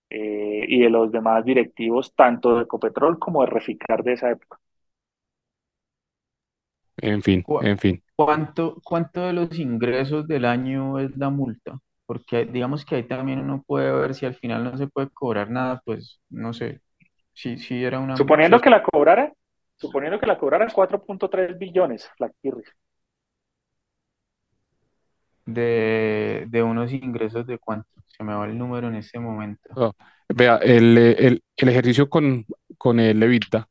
eh, 0.10 0.66
y 0.68 0.82
de 0.84 0.90
los 0.90 1.12
demás 1.12 1.46
directivos, 1.46 2.14
tanto 2.16 2.58
de 2.58 2.64
Ecopetrol 2.64 3.20
como 3.20 3.42
de 3.42 3.48
Reficar 3.52 4.04
de 4.04 4.14
esa 4.14 4.32
época. 4.32 4.60
En 7.02 7.22
fin, 7.22 7.46
¿Cu- 7.46 7.60
en 7.62 7.78
fin. 7.78 8.02
¿Cuánto, 8.16 8.80
cuánto 8.84 9.22
de 9.28 9.34
los 9.34 9.60
ingresos 9.60 10.26
del 10.28 10.46
año 10.46 11.00
es 11.00 11.16
la 11.18 11.30
multa? 11.30 11.80
Porque 12.06 12.46
digamos 12.46 12.86
que 12.86 12.96
ahí 12.96 13.04
también 13.04 13.40
uno 13.40 13.64
puede 13.66 13.92
ver 13.92 14.14
si 14.14 14.26
al 14.26 14.36
final 14.36 14.64
no 14.64 14.78
se 14.78 14.88
puede 14.88 15.10
cobrar 15.10 15.50
nada, 15.50 15.82
pues 15.86 16.20
no 16.30 16.54
sé. 16.54 16.82
sí, 17.34 17.58
sí 17.58 17.84
era 17.84 18.00
una 18.00 18.18
Suponiendo 18.18 18.60
que 18.60 18.70
la 18.70 18.84
cobrara, 18.84 19.32
suponiendo 19.78 20.20
que 20.20 20.28
la 20.28 20.38
cobrara 20.38 20.68
4.3 20.74 21.58
billones, 21.58 22.10
Flaquirri. 22.18 22.64
de, 25.46 26.46
de 26.50 26.64
unos 26.64 26.92
ingresos 26.94 27.46
de 27.48 27.58
cuánto, 27.58 27.88
se 28.08 28.24
me 28.24 28.34
va 28.34 28.46
el 28.46 28.58
número 28.58 28.88
en 28.88 28.96
ese 28.96 29.20
momento. 29.20 29.70
Ah, 29.76 29.92
vea, 30.30 30.58
el, 30.58 30.98
eh, 30.98 31.16
el, 31.20 31.44
el 31.58 31.70
ejercicio 31.70 32.10
con, 32.10 32.46
con 32.78 33.00
el 33.00 33.22
EBITDA, 33.22 33.68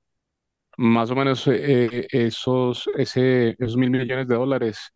más 0.78 1.10
o 1.10 1.14
menos 1.16 1.46
eh, 1.48 2.06
esos, 2.10 2.88
ese, 2.96 3.50
esos 3.58 3.76
mil 3.76 3.90
millones 3.90 4.28
de 4.28 4.34
dólares 4.34 4.92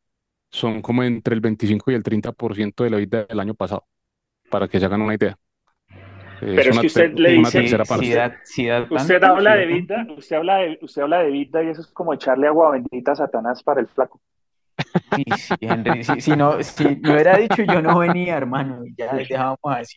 son 0.55 0.82
como 0.82 1.02
entre 1.02 1.34
el 1.34 1.40
25 1.40 1.90
y 1.90 1.94
el 1.94 2.05
30% 2.05 2.84
de 2.84 2.90
la 2.90 2.98
EBITDA 2.98 3.26
del 3.26 3.40
año 3.40 3.55
pasado, 3.55 3.86
para 4.50 4.68
que 4.68 4.78
se 4.78 4.86
hagan 4.86 5.02
una 5.02 5.14
idea. 5.14 5.36
Es 5.88 6.40
Pero 6.40 6.61
es 6.61 6.70
una, 6.70 6.80
que 6.80 6.86
usted 6.86 7.14
le 7.14 7.30
dice, 7.30 7.64
usted, 7.64 7.78
da, 8.14 8.38
sí 8.44 8.66
da 8.66 8.82
usted 8.82 8.96
tanto, 8.96 9.05
sí 9.05 9.14
habla 9.14 9.50
da 9.50 9.57
de 9.57 9.66
vida, 9.66 10.07
usted 10.16 10.36
habla 10.36 10.57
de, 10.59 10.78
usted 10.80 11.02
habla 11.02 11.18
de 11.24 11.30
vida 11.30 11.62
y 11.64 11.68
eso 11.68 11.80
es 11.80 11.88
como 11.88 12.14
echarle 12.14 12.46
agua 12.46 12.70
bendita 12.70 13.12
a 13.12 13.16
Satanás 13.16 13.64
para 13.64 13.80
el 13.80 13.88
flaco. 13.88 14.20
Sí, 15.16 15.24
sí, 15.36 15.55
Henry, 15.61 16.05
si, 16.05 16.20
si 16.20 16.36
no, 16.36 16.62
si 16.62 16.84
me 16.84 17.12
hubiera 17.12 17.36
dicho 17.36 17.62
yo 17.64 17.82
no 17.82 17.98
venía, 17.98 18.36
hermano, 18.36 18.84
ya 18.96 19.12
dejábamos 19.12 19.59
así. 19.64 19.96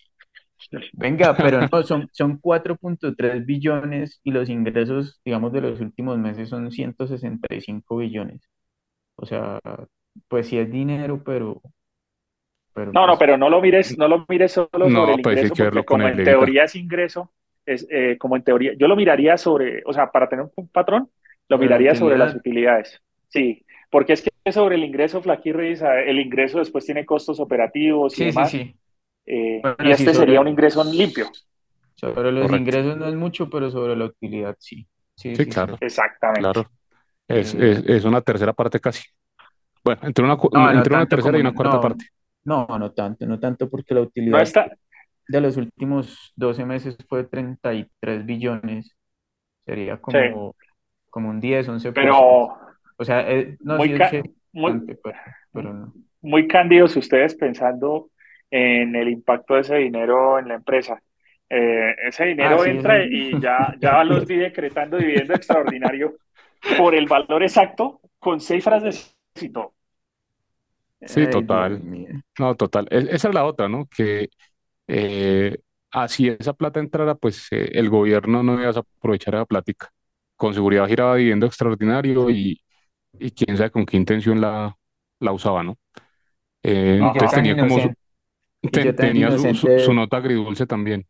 Venga, 0.93 1.35
pero 1.37 1.67
no, 1.71 1.83
son, 1.83 2.09
son 2.11 2.41
4.3 2.41 3.45
billones 3.45 4.19
y 4.23 4.31
los 4.31 4.49
ingresos, 4.49 5.21
digamos, 5.23 5.53
de 5.53 5.61
los 5.61 5.79
últimos 5.81 6.17
meses 6.17 6.49
son 6.49 6.71
165 6.71 7.97
billones. 7.97 8.41
O 9.15 9.25
sea, 9.25 9.59
pues 10.27 10.47
sí 10.47 10.57
es 10.57 10.71
dinero, 10.71 11.23
pero, 11.23 11.61
pero 12.73 12.93
No, 12.93 13.05
no, 13.05 13.17
pues 13.17 13.19
pero 13.19 13.37
no 13.37 13.49
lo 13.49 13.61
mires, 13.61 13.97
no 13.97 14.07
lo 14.07 14.25
mires 14.29 14.51
solo 14.53 14.89
sobre 14.89 15.13
No, 15.13 15.13
el 15.13 15.19
pues 15.21 15.43
hay 15.43 15.51
ingreso, 15.51 15.51
que 15.51 15.63
porque 15.63 15.63
verlo 15.63 15.85
con 15.85 16.01
como 16.01 16.07
en 16.07 16.21
teoría 16.23 16.63
es 16.63 16.75
ingreso, 16.75 17.33
es 17.65 17.85
eh, 17.89 18.17
como 18.17 18.35
en 18.37 18.43
teoría, 18.43 18.73
yo 18.77 18.87
lo 18.87 18.95
miraría 18.95 19.37
sobre, 19.37 19.81
o 19.85 19.93
sea, 19.93 20.09
para 20.11 20.29
tener 20.29 20.45
un 20.55 20.67
patrón, 20.69 21.09
lo 21.49 21.57
sobre 21.57 21.69
la 21.69 21.77
miraría 21.77 21.95
sobre 21.95 22.17
las 22.17 22.33
utilidad. 22.33 22.35
utilidades. 22.35 23.01
Sí, 23.27 23.65
porque 23.91 24.13
es 24.13 24.21
que 24.21 24.51
sobre 24.51 24.75
el 24.75 24.83
ingreso, 24.85 25.21
Flaquirri, 25.21 25.75
sabe, 25.75 26.09
el 26.09 26.19
ingreso 26.19 26.59
después 26.59 26.85
tiene 26.85 27.05
costos 27.05 27.39
operativos 27.41 28.17
y 28.17 28.23
Sí, 28.23 28.31
sí, 28.31 28.45
demás, 28.45 28.45
sí. 28.45 28.79
eh, 29.25 29.69
y 29.79 29.91
sí, 29.93 30.09
este 30.09 30.13
sería 30.13 30.41
un 30.41 30.47
sobre, 30.47 30.49
ingreso 30.49 30.83
limpio. 30.85 31.27
sobre 31.95 32.31
los 32.31 32.51
Correcto. 32.51 32.53
ingresos 32.53 32.97
no 32.97 33.07
es 33.07 33.15
mucho, 33.15 33.49
pero 33.49 33.69
sobre 33.71 33.95
la 33.95 34.05
utilidad 34.05 34.55
sí. 34.59 34.87
Sí, 35.15 35.35
Sí, 35.35 35.45
sí, 35.45 35.51
sí. 35.51 35.61
claro, 35.61 35.79
Exactamente. 35.79 36.37
claro. 36.37 36.71
Es, 37.27 37.55
Eh, 37.55 37.55
es, 37.55 37.83
es 37.87 38.05
una 38.05 38.21
tercera 38.21 38.53
parte 38.53 38.79
casi. 38.81 39.03
Bueno, 39.83 40.01
entre 40.03 40.25
una, 40.25 40.37
no 40.73 40.73
entre 40.73 40.93
una 40.93 41.07
tanto 41.07 41.07
tercera 41.07 41.37
y 41.37 41.41
una 41.41 41.53
cuarta 41.53 41.79
no, 41.79 41.79
parte. 41.79 42.05
no, 42.45 42.67
no 42.79 42.91
tanto, 42.93 43.25
no 43.25 43.39
tanto 43.39 43.69
porque 43.69 43.93
la 43.93 44.01
No 44.31 44.39
utilidad 44.41 44.45
está, 44.45 44.67
de 45.27 45.41
los 45.41 45.57
últimos 45.57 46.33
12 46.35 46.65
meses 46.65 46.97
fue 47.09 47.25
33 47.25 48.25
billones, 48.25 48.95
sería 49.65 50.01
sí, 50.07 50.17
como, 50.17 50.55
como 51.11 51.29
un 51.29 51.41
10, 51.41 51.67
11%. 51.69 52.23
pero 52.23 52.49
O 52.97 53.05
sea, 53.05 53.29
eh, 53.31 53.57
no, 53.61 53.79
muy, 53.79 53.93
sí, 53.93 53.93
ca- 53.93 54.17
muy, 54.53 54.81
pero, 55.03 55.19
pero 55.53 55.73
no. 55.73 55.95
muy 56.21 56.47
cándidos 56.47 56.95
ustedes 56.95 57.35
pensando 57.35 58.09
en 58.51 58.95
el 58.95 59.09
impacto 59.09 59.55
de 59.55 59.61
ese 59.61 59.75
dinero 59.77 60.39
en 60.39 60.47
la 60.49 60.55
empresa. 60.55 61.01
Eh, 61.49 61.95
ese 62.07 62.25
Ah, 62.37 62.57
dinero 62.57 62.57
sí, 62.57 62.71
eso. 62.71 62.89
entra 62.89 63.03
y 63.05 63.39
ya, 63.39 63.73
ya 63.79 64.03
los 64.03 64.25
vi 64.27 64.37
decretando 64.37 64.97
dividendo 64.97 65.33
extraordinario 65.33 66.15
por 66.75 66.95
el 66.95 67.07
valor 67.07 67.43
exacto, 67.43 68.01
con 68.19 68.39
cifras 68.41 68.83
de 68.83 68.93
éxito. 69.37 69.73
Sí, 71.05 71.27
Ay, 71.27 71.27
total. 71.27 71.83
No, 72.39 72.55
total. 72.55 72.87
E- 72.91 73.07
esa 73.15 73.29
es 73.29 73.33
la 73.33 73.45
otra, 73.45 73.67
¿no? 73.69 73.87
Que 73.87 74.29
eh, 74.87 75.57
así 75.91 76.29
esa 76.29 76.53
plata 76.53 76.79
entrara, 76.79 77.15
pues 77.15 77.47
eh, 77.51 77.69
el 77.73 77.89
gobierno 77.89 78.43
no 78.43 78.55
iba 78.61 78.69
a 78.71 78.79
aprovechar 78.79 79.35
esa 79.35 79.45
plática. 79.45 79.89
Con 80.35 80.53
seguridad 80.53 80.87
giraba 80.87 81.15
dividendo 81.17 81.45
extraordinario 81.47 82.29
y, 82.29 82.61
y 83.19 83.31
quién 83.31 83.57
sabe 83.57 83.71
con 83.71 83.85
qué 83.85 83.97
intención 83.97 84.41
la, 84.41 84.77
la 85.19 85.31
usaba, 85.33 85.63
¿no? 85.63 85.77
Eh, 86.63 86.99
entonces 87.03 87.33
tenía 87.33 87.57
como 87.57 87.79
su, 87.81 87.93
tenía 88.97 89.31
su, 89.31 89.53
su, 89.55 89.71
su 89.77 89.93
inocente, 89.93 89.95
nota 89.95 90.17
agridulce 90.17 90.67
también. 90.67 91.07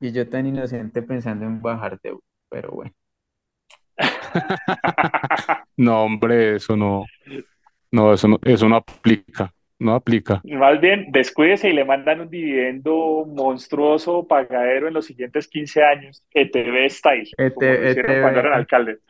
y 0.00 0.10
yo 0.12 0.26
tan 0.28 0.46
inocente 0.46 1.02
pensando 1.02 1.44
en 1.44 1.60
bajar 1.60 2.00
de, 2.00 2.16
pero 2.48 2.70
bueno. 2.70 2.94
No, 5.76 6.04
hombre, 6.04 6.56
eso 6.56 6.76
no, 6.76 7.04
no, 7.92 8.12
eso 8.14 8.28
no, 8.28 8.38
eso 8.44 8.68
no 8.68 8.76
aplica, 8.76 9.54
no 9.78 9.94
aplica. 9.94 10.44
Más 10.44 10.80
bien, 10.80 11.10
descuídese 11.10 11.68
y 11.70 11.72
le 11.72 11.84
mandan 11.84 12.20
un 12.20 12.30
dividendo 12.30 13.24
monstruoso 13.26 14.26
pagadero 14.28 14.86
en 14.88 14.94
los 14.94 15.06
siguientes 15.06 15.48
15 15.48 15.82
años, 15.82 16.24
ETV 16.32 16.88
Style, 16.88 17.36
como 17.52 17.74
lo 17.74 17.82
ET, 17.82 17.84
hicieron 17.84 18.18
cuando 18.18 18.40
eran 18.40 18.52
ETV, 18.52 18.54
alcaldes. 18.54 19.00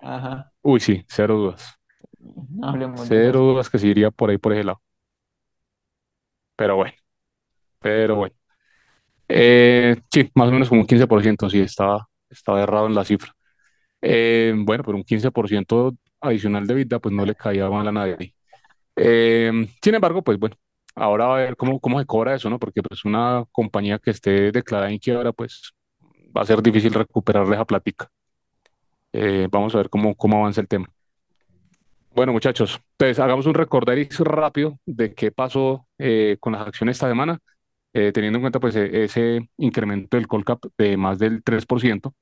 ajá, 0.00 0.52
Uy, 0.62 0.80
sí, 0.80 1.04
cero 1.08 1.36
dudas. 1.36 1.78
no 2.18 2.68
hablemos 2.68 3.08
de 3.08 3.08
Cero 3.08 3.40
dudas 3.40 3.68
que 3.70 3.78
se 3.78 3.88
iría 3.88 4.10
por 4.12 4.30
ahí, 4.30 4.38
por 4.38 4.52
ese 4.52 4.64
lado. 4.64 4.80
Pero 6.56 6.76
bueno, 6.76 6.94
pero 7.78 8.16
bueno. 8.16 8.34
Eh, 9.28 9.96
sí, 10.12 10.30
más 10.34 10.48
o 10.48 10.52
menos 10.52 10.68
como 10.68 10.82
un 10.82 10.86
15%, 10.86 11.48
sí, 11.50 11.60
estaba, 11.60 12.08
estaba 12.28 12.62
errado 12.62 12.86
en 12.86 12.94
la 12.94 13.04
cifra. 13.04 13.32
Eh, 14.02 14.54
bueno, 14.56 14.82
pero 14.84 14.96
un 14.96 15.04
15% 15.04 15.94
adicional 16.20 16.66
de 16.66 16.74
vida, 16.74 16.98
pues 16.98 17.14
no 17.14 17.24
le 17.24 17.34
caía 17.34 17.68
mal 17.70 17.86
a 17.88 17.92
nadie. 17.92 18.34
Eh, 18.96 19.52
sin 19.82 19.94
embargo, 19.94 20.22
pues 20.22 20.38
bueno, 20.38 20.56
ahora 20.96 21.26
va 21.26 21.36
a 21.38 21.40
ver 21.42 21.56
cómo, 21.56 21.80
cómo 21.80 22.00
se 22.00 22.06
cobra 22.06 22.34
eso, 22.36 22.50
¿no? 22.50 22.58
Porque 22.58 22.82
pues 22.82 23.04
una 23.04 23.44
compañía 23.52 23.98
que 23.98 24.10
esté 24.12 24.52
declarada 24.52 24.90
en 24.92 24.98
quiebra, 24.98 25.32
pues 25.32 25.72
va 26.36 26.42
a 26.42 26.46
ser 26.46 26.62
difícil 26.62 26.92
recuperarle 26.94 27.56
esa 27.56 27.64
plática. 27.66 28.10
Eh, 29.12 29.48
vamos 29.50 29.74
a 29.74 29.78
ver 29.78 29.90
cómo, 29.90 30.14
cómo 30.16 30.38
avanza 30.38 30.60
el 30.60 30.68
tema. 30.68 30.86
Bueno, 32.12 32.32
muchachos, 32.32 32.80
entonces 32.92 33.18
hagamos 33.20 33.46
un 33.46 33.54
recorderis 33.54 34.18
rápido 34.20 34.78
de 34.84 35.14
qué 35.14 35.30
pasó 35.30 35.86
eh, 35.98 36.36
con 36.40 36.52
las 36.52 36.66
acciones 36.66 36.96
esta 36.96 37.08
semana, 37.08 37.38
eh, 37.92 38.12
teniendo 38.12 38.38
en 38.38 38.42
cuenta 38.42 38.60
pues 38.60 38.74
e- 38.76 39.04
ese 39.04 39.48
incremento 39.58 40.16
del 40.16 40.26
Colcap 40.28 40.64
de 40.76 40.96
más 40.96 41.18
del 41.18 41.42
3%. 41.44 42.14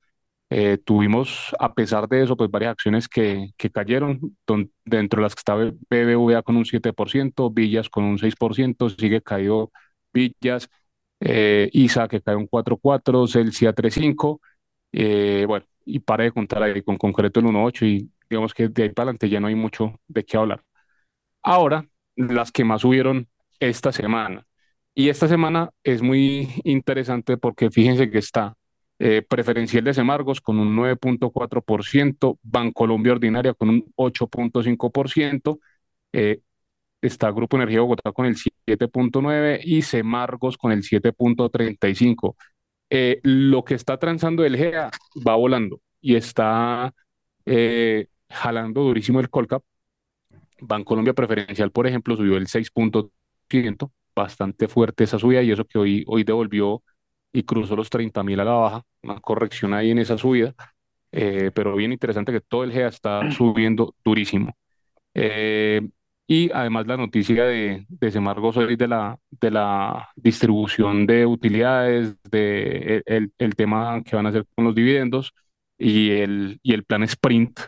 Eh, 0.50 0.78
tuvimos, 0.82 1.54
a 1.58 1.74
pesar 1.74 2.08
de 2.08 2.22
eso, 2.22 2.36
pues 2.36 2.50
varias 2.50 2.72
acciones 2.72 3.06
que, 3.08 3.50
que 3.58 3.70
cayeron, 3.70 4.36
dentro 4.84 5.20
de 5.20 5.22
las 5.22 5.34
que 5.34 5.40
está 5.40 5.54
BBVA 5.54 6.42
con 6.42 6.56
un 6.56 6.64
7%, 6.64 7.50
Villas 7.50 7.90
con 7.90 8.04
un 8.04 8.18
6%, 8.18 8.88
sigue 8.88 9.22
caído 9.22 9.70
Villas, 10.12 10.70
eh, 11.20 11.68
ISA 11.72 12.08
que 12.08 12.22
cae 12.22 12.36
un 12.36 12.46
4.4%, 12.46 13.26
Celsia 13.26 13.72
3.5%, 13.74 14.40
eh, 14.92 15.44
bueno, 15.46 15.66
y 15.84 16.00
para 16.00 16.24
de 16.24 16.32
contar 16.32 16.62
ahí 16.62 16.82
con 16.82 16.96
concreto 16.96 17.40
el 17.40 17.46
1.8% 17.46 17.86
y 17.86 18.10
digamos 18.30 18.54
que 18.54 18.68
de 18.68 18.84
ahí 18.84 18.88
para 18.90 19.04
adelante 19.04 19.28
ya 19.28 19.40
no 19.40 19.48
hay 19.48 19.54
mucho 19.54 20.00
de 20.08 20.24
qué 20.24 20.36
hablar. 20.36 20.62
Ahora, 21.42 21.86
las 22.16 22.52
que 22.52 22.64
más 22.64 22.82
subieron 22.82 23.28
esta 23.60 23.92
semana. 23.92 24.46
Y 24.94 25.08
esta 25.10 25.28
semana 25.28 25.70
es 25.84 26.02
muy 26.02 26.48
interesante 26.64 27.36
porque 27.38 27.70
fíjense 27.70 28.10
que 28.10 28.18
está 28.18 28.57
eh, 28.98 29.22
Preferencial 29.22 29.84
de 29.84 29.94
Semargos 29.94 30.40
con 30.40 30.58
un 30.58 30.76
9.4%, 30.76 32.38
Bancolombia 32.42 33.12
Ordinaria 33.12 33.54
con 33.54 33.68
un 33.70 33.92
8.5%, 33.96 35.60
eh, 36.12 36.40
está 37.00 37.30
Grupo 37.30 37.56
Energía 37.56 37.80
Bogotá 37.80 38.12
con 38.12 38.26
el 38.26 38.36
7.9% 38.36 39.60
y 39.64 39.82
Semargos 39.82 40.56
con 40.58 40.72
el 40.72 40.82
7.35%. 40.82 42.36
Eh, 42.90 43.20
lo 43.22 43.64
que 43.64 43.74
está 43.74 43.98
transando 43.98 44.44
el 44.44 44.56
GEA 44.56 44.90
va 45.26 45.36
volando 45.36 45.80
y 46.00 46.16
está 46.16 46.94
eh, 47.44 48.08
jalando 48.30 48.82
durísimo 48.82 49.20
el 49.20 49.30
Colcap. 49.30 49.62
Bancolombia 50.60 51.14
Preferencial, 51.14 51.70
por 51.70 51.86
ejemplo, 51.86 52.16
subió 52.16 52.36
el 52.36 52.48
6%, 52.48 53.92
bastante 54.14 54.68
fuerte 54.68 55.04
esa 55.04 55.18
subida 55.18 55.42
y 55.42 55.52
eso 55.52 55.64
que 55.64 55.78
hoy, 55.78 56.04
hoy 56.08 56.24
devolvió 56.24 56.82
y 57.32 57.42
cruzó 57.44 57.76
los 57.76 57.90
30 57.90 58.22
mil 58.22 58.40
a 58.40 58.44
la 58.44 58.52
baja, 58.52 58.82
una 59.02 59.20
corrección 59.20 59.74
ahí 59.74 59.90
en 59.90 59.98
esa 59.98 60.18
subida, 60.18 60.54
eh, 61.12 61.50
pero 61.54 61.76
bien 61.76 61.92
interesante 61.92 62.32
que 62.32 62.40
todo 62.40 62.64
el 62.64 62.72
GEA 62.72 62.88
está 62.88 63.30
subiendo 63.30 63.94
durísimo. 64.04 64.56
Eh, 65.14 65.82
y 66.26 66.50
además 66.52 66.86
la 66.86 66.96
noticia 66.98 67.44
de, 67.44 67.86
de 67.88 68.10
Semargos 68.10 68.56
hoy 68.58 68.76
de 68.76 68.88
la, 68.88 69.18
de 69.30 69.50
la 69.50 70.08
distribución 70.16 71.06
de 71.06 71.26
utilidades, 71.26 72.16
de 72.24 73.02
el, 73.06 73.32
el 73.38 73.56
tema 73.56 74.02
que 74.04 74.16
van 74.16 74.26
a 74.26 74.28
hacer 74.30 74.44
con 74.54 74.66
los 74.66 74.74
dividendos 74.74 75.32
y 75.78 76.10
el, 76.10 76.60
y 76.62 76.74
el 76.74 76.84
plan 76.84 77.02
Sprint 77.04 77.60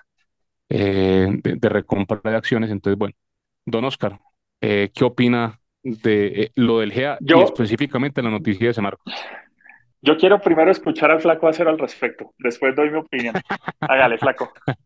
eh, 0.68 1.28
de, 1.42 1.56
de 1.56 1.68
recompra 1.68 2.20
de 2.22 2.36
acciones. 2.36 2.70
Entonces, 2.70 2.98
bueno, 2.98 3.14
don 3.66 3.84
Oscar, 3.84 4.18
eh, 4.60 4.90
¿qué 4.94 5.04
opina 5.04 5.60
de 5.82 6.26
eh, 6.42 6.52
lo 6.56 6.80
del 6.80 6.92
GEA 6.92 7.18
y 7.20 7.26
Yo, 7.30 7.42
específicamente 7.42 8.22
la 8.22 8.30
noticia 8.30 8.68
de 8.68 8.74
Semargos? 8.74 9.02
Yo 10.02 10.16
quiero 10.18 10.40
primero 10.40 10.70
escuchar 10.70 11.10
al 11.10 11.20
flaco 11.20 11.48
hacer 11.48 11.68
al 11.68 11.78
respecto, 11.78 12.34
después 12.38 12.74
doy 12.76 12.90
mi 12.90 12.98
opinión. 12.98 13.40
Hágale, 13.86 14.18
flaco. 14.18 14.52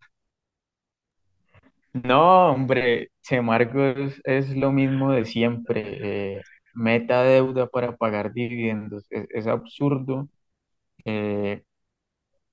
No, 1.93 2.51
hombre, 2.53 3.11
Semargos 3.21 4.21
es 4.25 4.51
lo 4.57 4.73
mismo 4.73 5.13
de 5.13 5.25
siempre. 5.25 6.37
eh, 6.39 6.43
meta 6.75 7.23
deuda 7.23 7.69
para 7.69 7.97
pagar 7.97 8.33
dividendos. 8.33 9.07
Es, 9.11 9.27
es 9.31 9.47
absurdo. 9.47 10.29
eh, 11.07 11.63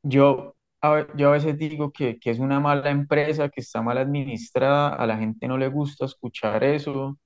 Yo 0.04 0.56
a, 0.82 1.08
yo 1.18 1.30
a 1.30 1.32
veces 1.34 1.58
digo 1.58 1.92
que, 1.92 2.20
que 2.20 2.32
es 2.32 2.40
una 2.40 2.60
mala 2.60 2.90
empresa, 2.92 3.50
que 3.50 3.62
está 3.62 3.82
mal 3.82 3.98
administrada, 3.98 4.90
a 4.96 5.08
la 5.08 5.18
gente 5.18 5.48
no 5.48 5.58
le 5.58 5.68
gusta 5.70 6.06
escuchar 6.06 6.64
eso. 6.64 7.20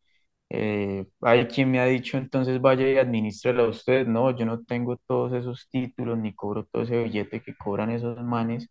Eh, 0.49 1.07
hay 1.21 1.47
quien 1.47 1.71
me 1.71 1.79
ha 1.79 1.85
dicho, 1.85 2.17
entonces 2.17 2.61
vaya 2.61 2.87
y 2.89 2.97
administrela 2.97 3.63
usted. 3.67 4.07
No, 4.07 4.31
yo 4.35 4.45
no 4.45 4.63
tengo 4.63 4.97
todos 5.07 5.33
esos 5.33 5.67
títulos 5.69 6.17
ni 6.17 6.33
cobro 6.35 6.65
todo 6.65 6.83
ese 6.83 7.03
billete 7.03 7.41
que 7.41 7.55
cobran 7.55 7.89
esos 7.91 8.21
manes, 8.23 8.69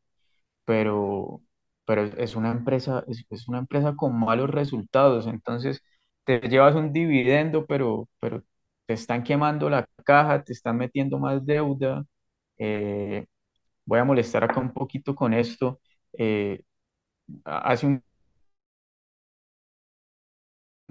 pero, 0.65 1.43
pero 1.87 2.05
es 2.05 2.37
una 2.37 2.53
empresa, 2.53 3.05
es, 3.09 3.25
es 3.31 3.49
una 3.49 3.59
empresa 3.59 3.95
con 3.97 4.19
malos 4.19 4.51
resultados. 4.51 5.27
Entonces 5.27 5.83
te 6.25 6.41
llevas 6.49 6.75
un 6.75 6.93
dividendo, 6.93 7.67
pero, 7.67 8.09
pero 8.21 8.43
te 8.87 8.95
están 8.95 9.23
quemando 9.25 9.71
la 9.71 9.87
caja, 10.05 10.43
te 10.45 10.53
están 10.53 10.77
metiendo 10.79 11.19
más 11.19 11.45
deuda. 11.47 12.05
eh, 12.59 13.27
voy 13.87 13.99
a 14.01 14.05
molestar 14.05 14.45
acá 14.45 14.61
un 14.61 14.73
poquito 14.73 15.15
con 15.15 15.35
esto. 15.35 15.81
Eh, 16.19 16.63
hace 17.45 17.87
un 17.87 18.03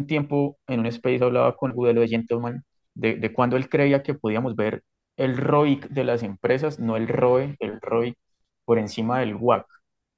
tiempo 0.07 0.57
en 0.67 0.81
un 0.81 0.87
space 0.87 1.23
hablaba 1.23 1.55
con 1.57 1.71
Gudelo 1.73 2.01
de 2.01 2.07
Gentleman 2.07 2.63
de, 2.95 3.15
de 3.15 3.33
cuando 3.33 3.57
él 3.57 3.69
creía 3.69 4.03
que 4.03 4.13
podíamos 4.13 4.55
ver 4.55 4.83
el 5.17 5.37
ROIC 5.37 5.89
de 5.89 6.03
las 6.03 6.23
empresas, 6.23 6.79
no 6.79 6.97
el 6.97 7.07
ROE, 7.07 7.55
el 7.59 7.79
ROIC 7.81 8.17
por 8.65 8.79
encima 8.79 9.19
del 9.19 9.35
WACC. 9.35 9.67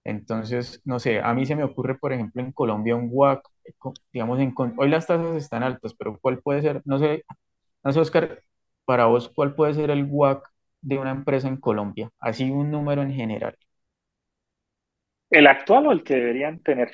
Entonces, 0.03 0.82
no 0.86 0.99
sé, 0.99 1.19
a 1.19 1.34
mí 1.34 1.45
se 1.45 1.55
me 1.55 1.63
ocurre, 1.63 1.97
por 1.97 2.13
ejemplo, 2.13 2.41
en 2.41 2.51
Colombia 2.51 2.95
un 2.95 3.09
WACC, 3.11 3.43
eh, 3.65 3.73
digamos, 4.13 4.39
en, 4.39 4.53
hoy 4.78 4.89
las 4.89 5.07
tasas 5.07 5.36
están 5.36 5.63
altas, 5.63 5.93
pero 5.95 6.17
¿cuál 6.21 6.39
puede 6.41 6.61
ser? 6.61 6.82
No 6.86 6.99
sé, 6.99 7.23
no 7.84 7.91
sé, 7.91 7.99
Oscar, 7.99 8.41
para 8.86 9.05
vos, 9.05 9.30
¿cuál 9.36 9.55
puede 9.55 9.73
ser 9.73 9.89
el 9.91 10.05
WACC 10.09 10.47
de 10.82 10.97
una 10.99 11.11
empresa 11.11 11.47
en 11.47 11.57
Colombia? 11.57 12.11
Así 12.19 12.51
un 12.51 12.71
número 12.71 13.01
en 13.01 13.13
general. 13.13 13.57
¿El 15.30 15.47
actual 15.47 15.88
o 15.88 15.91
el 15.91 16.03
que 16.03 16.15
deberían 16.15 16.59
tener? 16.59 16.91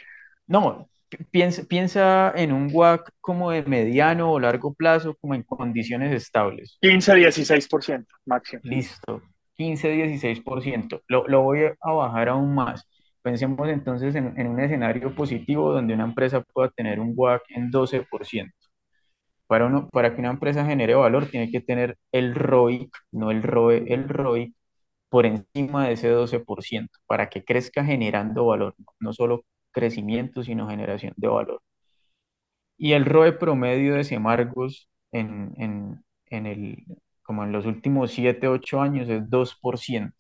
No, 0.48 0.90
piensa, 1.32 1.64
piensa 1.64 2.34
en 2.36 2.52
un 2.52 2.70
WACC 2.72 3.12
como 3.20 3.52
de 3.52 3.64
mediano 3.64 4.32
o 4.32 4.40
largo 4.40 4.74
plazo, 4.74 5.16
como 5.20 5.36
en 5.36 5.44
condiciones 5.44 6.14
estables. 6.14 6.78
15, 6.82 7.14
16% 7.16 8.06
máximo. 8.26 8.62
Listo, 8.64 9.22
quince, 9.56 9.90
dieciséis 9.90 10.42
por 10.42 10.62
ciento. 10.62 11.02
Lo, 11.08 11.28
lo 11.28 11.42
voy 11.42 11.62
a 11.80 11.92
bajar 11.92 12.30
aún 12.30 12.54
más. 12.56 12.88
Pensemos 13.22 13.68
entonces 13.70 14.16
en, 14.16 14.34
en 14.40 14.48
un 14.48 14.60
escenario 14.60 15.14
positivo 15.14 15.72
donde 15.74 15.94
una 15.94 16.06
empresa 16.06 16.42
pueda 16.42 16.70
tener 16.70 17.00
un 17.00 17.14
WACC 17.16 17.44
en 17.50 17.72
12%. 17.72 18.52
Para, 19.48 19.66
uno, 19.66 19.90
para 19.90 20.14
que 20.14 20.22
una 20.22 20.30
empresa 20.30 20.66
genere 20.66 20.96
valor, 20.96 21.28
tiene 21.28 21.52
que 21.52 21.60
tener 21.60 21.98
el 22.14 22.34
ROIC, 22.36 22.90
no 23.12 23.32
el 23.32 23.44
ROE, 23.44 23.84
el 23.94 24.08
ROIC 24.08 24.54
por 25.10 25.26
encima 25.26 25.88
de 25.88 25.94
ese 25.94 26.10
12% 26.10 26.88
para 27.06 27.30
que 27.30 27.44
crezca 27.44 27.84
generando 27.84 28.46
valor, 28.46 28.76
no 29.00 29.12
solo 29.12 29.44
crecimiento, 29.72 30.44
sino 30.44 30.70
generación 30.70 31.14
de 31.18 31.28
valor. 31.28 31.62
Y 32.78 32.94
el 32.94 33.06
ROE 33.06 33.34
promedio 33.34 33.96
de 33.96 34.04
Semargos 34.04 34.90
en, 35.12 35.54
en, 35.58 36.04
en 36.28 36.46
el, 36.48 36.86
como 37.24 37.44
en 37.44 37.52
los 37.52 37.66
últimos 37.66 38.12
7 38.12 38.48
8 38.48 38.82
años 38.82 39.10
es 39.10 39.30
2% 39.30 40.16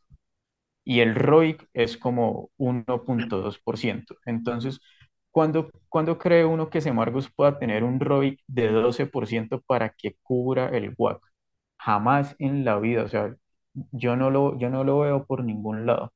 y 0.85 1.01
el 1.01 1.15
ROIC 1.15 1.69
es 1.73 1.97
como 1.97 2.51
1.2%. 2.57 4.17
Entonces, 4.25 4.81
¿cuándo, 5.31 5.69
cuándo 5.89 6.17
cree 6.19 6.45
uno 6.45 6.69
que 6.69 6.81
Semargos 6.81 7.31
pueda 7.35 7.59
tener 7.59 7.83
un 7.83 7.99
ROIC 7.99 8.41
de 8.47 8.69
12% 8.71 9.61
para 9.67 9.91
que 9.91 10.15
cubra 10.23 10.69
el 10.69 10.93
WACC? 10.97 11.21
Jamás 11.79 12.35
en 12.39 12.65
la 12.65 12.79
vida, 12.79 13.03
o 13.05 13.09
sea, 13.09 13.35
yo 13.91 14.15
no 14.17 14.31
lo, 14.31 14.57
yo 14.59 14.69
no 14.69 14.83
lo 14.83 14.99
veo 15.01 15.25
por 15.25 15.43
ningún 15.45 15.85
lado. 15.87 16.13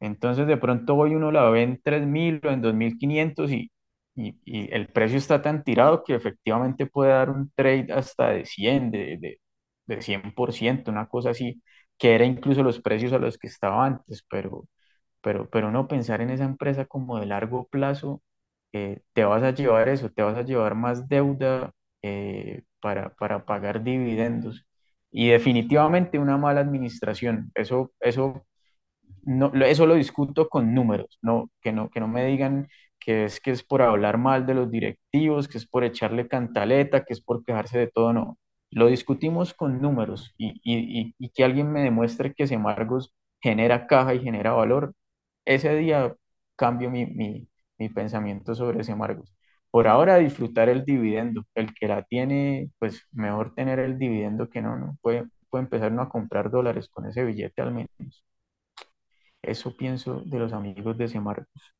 Entonces 0.00 0.46
de 0.46 0.56
pronto 0.56 0.94
hoy 0.96 1.14
uno 1.14 1.30
la 1.32 1.48
ve 1.50 1.62
en 1.62 1.80
3.000 1.82 2.40
o 2.44 2.50
en 2.50 2.62
2.500 2.62 3.50
y, 3.52 3.70
y, 4.14 4.36
y 4.44 4.72
el 4.74 4.88
precio 4.88 5.18
está 5.18 5.42
tan 5.42 5.64
tirado 5.64 6.04
que 6.04 6.14
efectivamente 6.14 6.86
puede 6.86 7.10
dar 7.12 7.30
un 7.30 7.50
trade 7.54 7.88
hasta 7.92 8.30
de 8.30 8.44
100, 8.46 8.90
de, 8.90 9.18
de, 9.18 9.40
de 9.86 10.02
100%, 10.02 10.90
una 10.90 11.08
cosa 11.08 11.30
así, 11.30 11.62
que 11.98 12.14
era 12.14 12.24
incluso 12.24 12.62
los 12.62 12.80
precios 12.80 13.12
a 13.12 13.18
los 13.18 13.38
que 13.38 13.48
estaba 13.48 13.84
antes, 13.86 14.24
pero, 14.30 14.68
pero, 15.20 15.48
pero 15.50 15.70
no 15.70 15.88
pensar 15.88 16.20
en 16.20 16.30
esa 16.30 16.44
empresa 16.44 16.86
como 16.86 17.18
de 17.18 17.26
largo 17.26 17.66
plazo, 17.68 18.22
eh, 18.72 19.00
te 19.12 19.24
vas 19.24 19.42
a 19.42 19.52
llevar 19.52 19.88
eso, 19.88 20.10
te 20.10 20.22
vas 20.22 20.36
a 20.36 20.42
llevar 20.42 20.74
más 20.74 21.08
deuda 21.08 21.72
eh, 22.02 22.62
para, 22.80 23.14
para 23.16 23.44
pagar 23.44 23.82
dividendos. 23.82 24.66
Y 25.10 25.28
definitivamente 25.30 26.18
una 26.18 26.36
mala 26.36 26.60
administración, 26.60 27.50
eso, 27.54 27.92
eso 28.00 28.46
no, 29.28 29.52
eso 29.64 29.86
lo 29.86 29.94
discuto 29.94 30.48
con 30.48 30.74
números, 30.74 31.18
no, 31.22 31.50
que 31.60 31.72
no, 31.72 31.90
que 31.90 32.00
no 32.00 32.08
me 32.08 32.24
digan 32.26 32.68
que 33.00 33.24
es 33.24 33.40
que 33.40 33.50
es 33.52 33.62
por 33.62 33.82
hablar 33.82 34.18
mal 34.18 34.46
de 34.46 34.54
los 34.54 34.70
directivos, 34.70 35.48
que 35.48 35.58
es 35.58 35.66
por 35.66 35.84
echarle 35.84 36.28
cantaleta, 36.28 37.04
que 37.04 37.12
es 37.14 37.20
por 37.22 37.44
quejarse 37.44 37.78
de 37.78 37.86
todo, 37.88 38.12
no. 38.12 38.38
Lo 38.70 38.86
discutimos 38.88 39.54
con 39.54 39.80
números 39.80 40.34
y, 40.36 40.60
y, 40.64 41.14
y, 41.18 41.30
que 41.30 41.44
alguien 41.44 41.72
me 41.72 41.80
demuestre 41.82 42.34
que 42.34 42.46
Semargos 42.46 43.14
genera 43.40 43.86
caja 43.86 44.14
y 44.14 44.20
genera 44.20 44.52
valor, 44.52 44.94
ese 45.44 45.74
día 45.76 46.14
cambio 46.56 46.90
mi, 46.90 47.06
mi, 47.06 47.48
mi 47.78 47.88
pensamiento 47.88 48.54
sobre 48.54 48.84
Semargos. 48.84 49.34
Por 49.70 49.86
ahora 49.88 50.16
disfrutar 50.18 50.68
el 50.68 50.84
dividendo, 50.84 51.44
el 51.54 51.74
que 51.74 51.88
la 51.88 52.02
tiene, 52.02 52.70
pues 52.78 53.06
mejor 53.12 53.54
tener 53.54 53.78
el 53.78 53.98
dividendo 53.98 54.48
que 54.50 54.62
no, 54.62 54.76
no 54.78 54.96
puede, 55.02 55.26
puede 55.50 55.64
empezar 55.64 55.92
uno 55.92 56.02
a 56.02 56.08
comprar 56.08 56.50
dólares 56.50 56.88
con 56.88 57.06
ese 57.06 57.24
billete 57.24 57.62
al 57.62 57.72
menos. 57.74 58.24
Eso 59.42 59.76
pienso 59.76 60.22
de 60.24 60.38
los 60.38 60.52
amigos 60.52 60.96
de 60.96 61.08
Semarcos. 61.08 61.74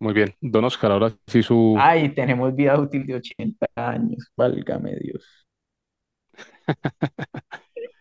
Muy 0.00 0.14
bien. 0.14 0.34
Don 0.40 0.64
Oscar, 0.64 0.92
ahora 0.92 1.10
sí 1.26 1.42
su... 1.42 1.74
Ay, 1.78 2.14
tenemos 2.14 2.54
vida 2.54 2.78
útil 2.78 3.04
de 3.06 3.16
80 3.16 3.66
años, 3.74 4.30
válgame 4.36 4.94
Dios. 4.96 5.46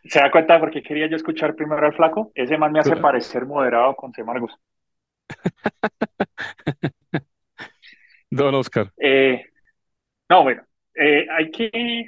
¿Se 0.05 0.19
da 0.19 0.31
cuenta 0.31 0.59
por 0.59 0.71
qué 0.71 0.81
quería 0.81 1.07
yo 1.07 1.15
escuchar 1.15 1.55
primero 1.55 1.85
al 1.85 1.95
flaco? 1.95 2.31
Ese 2.33 2.57
man 2.57 2.71
me 2.71 2.79
hace 2.79 2.89
Claro. 2.91 3.01
parecer 3.03 3.45
moderado 3.45 3.95
con 3.95 4.13
Semargos. 4.13 4.51
Don 8.31 8.55
Oscar. 8.55 8.91
Eh, 8.97 9.45
no, 10.29 10.43
bueno, 10.43 10.63
eh, 10.95 11.25
hay 11.31 11.51
que 11.51 12.07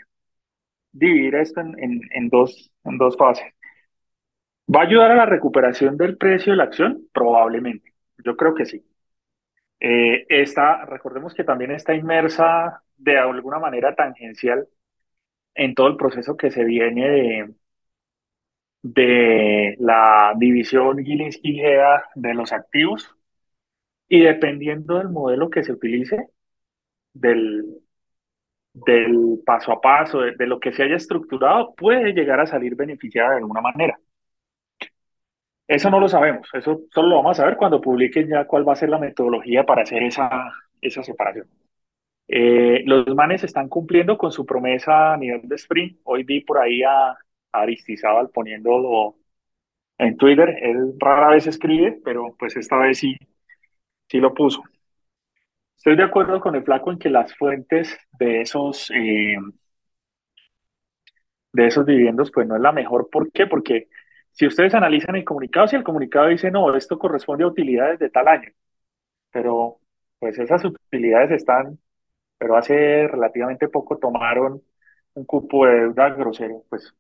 dividir 0.92 1.36
esto 1.36 1.62
en, 1.62 1.76
en- 1.84 2.02
en 2.12 2.30
dos, 2.30 2.72
en 2.84 2.98
dos 2.98 3.16
fases. 3.18 3.46
¿Va 4.74 4.82
a 4.82 4.84
ayudar 4.84 5.12
a 5.12 5.16
la 5.16 5.26
recuperación 5.26 5.98
del 5.98 6.18
precio 6.18 6.54
de 6.54 6.58
la 6.58 6.64
acción? 6.66 7.08
Probablemente. 7.14 7.94
Yo 8.24 8.36
creo 8.38 8.54
que 8.56 8.66
sí. 8.66 8.84
Eh, 9.80 10.28
recordemos 10.88 11.34
que 11.34 11.44
también 11.44 11.72
está 11.72 11.96
inmersa 11.96 12.84
de 12.98 13.18
alguna 13.18 13.60
manera 13.60 13.96
tangencial 13.96 14.68
en 15.56 15.76
todo 15.76 15.88
el 15.90 15.98
proceso 15.98 16.38
que 16.38 16.52
se 16.52 16.66
viene 16.66 17.10
de, 17.10 17.56
de 18.82 19.76
la 19.80 20.34
división 20.38 20.98
Gilinski-Gea 21.04 22.04
de 22.16 22.34
los 22.34 22.52
activos 22.54 23.16
y 24.08 24.22
dependiendo 24.22 24.98
del 24.98 25.10
modelo 25.10 25.50
que 25.50 25.64
se 25.64 25.74
utilice, 25.74 26.30
del, 27.14 27.66
del 28.74 29.40
paso 29.46 29.72
a 29.74 29.82
paso, 29.82 30.20
de 30.22 30.48
lo 30.48 30.60
que 30.60 30.72
se 30.74 30.84
haya 30.84 30.96
estructurado, 30.96 31.76
puede 31.76 32.14
llegar 32.14 32.40
a 32.40 32.48
salir 32.48 32.76
beneficiada 32.76 33.32
de 33.32 33.38
alguna 33.38 33.62
manera. 33.62 34.00
Eso 35.70 35.90
no 35.92 36.00
lo 36.00 36.10
sabemos, 36.10 36.50
eso 36.54 36.82
solo 36.92 37.10
lo 37.10 37.16
vamos 37.18 37.40
a 37.40 37.44
saber 37.44 37.56
cuando 37.56 37.80
publiquen 37.80 38.28
ya 38.28 38.46
cuál 38.46 38.68
va 38.68 38.74
a 38.74 38.76
ser 38.76 38.90
la 38.90 38.98
metodología 38.98 39.66
para 39.66 39.84
hacer 39.84 40.02
esa, 40.04 40.52
esa 40.82 41.04
separación. 41.04 41.48
Eh, 42.28 42.84
los 42.86 43.08
manes 43.16 43.44
están 43.44 43.70
cumpliendo 43.70 44.18
con 44.18 44.32
su 44.32 44.46
promesa 44.46 45.14
a 45.14 45.18
nivel 45.18 45.48
de 45.50 45.56
sprint. 45.56 46.00
Hoy 46.06 46.24
vi 46.24 46.42
por 46.42 46.60
ahí 46.60 46.84
a, 46.84 47.12
a 47.12 47.18
Aristizábal 47.54 48.30
poniéndolo 48.32 49.18
en 50.00 50.18
Twitter. 50.18 50.50
Él 50.62 50.96
rara 51.00 51.30
vez 51.32 51.48
escribe, 51.48 52.00
pero 52.06 52.36
pues 52.40 52.58
esta 52.58 52.78
vez 52.78 53.00
sí, 53.00 53.18
sí 54.10 54.20
lo 54.20 54.34
puso. 54.34 54.64
Estoy 55.78 55.96
de 55.96 56.04
acuerdo 56.04 56.40
con 56.40 56.54
el 56.56 56.64
flaco 56.64 56.92
en 56.92 57.00
que 57.00 57.10
las 57.10 57.36
fuentes 57.36 57.98
de 58.20 58.42
esos, 58.42 58.92
eh, 58.92 59.36
de 61.54 61.68
esos 61.68 61.86
dividendos 61.86 62.32
pues 62.32 62.48
no 62.48 62.56
es 62.56 62.62
la 62.62 62.72
mejor. 62.72 63.10
¿Por 63.12 63.32
qué? 63.32 63.48
Porque 63.48 63.88
si 64.32 64.48
ustedes 64.48 64.74
analizan 64.76 65.16
el 65.16 65.26
comunicado, 65.26 65.68
si 65.68 65.76
el 65.76 65.84
comunicado 65.84 66.28
dice, 66.28 66.52
no, 66.52 66.76
esto 66.76 66.98
corresponde 67.00 67.44
a 67.44 67.48
utilidades 67.48 68.00
de 68.00 68.10
tal 68.10 68.28
año, 68.28 68.50
pero 69.32 69.80
pues 70.20 70.40
esas 70.40 70.64
utilidades 70.66 71.32
están 71.32 71.80
pero 72.40 72.58
hace 72.58 73.08
relativamente 73.08 73.70
poco 73.70 74.00
tomaron 74.00 74.64
un 75.16 75.26
cupo 75.26 75.66
de 75.68 75.82
deuda 75.82 76.10
grosero. 76.12 76.64
Pues 76.70 76.96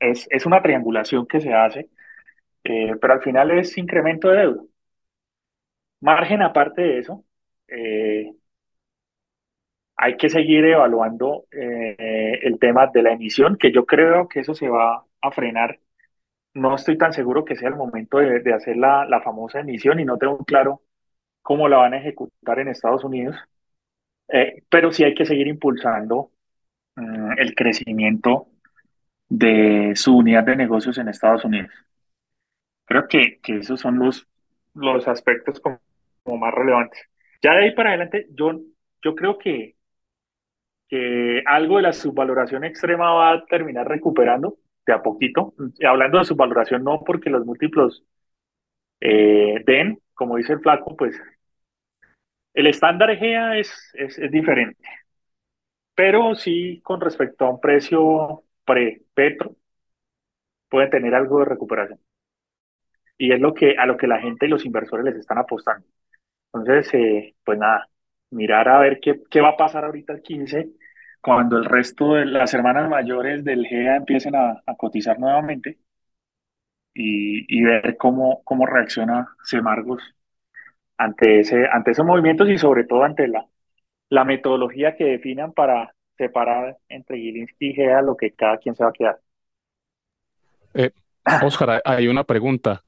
es, 0.00 0.28
es 0.30 0.46
una 0.46 0.62
triangulación 0.62 1.26
que 1.26 1.40
se 1.40 1.54
hace, 1.54 1.90
eh, 2.64 2.94
pero 3.00 3.14
al 3.14 3.22
final 3.22 3.52
es 3.52 3.78
incremento 3.78 4.28
de 4.30 4.38
deuda. 4.38 4.62
Margen 6.00 6.42
aparte 6.42 6.82
de 6.82 6.98
eso, 6.98 7.24
eh, 7.68 8.32
hay 9.96 10.16
que 10.16 10.28
seguir 10.28 10.64
evaluando 10.64 11.46
eh, 11.52 12.38
el 12.42 12.58
tema 12.58 12.88
de 12.88 13.02
la 13.02 13.12
emisión, 13.12 13.56
que 13.56 13.72
yo 13.72 13.86
creo 13.86 14.28
que 14.28 14.40
eso 14.40 14.54
se 14.54 14.68
va 14.68 15.04
a 15.20 15.30
frenar 15.32 15.78
no 16.54 16.74
estoy 16.76 16.98
tan 16.98 17.12
seguro 17.12 17.44
que 17.44 17.56
sea 17.56 17.68
el 17.68 17.76
momento 17.76 18.18
de, 18.18 18.40
de 18.40 18.54
hacer 18.54 18.76
la, 18.76 19.06
la 19.06 19.20
famosa 19.22 19.60
emisión 19.60 20.00
y 20.00 20.04
no 20.04 20.18
tengo 20.18 20.38
claro 20.44 20.82
cómo 21.42 21.68
la 21.68 21.78
van 21.78 21.94
a 21.94 21.98
ejecutar 21.98 22.60
en 22.60 22.68
Estados 22.68 23.04
Unidos, 23.04 23.36
Eh, 24.28 24.64
pero 24.70 24.92
sí 24.92 25.04
hay 25.04 25.14
que 25.14 25.26
seguir 25.26 25.46
impulsando 25.48 26.32
mm, 26.96 27.32
el 27.38 27.54
crecimiento 27.56 28.48
de 29.28 29.92
su 29.96 30.16
unidad 30.18 30.44
de 30.44 30.56
negocios 30.56 30.98
en 30.98 31.08
Estados 31.08 31.44
Unidos. 31.46 31.70
Creo 32.84 33.08
que, 33.08 33.40
que 33.42 33.56
esos 33.58 33.80
son 33.80 33.98
los, 33.98 34.26
los 34.74 35.08
aspectos 35.08 35.60
como, 35.60 35.80
como 36.22 36.38
más 36.38 36.54
relevantes. 36.54 37.00
Ya 37.42 37.52
de 37.54 37.64
ahí 37.64 37.74
para 37.74 37.90
adelante, 37.90 38.26
yo, 38.32 38.60
yo 39.02 39.14
creo 39.14 39.38
que, 39.38 39.76
que 40.88 41.42
algo 41.46 41.76
de 41.76 41.82
la 41.82 41.92
subvaloración 41.92 42.64
extrema 42.64 43.12
va 43.12 43.32
a 43.32 43.44
terminar 43.46 43.88
recuperando 43.88 44.58
de 44.86 44.92
a 44.92 45.02
poquito. 45.02 45.54
Hablando 45.86 46.18
de 46.18 46.24
subvaloración, 46.24 46.84
no 46.84 47.02
porque 47.04 47.30
los 47.30 47.44
múltiplos 47.46 48.04
eh, 49.00 49.62
den, 49.66 50.00
como 50.14 50.36
dice 50.36 50.54
el 50.54 50.60
flaco, 50.60 50.96
pues 50.96 51.16
el 52.54 52.66
estándar 52.66 53.10
EGEA 53.10 53.58
es, 53.58 53.70
es, 53.94 54.18
es 54.18 54.30
diferente, 54.30 54.82
pero 55.94 56.34
sí 56.34 56.80
con 56.82 57.00
respecto 57.00 57.44
a 57.46 57.50
un 57.50 57.60
precio 57.60 58.44
pre-petro, 58.64 59.56
puede 60.68 60.88
tener 60.88 61.14
algo 61.14 61.38
de 61.38 61.44
recuperación. 61.44 62.00
Y 63.18 63.32
es 63.32 63.40
lo 63.40 63.54
que, 63.54 63.76
a 63.78 63.86
lo 63.86 63.96
que 63.96 64.06
la 64.06 64.20
gente 64.20 64.46
y 64.46 64.48
los 64.48 64.64
inversores 64.64 65.04
les 65.04 65.16
están 65.16 65.38
apostando. 65.38 65.86
Entonces, 66.54 66.92
eh, 66.94 67.36
pues 67.44 67.58
nada, 67.58 67.88
mirar 68.30 68.68
a 68.68 68.80
ver 68.80 69.00
qué, 69.00 69.22
qué 69.30 69.40
va 69.40 69.50
a 69.50 69.56
pasar 69.56 69.84
ahorita 69.84 70.14
el 70.14 70.22
15 70.22 70.70
cuando 71.22 71.56
el 71.56 71.64
resto 71.64 72.14
de 72.14 72.26
las 72.26 72.52
hermanas 72.52 72.90
mayores 72.90 73.44
del 73.44 73.66
GEA 73.66 73.96
empiecen 73.96 74.34
a, 74.36 74.62
cotizar 74.76 75.18
nuevamente 75.18 75.78
y, 76.94 77.46
y 77.48 77.62
ver 77.62 77.96
cómo, 77.96 78.42
cómo 78.44 78.66
reacciona 78.66 79.28
Semargos 79.44 80.02
ante 80.98 81.40
ese, 81.40 81.66
ante 81.72 81.92
esos 81.92 82.04
movimientos 82.04 82.48
y 82.48 82.58
sobre 82.58 82.84
todo 82.84 83.04
ante 83.04 83.28
la, 83.28 83.46
la 84.08 84.24
metodología 84.24 84.96
que 84.96 85.04
definan 85.04 85.52
para 85.52 85.94
separar 86.18 86.76
entre 86.88 87.18
Gilinski 87.18 87.70
y 87.70 87.74
GEA 87.74 88.02
lo 88.02 88.16
que 88.16 88.32
cada 88.32 88.58
quien 88.58 88.74
se 88.74 88.84
va 88.84 88.90
a 88.90 88.92
quedar. 88.92 89.20
Eh, 90.74 90.90
Oscar, 91.42 91.80
hay 91.84 92.08
una 92.08 92.24
pregunta. 92.24 92.82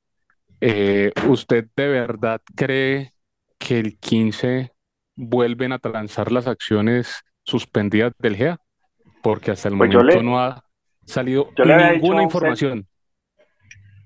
Eh, 0.61 1.13
¿usted 1.29 1.67
de 1.77 1.89
verdad 1.89 2.41
cree 2.55 3.13
que 3.59 3.79
el 3.79 3.99
15 3.99 4.73
vuelven 5.17 5.73
a 5.73 5.79
transar 5.79 6.33
las 6.33 6.47
acciones 6.47 7.25
suspendidas 7.45 8.13
del 8.19 8.37
GEA? 8.37 8.59
Porque 9.23 9.53
hasta 9.53 9.69
el 9.69 9.77
Pues 9.77 9.91
momento 9.91 10.03
le, 10.03 10.23
no 10.23 10.41
ha 10.41 10.65
salido 11.05 11.55
ninguna 11.65 12.23
usted, 12.23 12.23
información. 12.23 12.87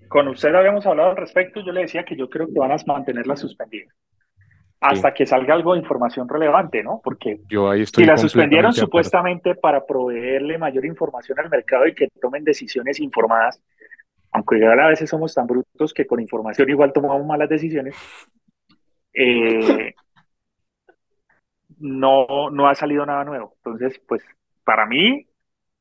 con 0.09 0.28
usted 0.28 0.55
habíamos 0.55 0.86
hablado 0.86 1.11
al 1.11 1.16
respecto, 1.16 1.61
yo 1.61 1.72
le 1.72 1.82
decía 1.82 2.05
que 2.05 2.16
yo 2.16 2.28
creo 2.28 2.47
que 2.47 2.59
van 2.59 2.72
a 2.72 2.76
mantenerlas 2.86 3.41
suspendidas 3.41 3.95
Sí, 4.80 4.86
hasta 4.86 5.12
que 5.12 5.26
salga 5.26 5.55
algo 5.55 5.74
de 5.74 5.80
información 5.80 6.28
relevante, 6.28 6.82
¿no? 6.84 7.01
Porque 7.03 7.41
yo 7.49 7.68
ahí 7.70 7.84
si 7.84 8.05
la 8.05 8.16
suspendieron 8.16 8.72
supuestamente 8.72 9.55
para 9.57 9.84
proveerle 9.84 10.57
mayor 10.59 10.84
información 10.84 11.39
al 11.41 11.51
mercado 11.51 11.86
y 11.86 11.95
que 11.95 12.09
tomen 12.20 12.45
decisiones 12.45 13.01
informadas, 13.01 13.61
aunque 14.30 14.59
igual 14.59 14.78
a 14.80 14.89
veces 14.89 15.11
somos 15.11 15.34
tan 15.34 15.47
brutos 15.49 15.93
que 15.93 16.07
con 16.07 16.20
información 16.20 16.68
igual 16.70 16.93
tomamos 16.93 17.26
malas 17.26 17.49
decisiones, 17.49 17.97
eh, 19.12 19.95
no, 21.80 22.50
no 22.50 22.68
ha 22.68 22.74
salido 22.74 23.04
nada 23.06 23.24
nuevo. 23.24 23.54
Entonces, 23.56 24.00
pues 24.06 24.22
para 24.64 24.86
mí, 24.86 25.26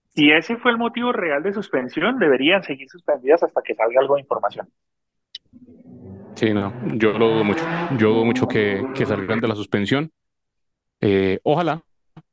si 0.10 0.32
ese 0.32 0.58
fue 0.58 0.72
el 0.72 0.78
motivo 0.78 1.12
real 1.12 1.44
de 1.44 1.54
suspensión, 1.54 2.20
deberían 2.20 2.64
seguir 2.64 2.90
suspendidas 2.90 3.44
hasta 3.44 3.62
que 3.62 3.76
salga 3.76 4.00
algo 4.00 4.16
de 4.16 4.22
información. 4.22 4.68
Sí, 6.36 6.54
no, 6.54 6.72
yo 6.96 7.18
lo 7.18 7.30
dudo 7.30 7.44
mucho. 7.44 7.64
Yo 7.98 8.10
dudo 8.14 8.26
mucho 8.26 8.48
que, 8.48 8.86
que 8.94 9.06
salgan 9.06 9.40
de 9.40 9.48
la 9.48 9.56
suspensión. 9.56 10.12
Eh, 11.02 11.40
ojalá, 11.44 11.84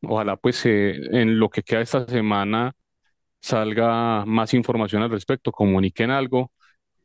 ojalá 0.02 0.36
pues 0.36 0.64
eh, 0.66 0.96
en 1.12 1.38
lo 1.38 1.48
que 1.50 1.62
queda 1.62 1.80
esta 1.80 2.06
semana 2.06 2.74
salga 3.40 4.24
más 4.24 4.54
información 4.54 5.02
al 5.02 5.10
respecto, 5.10 5.52
comuniquen 5.52 6.10
algo, 6.10 6.50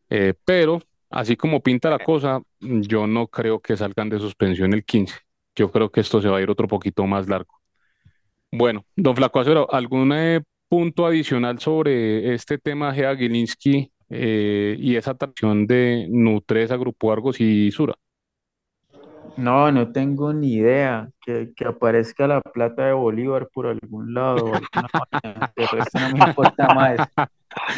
eh, 0.09 0.33
pero 0.45 0.81
así 1.09 1.35
como 1.35 1.61
pinta 1.61 1.89
la 1.89 1.99
cosa, 1.99 2.41
yo 2.59 3.07
no 3.07 3.27
creo 3.27 3.59
que 3.59 3.75
salgan 3.75 4.09
de 4.09 4.19
suspensión 4.19 4.73
el 4.73 4.85
15. 4.85 5.15
Yo 5.59 5.69
creo 5.69 5.91
que 5.91 5.99
esto 5.99 6.21
se 6.21 6.29
va 6.29 6.37
a 6.37 6.41
ir 6.41 6.49
otro 6.49 6.69
poquito 6.69 7.05
más 7.05 7.27
largo. 7.27 7.59
Bueno, 8.49 8.85
don 8.95 9.13
Flaco 9.13 9.41
Acero, 9.41 9.67
¿algún 9.69 10.13
eh, 10.13 10.41
punto 10.69 11.05
adicional 11.05 11.59
sobre 11.59 12.33
este 12.33 12.57
tema 12.57 12.93
Gea 12.93 13.13
Gilinski 13.13 13.91
eh, 14.09 14.77
y 14.79 14.95
esa 14.95 15.11
atracción 15.11 15.67
de 15.67 16.07
Nutresa, 16.09 16.77
Grupo 16.77 17.11
Argos 17.11 17.41
y 17.41 17.69
Sura? 17.71 17.93
No, 19.35 19.69
no 19.69 19.91
tengo 19.91 20.31
ni 20.31 20.53
idea. 20.53 21.09
Que, 21.21 21.51
que 21.53 21.65
aparezca 21.65 22.25
la 22.25 22.39
plata 22.39 22.85
de 22.85 22.93
Bolívar 22.93 23.49
por 23.53 23.67
algún 23.67 24.13
lado. 24.13 24.53
De 25.57 25.67
resto 25.67 25.99
no 25.99 26.09
me 26.11 26.29
importa 26.29 26.73
más. 26.73 26.97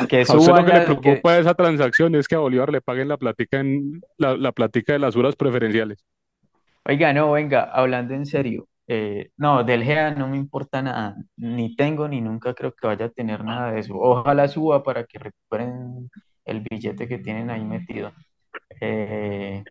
Que 0.07 0.19
A 0.19 0.37
usted 0.37 0.53
lo 0.53 0.65
que 0.65 0.73
le 0.73 0.85
que, 0.85 0.95
preocupa 0.95 1.33
de 1.33 1.41
esa 1.41 1.53
transacción 1.55 2.13
es 2.13 2.27
que 2.27 2.35
a 2.35 2.39
Bolívar 2.39 2.71
le 2.71 2.81
paguen 2.81 3.07
la 3.07 3.17
platica 3.17 3.59
en 3.59 4.01
la, 4.17 4.37
la 4.37 4.51
platica 4.51 4.93
de 4.93 4.99
las 4.99 5.15
Suras 5.15 5.35
preferenciales. 5.35 6.05
Oiga, 6.85 7.13
no, 7.13 7.31
venga, 7.31 7.63
hablando 7.63 8.13
en 8.13 8.25
serio. 8.25 8.67
eh, 8.87 9.29
no, 9.37 9.63
del 9.63 9.83
GEA 9.83 10.11
no 10.11 10.27
me 10.27 10.37
importa 10.37 10.81
nada. 10.81 11.15
Ni 11.37 11.75
tengo 11.75 12.07
ni 12.07 12.21
nunca 12.21 12.53
creo 12.53 12.73
que 12.73 12.87
vaya 12.87 13.05
a 13.05 13.09
tener 13.09 13.43
nada 13.43 13.71
de 13.71 13.79
eso. 13.79 13.95
Ojalá 13.97 14.47
suba 14.47 14.83
para 14.83 15.05
que 15.05 15.19
recuperen 15.19 16.09
el 16.45 16.61
billete 16.69 17.07
que 17.07 17.19
tienen 17.19 17.49
ahí 17.49 17.63
metido. 17.63 18.11
Eh, 18.81 19.63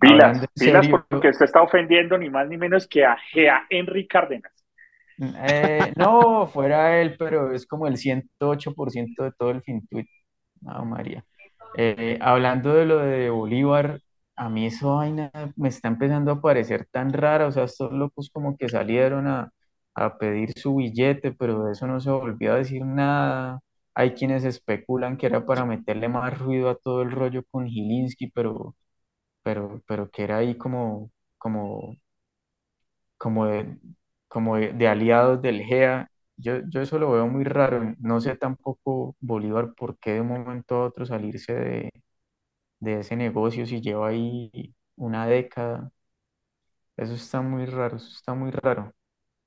Pilas, 0.00 0.42
en 0.42 0.48
pilas 0.66 0.84
serio, 0.84 1.06
porque 1.08 1.28
usted 1.30 1.46
está 1.46 1.62
ofendiendo 1.62 2.18
ni 2.18 2.30
más 2.30 2.48
ni 2.48 2.56
menos 2.56 2.86
que 2.86 3.04
a 3.04 3.16
Gea 3.16 3.66
Henry 3.70 4.06
Cárdenas. 4.06 4.52
Eh, 5.18 5.92
no, 5.96 6.46
fuera 6.46 7.00
él, 7.00 7.16
pero 7.18 7.52
es 7.52 7.66
como 7.66 7.86
el 7.86 7.96
108% 7.96 9.24
de 9.24 9.32
todo 9.32 9.50
el 9.50 9.62
Fintuit. 9.62 10.08
No, 10.60 10.84
María. 10.84 11.24
Eh, 11.76 12.18
hablando 12.20 12.74
de 12.74 12.86
lo 12.86 12.98
de 12.98 13.30
Bolívar, 13.30 14.00
a 14.44 14.48
mí 14.48 14.66
esa 14.66 14.86
vaina 14.88 15.30
me 15.56 15.68
está 15.68 15.88
empezando 15.88 16.32
a 16.32 16.40
parecer 16.40 16.86
tan 16.90 17.12
rara. 17.12 17.46
O 17.48 17.52
sea, 17.52 17.64
estos 17.64 17.92
locos 17.92 18.30
como 18.32 18.56
que 18.56 18.68
salieron 18.68 19.26
a, 19.28 19.52
a 19.94 20.18
pedir 20.18 20.52
su 20.58 20.76
billete, 20.76 21.32
pero 21.32 21.64
de 21.64 21.72
eso 21.72 21.86
no 21.86 22.00
se 22.00 22.10
volvió 22.10 22.52
a 22.54 22.56
decir 22.56 22.84
nada. 22.84 23.60
Hay 23.94 24.14
quienes 24.14 24.44
especulan 24.44 25.16
que 25.16 25.26
era 25.26 25.44
para 25.46 25.64
meterle 25.66 26.08
más 26.08 26.38
ruido 26.38 26.70
a 26.70 26.76
todo 26.76 27.02
el 27.02 27.10
rollo 27.12 27.44
con 27.50 27.66
Gilinski, 27.66 28.28
pero, 28.30 28.76
pero, 29.42 29.82
pero 29.86 30.10
que 30.10 30.24
era 30.24 30.38
ahí 30.38 30.56
como, 30.58 31.10
como 31.38 31.96
como 33.18 33.46
de, 33.46 33.76
como 34.28 34.56
de, 34.56 34.88
aliados 34.88 35.42
del 35.42 35.62
GEA. 35.64 36.10
Yo, 36.36 36.60
yo 36.68 36.80
eso 36.80 36.98
lo 36.98 37.10
veo 37.12 37.26
muy 37.28 37.44
raro. 37.44 37.94
No 37.98 38.20
sé 38.20 38.36
tampoco 38.36 39.16
Bolívar 39.20 39.74
por 39.74 39.98
qué 39.98 40.14
de 40.14 40.20
un 40.22 40.28
momento 40.28 40.76
a 40.76 40.86
otro 40.86 41.04
salirse 41.06 41.52
de, 41.54 41.90
de 42.80 43.00
ese 43.00 43.16
negocio 43.16 43.66
si 43.66 43.80
lleva 43.80 44.08
ahí 44.08 44.74
una 44.96 45.26
década. 45.26 45.92
Eso 46.96 47.14
está 47.14 47.40
muy 47.42 47.66
raro, 47.66 47.96
eso 47.96 48.08
está 48.08 48.34
muy 48.34 48.50
raro. 48.50 48.92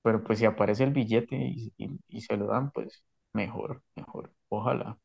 Pero 0.03 0.23
pues 0.23 0.39
si 0.39 0.45
aparece 0.45 0.83
el 0.85 0.91
billete 0.93 1.35
y, 1.37 1.73
y- 1.77 1.99
y 2.09 2.21
se 2.21 2.37
lo 2.37 2.47
dan, 2.47 2.71
pues 2.71 3.03
mejor, 3.33 3.83
mejor. 3.95 4.33
Ojalá. 4.49 4.99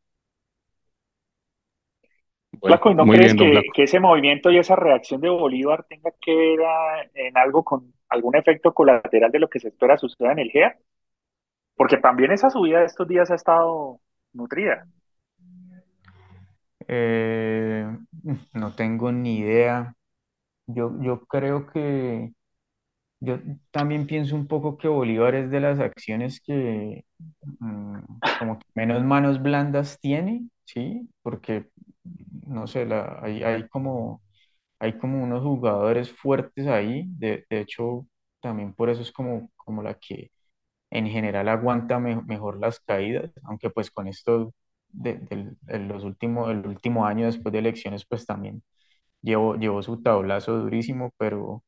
Bueno, 2.61 2.79
Flaco, 2.79 2.91
¿y 2.91 2.95
no 2.95 3.07
muy 3.07 3.18
crees 3.18 3.18
bien, 3.18 3.37
don 3.37 3.51
que, 3.51 3.51
Flaco. 3.51 3.74
que 3.74 3.85
ese 3.85 4.01
movimiento 4.01 4.51
y 4.51 4.59
esa 4.59 4.76
reacción 4.76 5.20
de 5.20 5.29
Bolívar 5.31 5.85
tenga 5.89 6.11
que 6.20 6.35
ver 6.35 7.11
en 7.14 7.37
algo 7.39 7.64
con 7.64 7.93
algún 8.09 8.37
efecto 8.37 8.74
colateral 8.74 9.31
de 9.31 9.39
lo 9.39 9.49
que 9.49 9.61
se 9.61 9.68
espera 9.68 9.97
suceda 9.99 10.33
en 10.33 10.39
el 10.41 10.51
GEA? 10.51 10.76
Porque 11.76 11.99
también 11.99 12.33
esa 12.33 12.51
subida 12.51 12.81
de 12.81 12.87
estos 12.87 13.09
días 13.09 13.31
ha 13.31 13.37
estado 13.37 14.01
nutrida. 14.35 14.89
Eh, 16.87 17.87
no 18.54 18.74
tengo 18.74 19.12
ni 19.12 19.38
idea. 19.38 19.94
Yo, 20.66 20.92
yo 21.02 21.20
creo 21.26 21.66
que 21.68 22.32
Yo 23.20 23.38
también 23.72 24.06
pienso 24.06 24.36
un 24.36 24.46
poco 24.48 24.78
que 24.78 24.88
Bolívar 24.88 25.34
es 25.36 25.50
de 25.50 25.60
las 25.60 25.80
acciones 25.80 26.40
que 26.42 27.04
mm, 27.60 27.98
como 28.40 28.58
que 28.60 28.66
menos 28.74 29.04
manos 29.04 29.42
blandas 29.42 29.98
tiene, 30.00 30.48
¿sí? 30.66 31.08
Porque, 31.22 31.70
no 32.46 32.66
sé, 32.66 32.86
la, 32.86 33.20
hay, 33.22 33.42
hay 33.44 33.68
como, 33.68 34.22
hay 34.80 34.98
como 34.98 35.22
unos 35.24 35.42
jugadores 35.44 36.12
fuertes 36.12 36.66
ahí, 36.68 37.04
de, 37.18 37.46
de 37.50 37.60
hecho, 37.62 38.06
también 38.42 38.74
por 38.74 38.90
eso 38.90 39.02
es 39.02 39.12
como, 39.12 39.50
como 39.56 39.82
la 39.82 39.94
que 39.94 40.30
en 40.90 41.06
general 41.08 41.48
aguanta 41.48 41.98
me- 42.00 42.22
mejor 42.22 42.58
las 42.60 42.80
caídas, 42.80 43.30
aunque 43.44 43.70
pues 43.70 43.90
con 43.90 44.08
esto 44.08 44.54
de, 44.91 45.57
los 45.80 46.05
últimos, 46.05 46.51
el 46.51 46.66
último 46.66 47.07
año 47.07 47.26
después 47.26 47.53
de 47.53 47.61
elecciones, 47.61 48.07
pues 48.07 48.26
también 48.26 48.62
llevó, 49.22 49.57
llevó 49.57 49.82
su 49.82 50.03
tablazo 50.03 50.59
durísimo, 50.59 51.12
pero 51.18 51.64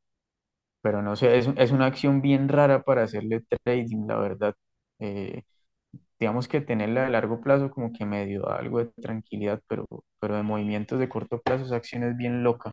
pero 0.82 1.02
no 1.02 1.16
sé, 1.16 1.38
es, 1.38 1.48
es 1.56 1.72
una 1.72 1.86
acción 1.86 2.22
bien 2.22 2.48
rara 2.48 2.82
para 2.82 3.02
hacerle 3.04 3.42
trading, 3.64 4.06
la 4.06 4.16
verdad. 4.18 4.54
Eh, 4.98 5.42
digamos 6.18 6.48
que 6.48 6.60
tenerla 6.60 7.04
de 7.04 7.10
largo 7.10 7.40
plazo 7.40 7.70
como 7.70 7.92
que 7.92 8.06
me 8.06 8.26
dio 8.26 8.48
algo 8.50 8.80
de 8.80 8.86
tranquilidad, 9.02 9.62
pero, 9.68 9.86
pero 10.20 10.36
de 10.36 10.42
movimientos 10.42 10.98
de 11.00 11.08
corto 11.08 11.40
plazo 11.40 11.64
esa 11.66 11.76
acción 11.76 12.04
es 12.04 12.16
bien 12.16 12.42
loca. 12.44 12.72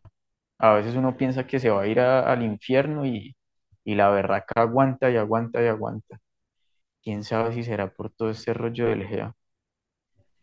A 0.58 0.74
veces 0.74 0.96
uno 0.96 1.16
piensa 1.16 1.46
que 1.46 1.60
se 1.60 1.70
va 1.70 1.82
a 1.82 1.86
ir 1.88 2.00
al 2.00 2.42
infierno 2.44 3.06
y, 3.06 3.36
y 3.84 3.94
la 3.96 4.10
berraca 4.10 4.62
aguanta 4.62 5.10
y 5.10 5.16
aguanta 5.16 5.62
y 5.62 5.66
aguanta. 5.68 6.18
Quién 7.02 7.24
sabe 7.24 7.52
si 7.54 7.64
será 7.64 7.92
por 7.92 8.10
todo 8.12 8.30
este 8.30 8.54
rollo 8.54 8.86
del 8.88 9.06
GEA. 9.06 9.34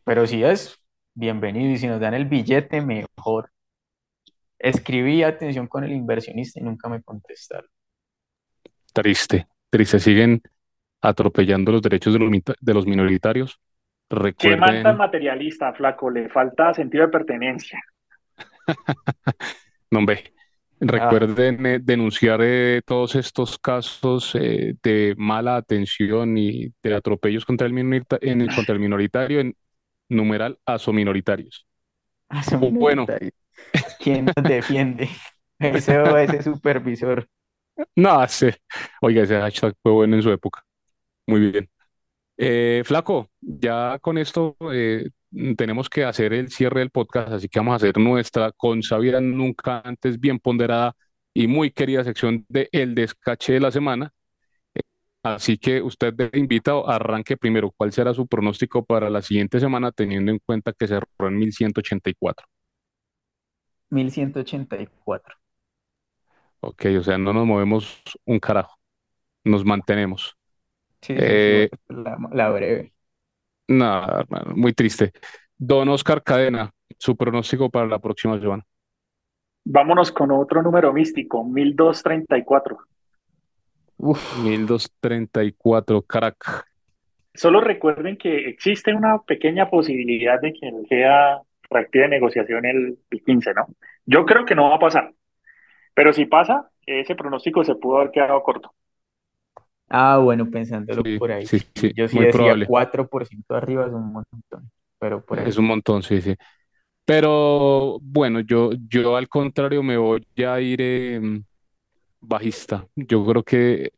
Pero 0.05 0.27
si 0.27 0.43
es, 0.43 0.79
bienvenido. 1.15 1.71
Y 1.71 1.77
si 1.77 1.87
nos 1.87 1.99
dan 1.99 2.13
el 2.13 2.25
billete, 2.25 2.79
mejor. 2.79 3.49
Escribí 4.59 5.23
atención 5.23 5.67
con 5.67 5.83
el 5.83 5.91
inversionista 5.91 6.59
y 6.59 6.63
nunca 6.63 6.87
me 6.87 7.01
contestaron. 7.01 7.69
Triste, 8.93 9.47
triste. 9.69 9.99
Siguen 9.99 10.41
atropellando 11.01 11.71
los 11.71 11.81
derechos 11.81 12.13
de 12.13 12.19
los, 12.19 12.31
de 12.59 12.73
los 12.73 12.85
minoritarios. 12.85 13.59
Qué 14.37 14.55
manta 14.55 14.93
materialista, 14.93 15.73
flaco. 15.73 16.11
Le 16.11 16.29
falta 16.29 16.73
sentido 16.73 17.05
de 17.05 17.11
pertenencia. 17.11 17.81
no, 19.91 20.05
ve. 20.05 20.31
Recuerden 20.79 21.65
eh, 21.65 21.79
denunciar 21.81 22.41
eh, 22.43 22.81
todos 22.85 23.15
estos 23.15 23.57
casos 23.57 24.35
eh, 24.35 24.75
de 24.83 25.15
mala 25.17 25.55
atención 25.55 26.37
y 26.37 26.67
de 26.83 26.93
atropellos 26.93 27.45
contra 27.45 27.65
el, 27.65 27.75
en, 27.77 28.47
contra 28.47 28.75
el 28.75 28.79
minoritario 28.79 29.39
en 29.39 29.55
numeral 30.09 30.59
aso-minoritarios. 30.65 31.67
Bueno. 32.71 33.05
¿Quién 33.99 34.25
nos 34.25 34.35
defiende? 34.43 35.09
Ese 35.59 35.97
o 35.99 36.17
ese 36.17 36.43
supervisor. 36.43 37.27
No, 37.95 38.27
sé. 38.27 38.57
Oiga, 39.01 39.23
ese 39.23 39.39
hashtag 39.39 39.73
fue 39.81 39.91
bueno 39.91 40.15
en 40.15 40.21
su 40.21 40.31
época. 40.31 40.63
Muy 41.27 41.51
bien. 41.51 42.83
Flaco, 42.83 43.29
ya 43.39 43.97
con 43.99 44.17
esto 44.17 44.57
tenemos 45.57 45.89
que 45.89 46.03
hacer 46.03 46.33
el 46.33 46.49
cierre 46.49 46.79
del 46.79 46.91
podcast, 46.91 47.31
así 47.31 47.49
que 47.49 47.59
vamos 47.59 47.73
a 47.73 47.75
hacer 47.77 47.97
nuestra 47.97 48.51
consabida 48.51 49.19
nunca 49.19 49.81
antes 49.83 50.19
bien 50.19 50.39
ponderada 50.39 50.95
y 51.33 51.47
muy 51.47 51.71
querida 51.71 52.03
sección 52.03 52.45
de 52.47 52.69
El 52.71 52.95
Descache 52.95 53.53
de 53.53 53.59
la 53.59 53.71
Semana. 53.71 54.13
Así 55.25 55.57
que 55.57 55.81
usted 55.81 56.13
de 56.13 56.29
invitado 56.33 56.87
arranque 56.87 57.35
primero. 57.35 57.71
¿Cuál 57.75 57.91
será 57.91 58.13
su 58.13 58.27
pronóstico 58.27 58.85
para 58.85 59.09
la 59.09 59.23
siguiente 59.23 59.59
semana, 59.59 59.91
teniendo 59.91 60.31
en 60.31 60.37
cuenta 60.37 60.71
que 60.71 60.87
cerró 60.87 61.07
en 61.21 61.39
1184? 61.39 62.45
1184. 63.89 65.35
Ok, 66.59 66.85
o 66.99 67.01
sea, 67.03 67.17
no 67.17 67.33
nos 67.33 67.43
movemos 67.47 68.03
un 68.25 68.39
carajo, 68.39 68.77
nos 69.43 69.65
mantenemos. 69.65 70.37
Sí, 71.01 71.15
eh, 71.17 71.69
la, 71.87 72.17
la 72.31 72.49
breve. 72.51 72.93
Nada, 73.67 74.25
muy 74.53 74.73
triste. 74.73 75.11
Don 75.57 75.89
Oscar 75.89 76.21
Cadena, 76.21 76.71
su 76.99 77.17
pronóstico 77.17 77.71
para 77.71 77.87
la 77.87 77.97
próxima 77.97 78.39
semana. 78.39 78.63
Vámonos 79.63 80.11
con 80.11 80.29
otro 80.29 80.61
número 80.61 80.93
místico, 80.93 81.43
1234. 81.43 82.77
Uf. 83.97 84.37
1234, 84.43 86.01
carac. 86.01 86.65
Solo 87.33 87.61
recuerden 87.61 88.17
que 88.17 88.47
existe 88.47 88.93
una 88.93 89.19
pequeña 89.19 89.69
posibilidad 89.69 90.39
de 90.39 90.53
que 90.53 90.67
el 90.67 90.85
GEA 90.87 91.41
reactive 91.69 92.07
negociación 92.07 92.65
el, 92.65 92.97
el 93.09 93.23
15, 93.23 93.53
¿no? 93.53 93.67
Yo 94.05 94.25
creo 94.25 94.45
que 94.45 94.55
no 94.55 94.69
va 94.69 94.75
a 94.75 94.79
pasar. 94.79 95.13
Pero 95.93 96.13
si 96.13 96.25
pasa, 96.25 96.69
ese 96.85 97.15
pronóstico 97.15 97.63
se 97.63 97.75
pudo 97.75 97.97
haber 97.97 98.11
quedado 98.11 98.41
corto. 98.43 98.73
Ah, 99.89 100.17
bueno, 100.17 100.49
pensándolo 100.49 101.03
por 101.17 101.31
ahí. 101.31 101.45
Sí, 101.45 101.59
sí, 101.75 101.91
Yo 101.95 102.07
sí 102.07 102.15
muy 102.15 102.25
decía 102.25 102.39
probable. 102.39 102.65
4% 102.67 103.55
arriba 103.55 103.85
es 103.85 103.93
un 103.93 104.11
montón, 104.11 104.71
pero 104.99 105.23
por 105.23 105.39
ahí. 105.39 105.47
Es 105.47 105.57
un 105.57 105.65
montón, 105.65 106.03
sí, 106.03 106.21
sí. 106.21 106.35
Pero 107.05 107.99
bueno, 108.01 108.39
yo, 108.39 108.71
yo 108.89 109.15
al 109.15 109.29
contrario 109.29 109.83
me 109.83 109.95
voy 109.97 110.25
a 110.45 110.59
ir 110.59 110.81
em, 110.81 111.43
bajista. 112.27 112.87
Yo 112.95 113.25
creo 113.25 113.43
que 113.43 113.91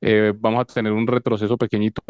eh, 0.00 0.32
vamos 0.36 0.62
a 0.62 0.64
tener 0.66 0.92
un 0.92 1.06
retroceso 1.06 1.56
pequeñito, 1.58 2.02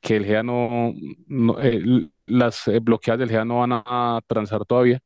que 0.00 0.16
el 0.16 0.26
GEA 0.26 0.42
no, 0.42 0.94
no- 1.28 1.60
eh, 1.60 1.82
las 2.26 2.68
eh, 2.68 2.80
bloqueadas 2.80 3.20
del 3.20 3.30
GEA 3.30 3.44
no 3.44 3.60
van 3.60 3.72
a 3.74 4.20
transar 4.26 4.64
todavía. 4.66 5.00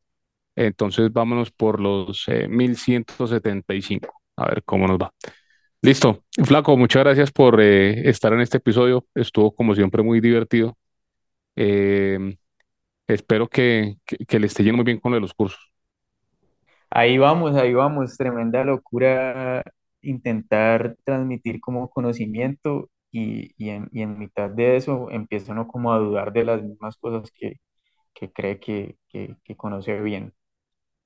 Entonces 0.56 1.12
vámonos 1.12 1.50
por 1.52 1.80
los 1.80 2.24
eh, 2.28 2.48
1175, 2.48 4.22
a 4.36 4.46
ver 4.48 4.64
cómo 4.64 4.86
nos 4.88 4.98
va. 4.98 5.12
Listo. 5.82 6.24
Flaco, 6.44 6.76
muchas 6.76 7.04
gracias 7.04 7.32
por 7.32 7.60
estar 7.60 8.32
en 8.34 8.40
este 8.40 8.58
episodio. 8.58 9.06
Estuvo 9.14 9.54
como 9.54 9.74
siempre 9.74 10.02
muy 10.02 10.20
divertido. 10.20 10.76
Espero 13.06 13.48
que, 13.48 13.96
que, 14.06 14.18
que 14.26 14.38
le 14.40 14.46
esté 14.46 14.62
yendo 14.64 14.76
muy 14.78 14.84
bien 14.84 15.00
con 15.00 15.12
lo 15.12 15.16
de 15.16 15.20
los 15.22 15.34
cursos. 15.34 15.72
Ahí 16.90 17.18
vamos, 17.18 17.56
ahí 17.56 17.74
vamos, 17.74 18.16
tremenda 18.16 18.64
locura 18.64 19.62
intentar 20.04 20.96
transmitir 21.04 21.60
como 21.60 21.90
conocimiento 21.90 22.90
y, 23.10 23.52
y 23.62 23.70
en, 23.70 23.88
y 23.92 24.02
en 24.02 24.18
mitad 24.18 24.50
de 24.50 24.76
eso 24.76 25.10
empieza 25.10 25.52
uno 25.52 25.68
como 25.68 25.92
a 25.92 25.98
dudar 25.98 26.32
de 26.32 26.44
las 26.44 26.62
mismas 26.62 26.96
cosas 26.98 27.30
que, 27.32 27.56
que 28.14 28.32
cree 28.32 28.60
que, 28.60 28.98
que, 29.08 29.36
que 29.44 29.56
conoce 29.56 30.00
bien. 30.00 30.34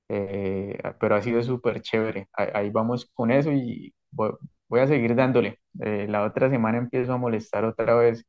Eh, 0.09 0.77
pero 0.99 1.15
ha 1.15 1.21
sido 1.21 1.43
súper 1.43 1.81
chévere. 1.81 2.27
Ahí, 2.33 2.47
ahí 2.53 2.69
vamos 2.71 3.05
con 3.13 3.31
eso 3.31 3.51
y 3.51 3.93
voy, 4.11 4.31
voy 4.67 4.79
a 4.81 4.87
seguir 4.87 5.15
dándole. 5.15 5.59
Eh, 5.81 6.07
la 6.09 6.23
otra 6.23 6.49
semana 6.49 6.77
empiezo 6.79 7.13
a 7.13 7.17
molestar 7.17 7.65
otra 7.65 7.95
vez 7.95 8.25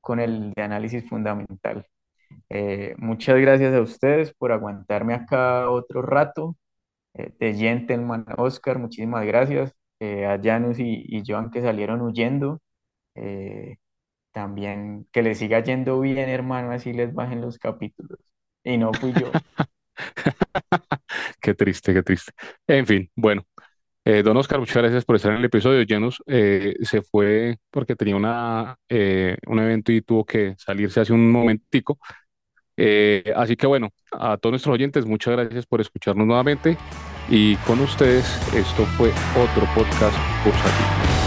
con 0.00 0.20
el 0.20 0.52
de 0.54 0.62
análisis 0.62 1.08
fundamental. 1.08 1.86
Eh, 2.50 2.94
muchas 2.98 3.40
gracias 3.40 3.74
a 3.74 3.82
ustedes 3.82 4.34
por 4.34 4.52
aguantarme 4.52 5.14
acá 5.14 5.70
otro 5.70 6.02
rato. 6.02 6.56
Eh, 7.14 7.32
de 7.40 7.54
Gentleman, 7.54 8.26
Oscar, 8.38 8.78
muchísimas 8.80 9.26
gracias. 9.26 9.74
Eh, 10.00 10.26
a 10.26 10.40
Janus 10.42 10.78
y, 10.78 11.04
y 11.08 11.22
Joan 11.26 11.50
que 11.50 11.62
salieron 11.62 12.00
huyendo. 12.02 12.60
Eh, 13.14 13.76
también 14.32 15.08
que 15.12 15.22
les 15.22 15.38
siga 15.38 15.60
yendo 15.62 16.00
bien, 16.00 16.28
hermano, 16.28 16.70
así 16.70 16.92
les 16.92 17.12
bajen 17.14 17.40
los 17.40 17.58
capítulos. 17.58 18.18
Y 18.64 18.76
no 18.78 18.92
fui 18.92 19.12
yo. 19.12 19.32
Qué 21.40 21.54
triste, 21.54 21.92
qué 21.94 22.02
triste. 22.02 22.32
En 22.66 22.86
fin, 22.86 23.10
bueno. 23.16 23.44
Eh, 24.04 24.22
don 24.22 24.36
Oscar, 24.36 24.58
muchas 24.58 24.76
gracias 24.76 25.04
por 25.04 25.16
estar 25.16 25.32
en 25.32 25.38
el 25.38 25.44
episodio. 25.44 25.84
Janus 25.86 26.22
eh, 26.26 26.76
se 26.82 27.02
fue 27.02 27.58
porque 27.70 27.96
tenía 27.96 28.16
una, 28.16 28.76
un 28.88 29.58
evento 29.58 29.92
y 29.92 30.02
tuvo 30.02 30.24
que 30.24 30.54
salirse 30.56 31.00
hace 31.00 31.12
un 31.12 31.30
momentico. 31.30 31.98
Así 33.34 33.56
que 33.56 33.66
bueno, 33.66 33.90
a 34.12 34.36
todos 34.36 34.52
nuestros 34.52 34.74
oyentes, 34.74 35.04
muchas 35.04 35.34
gracias 35.34 35.66
por 35.66 35.80
escucharnos 35.80 36.26
nuevamente. 36.26 36.76
Y 37.28 37.56
con 37.56 37.80
ustedes, 37.80 38.24
esto 38.54 38.86
fue 38.96 39.12
otro 39.36 39.68
podcast 39.74 40.16
Bursátil. 40.44 41.17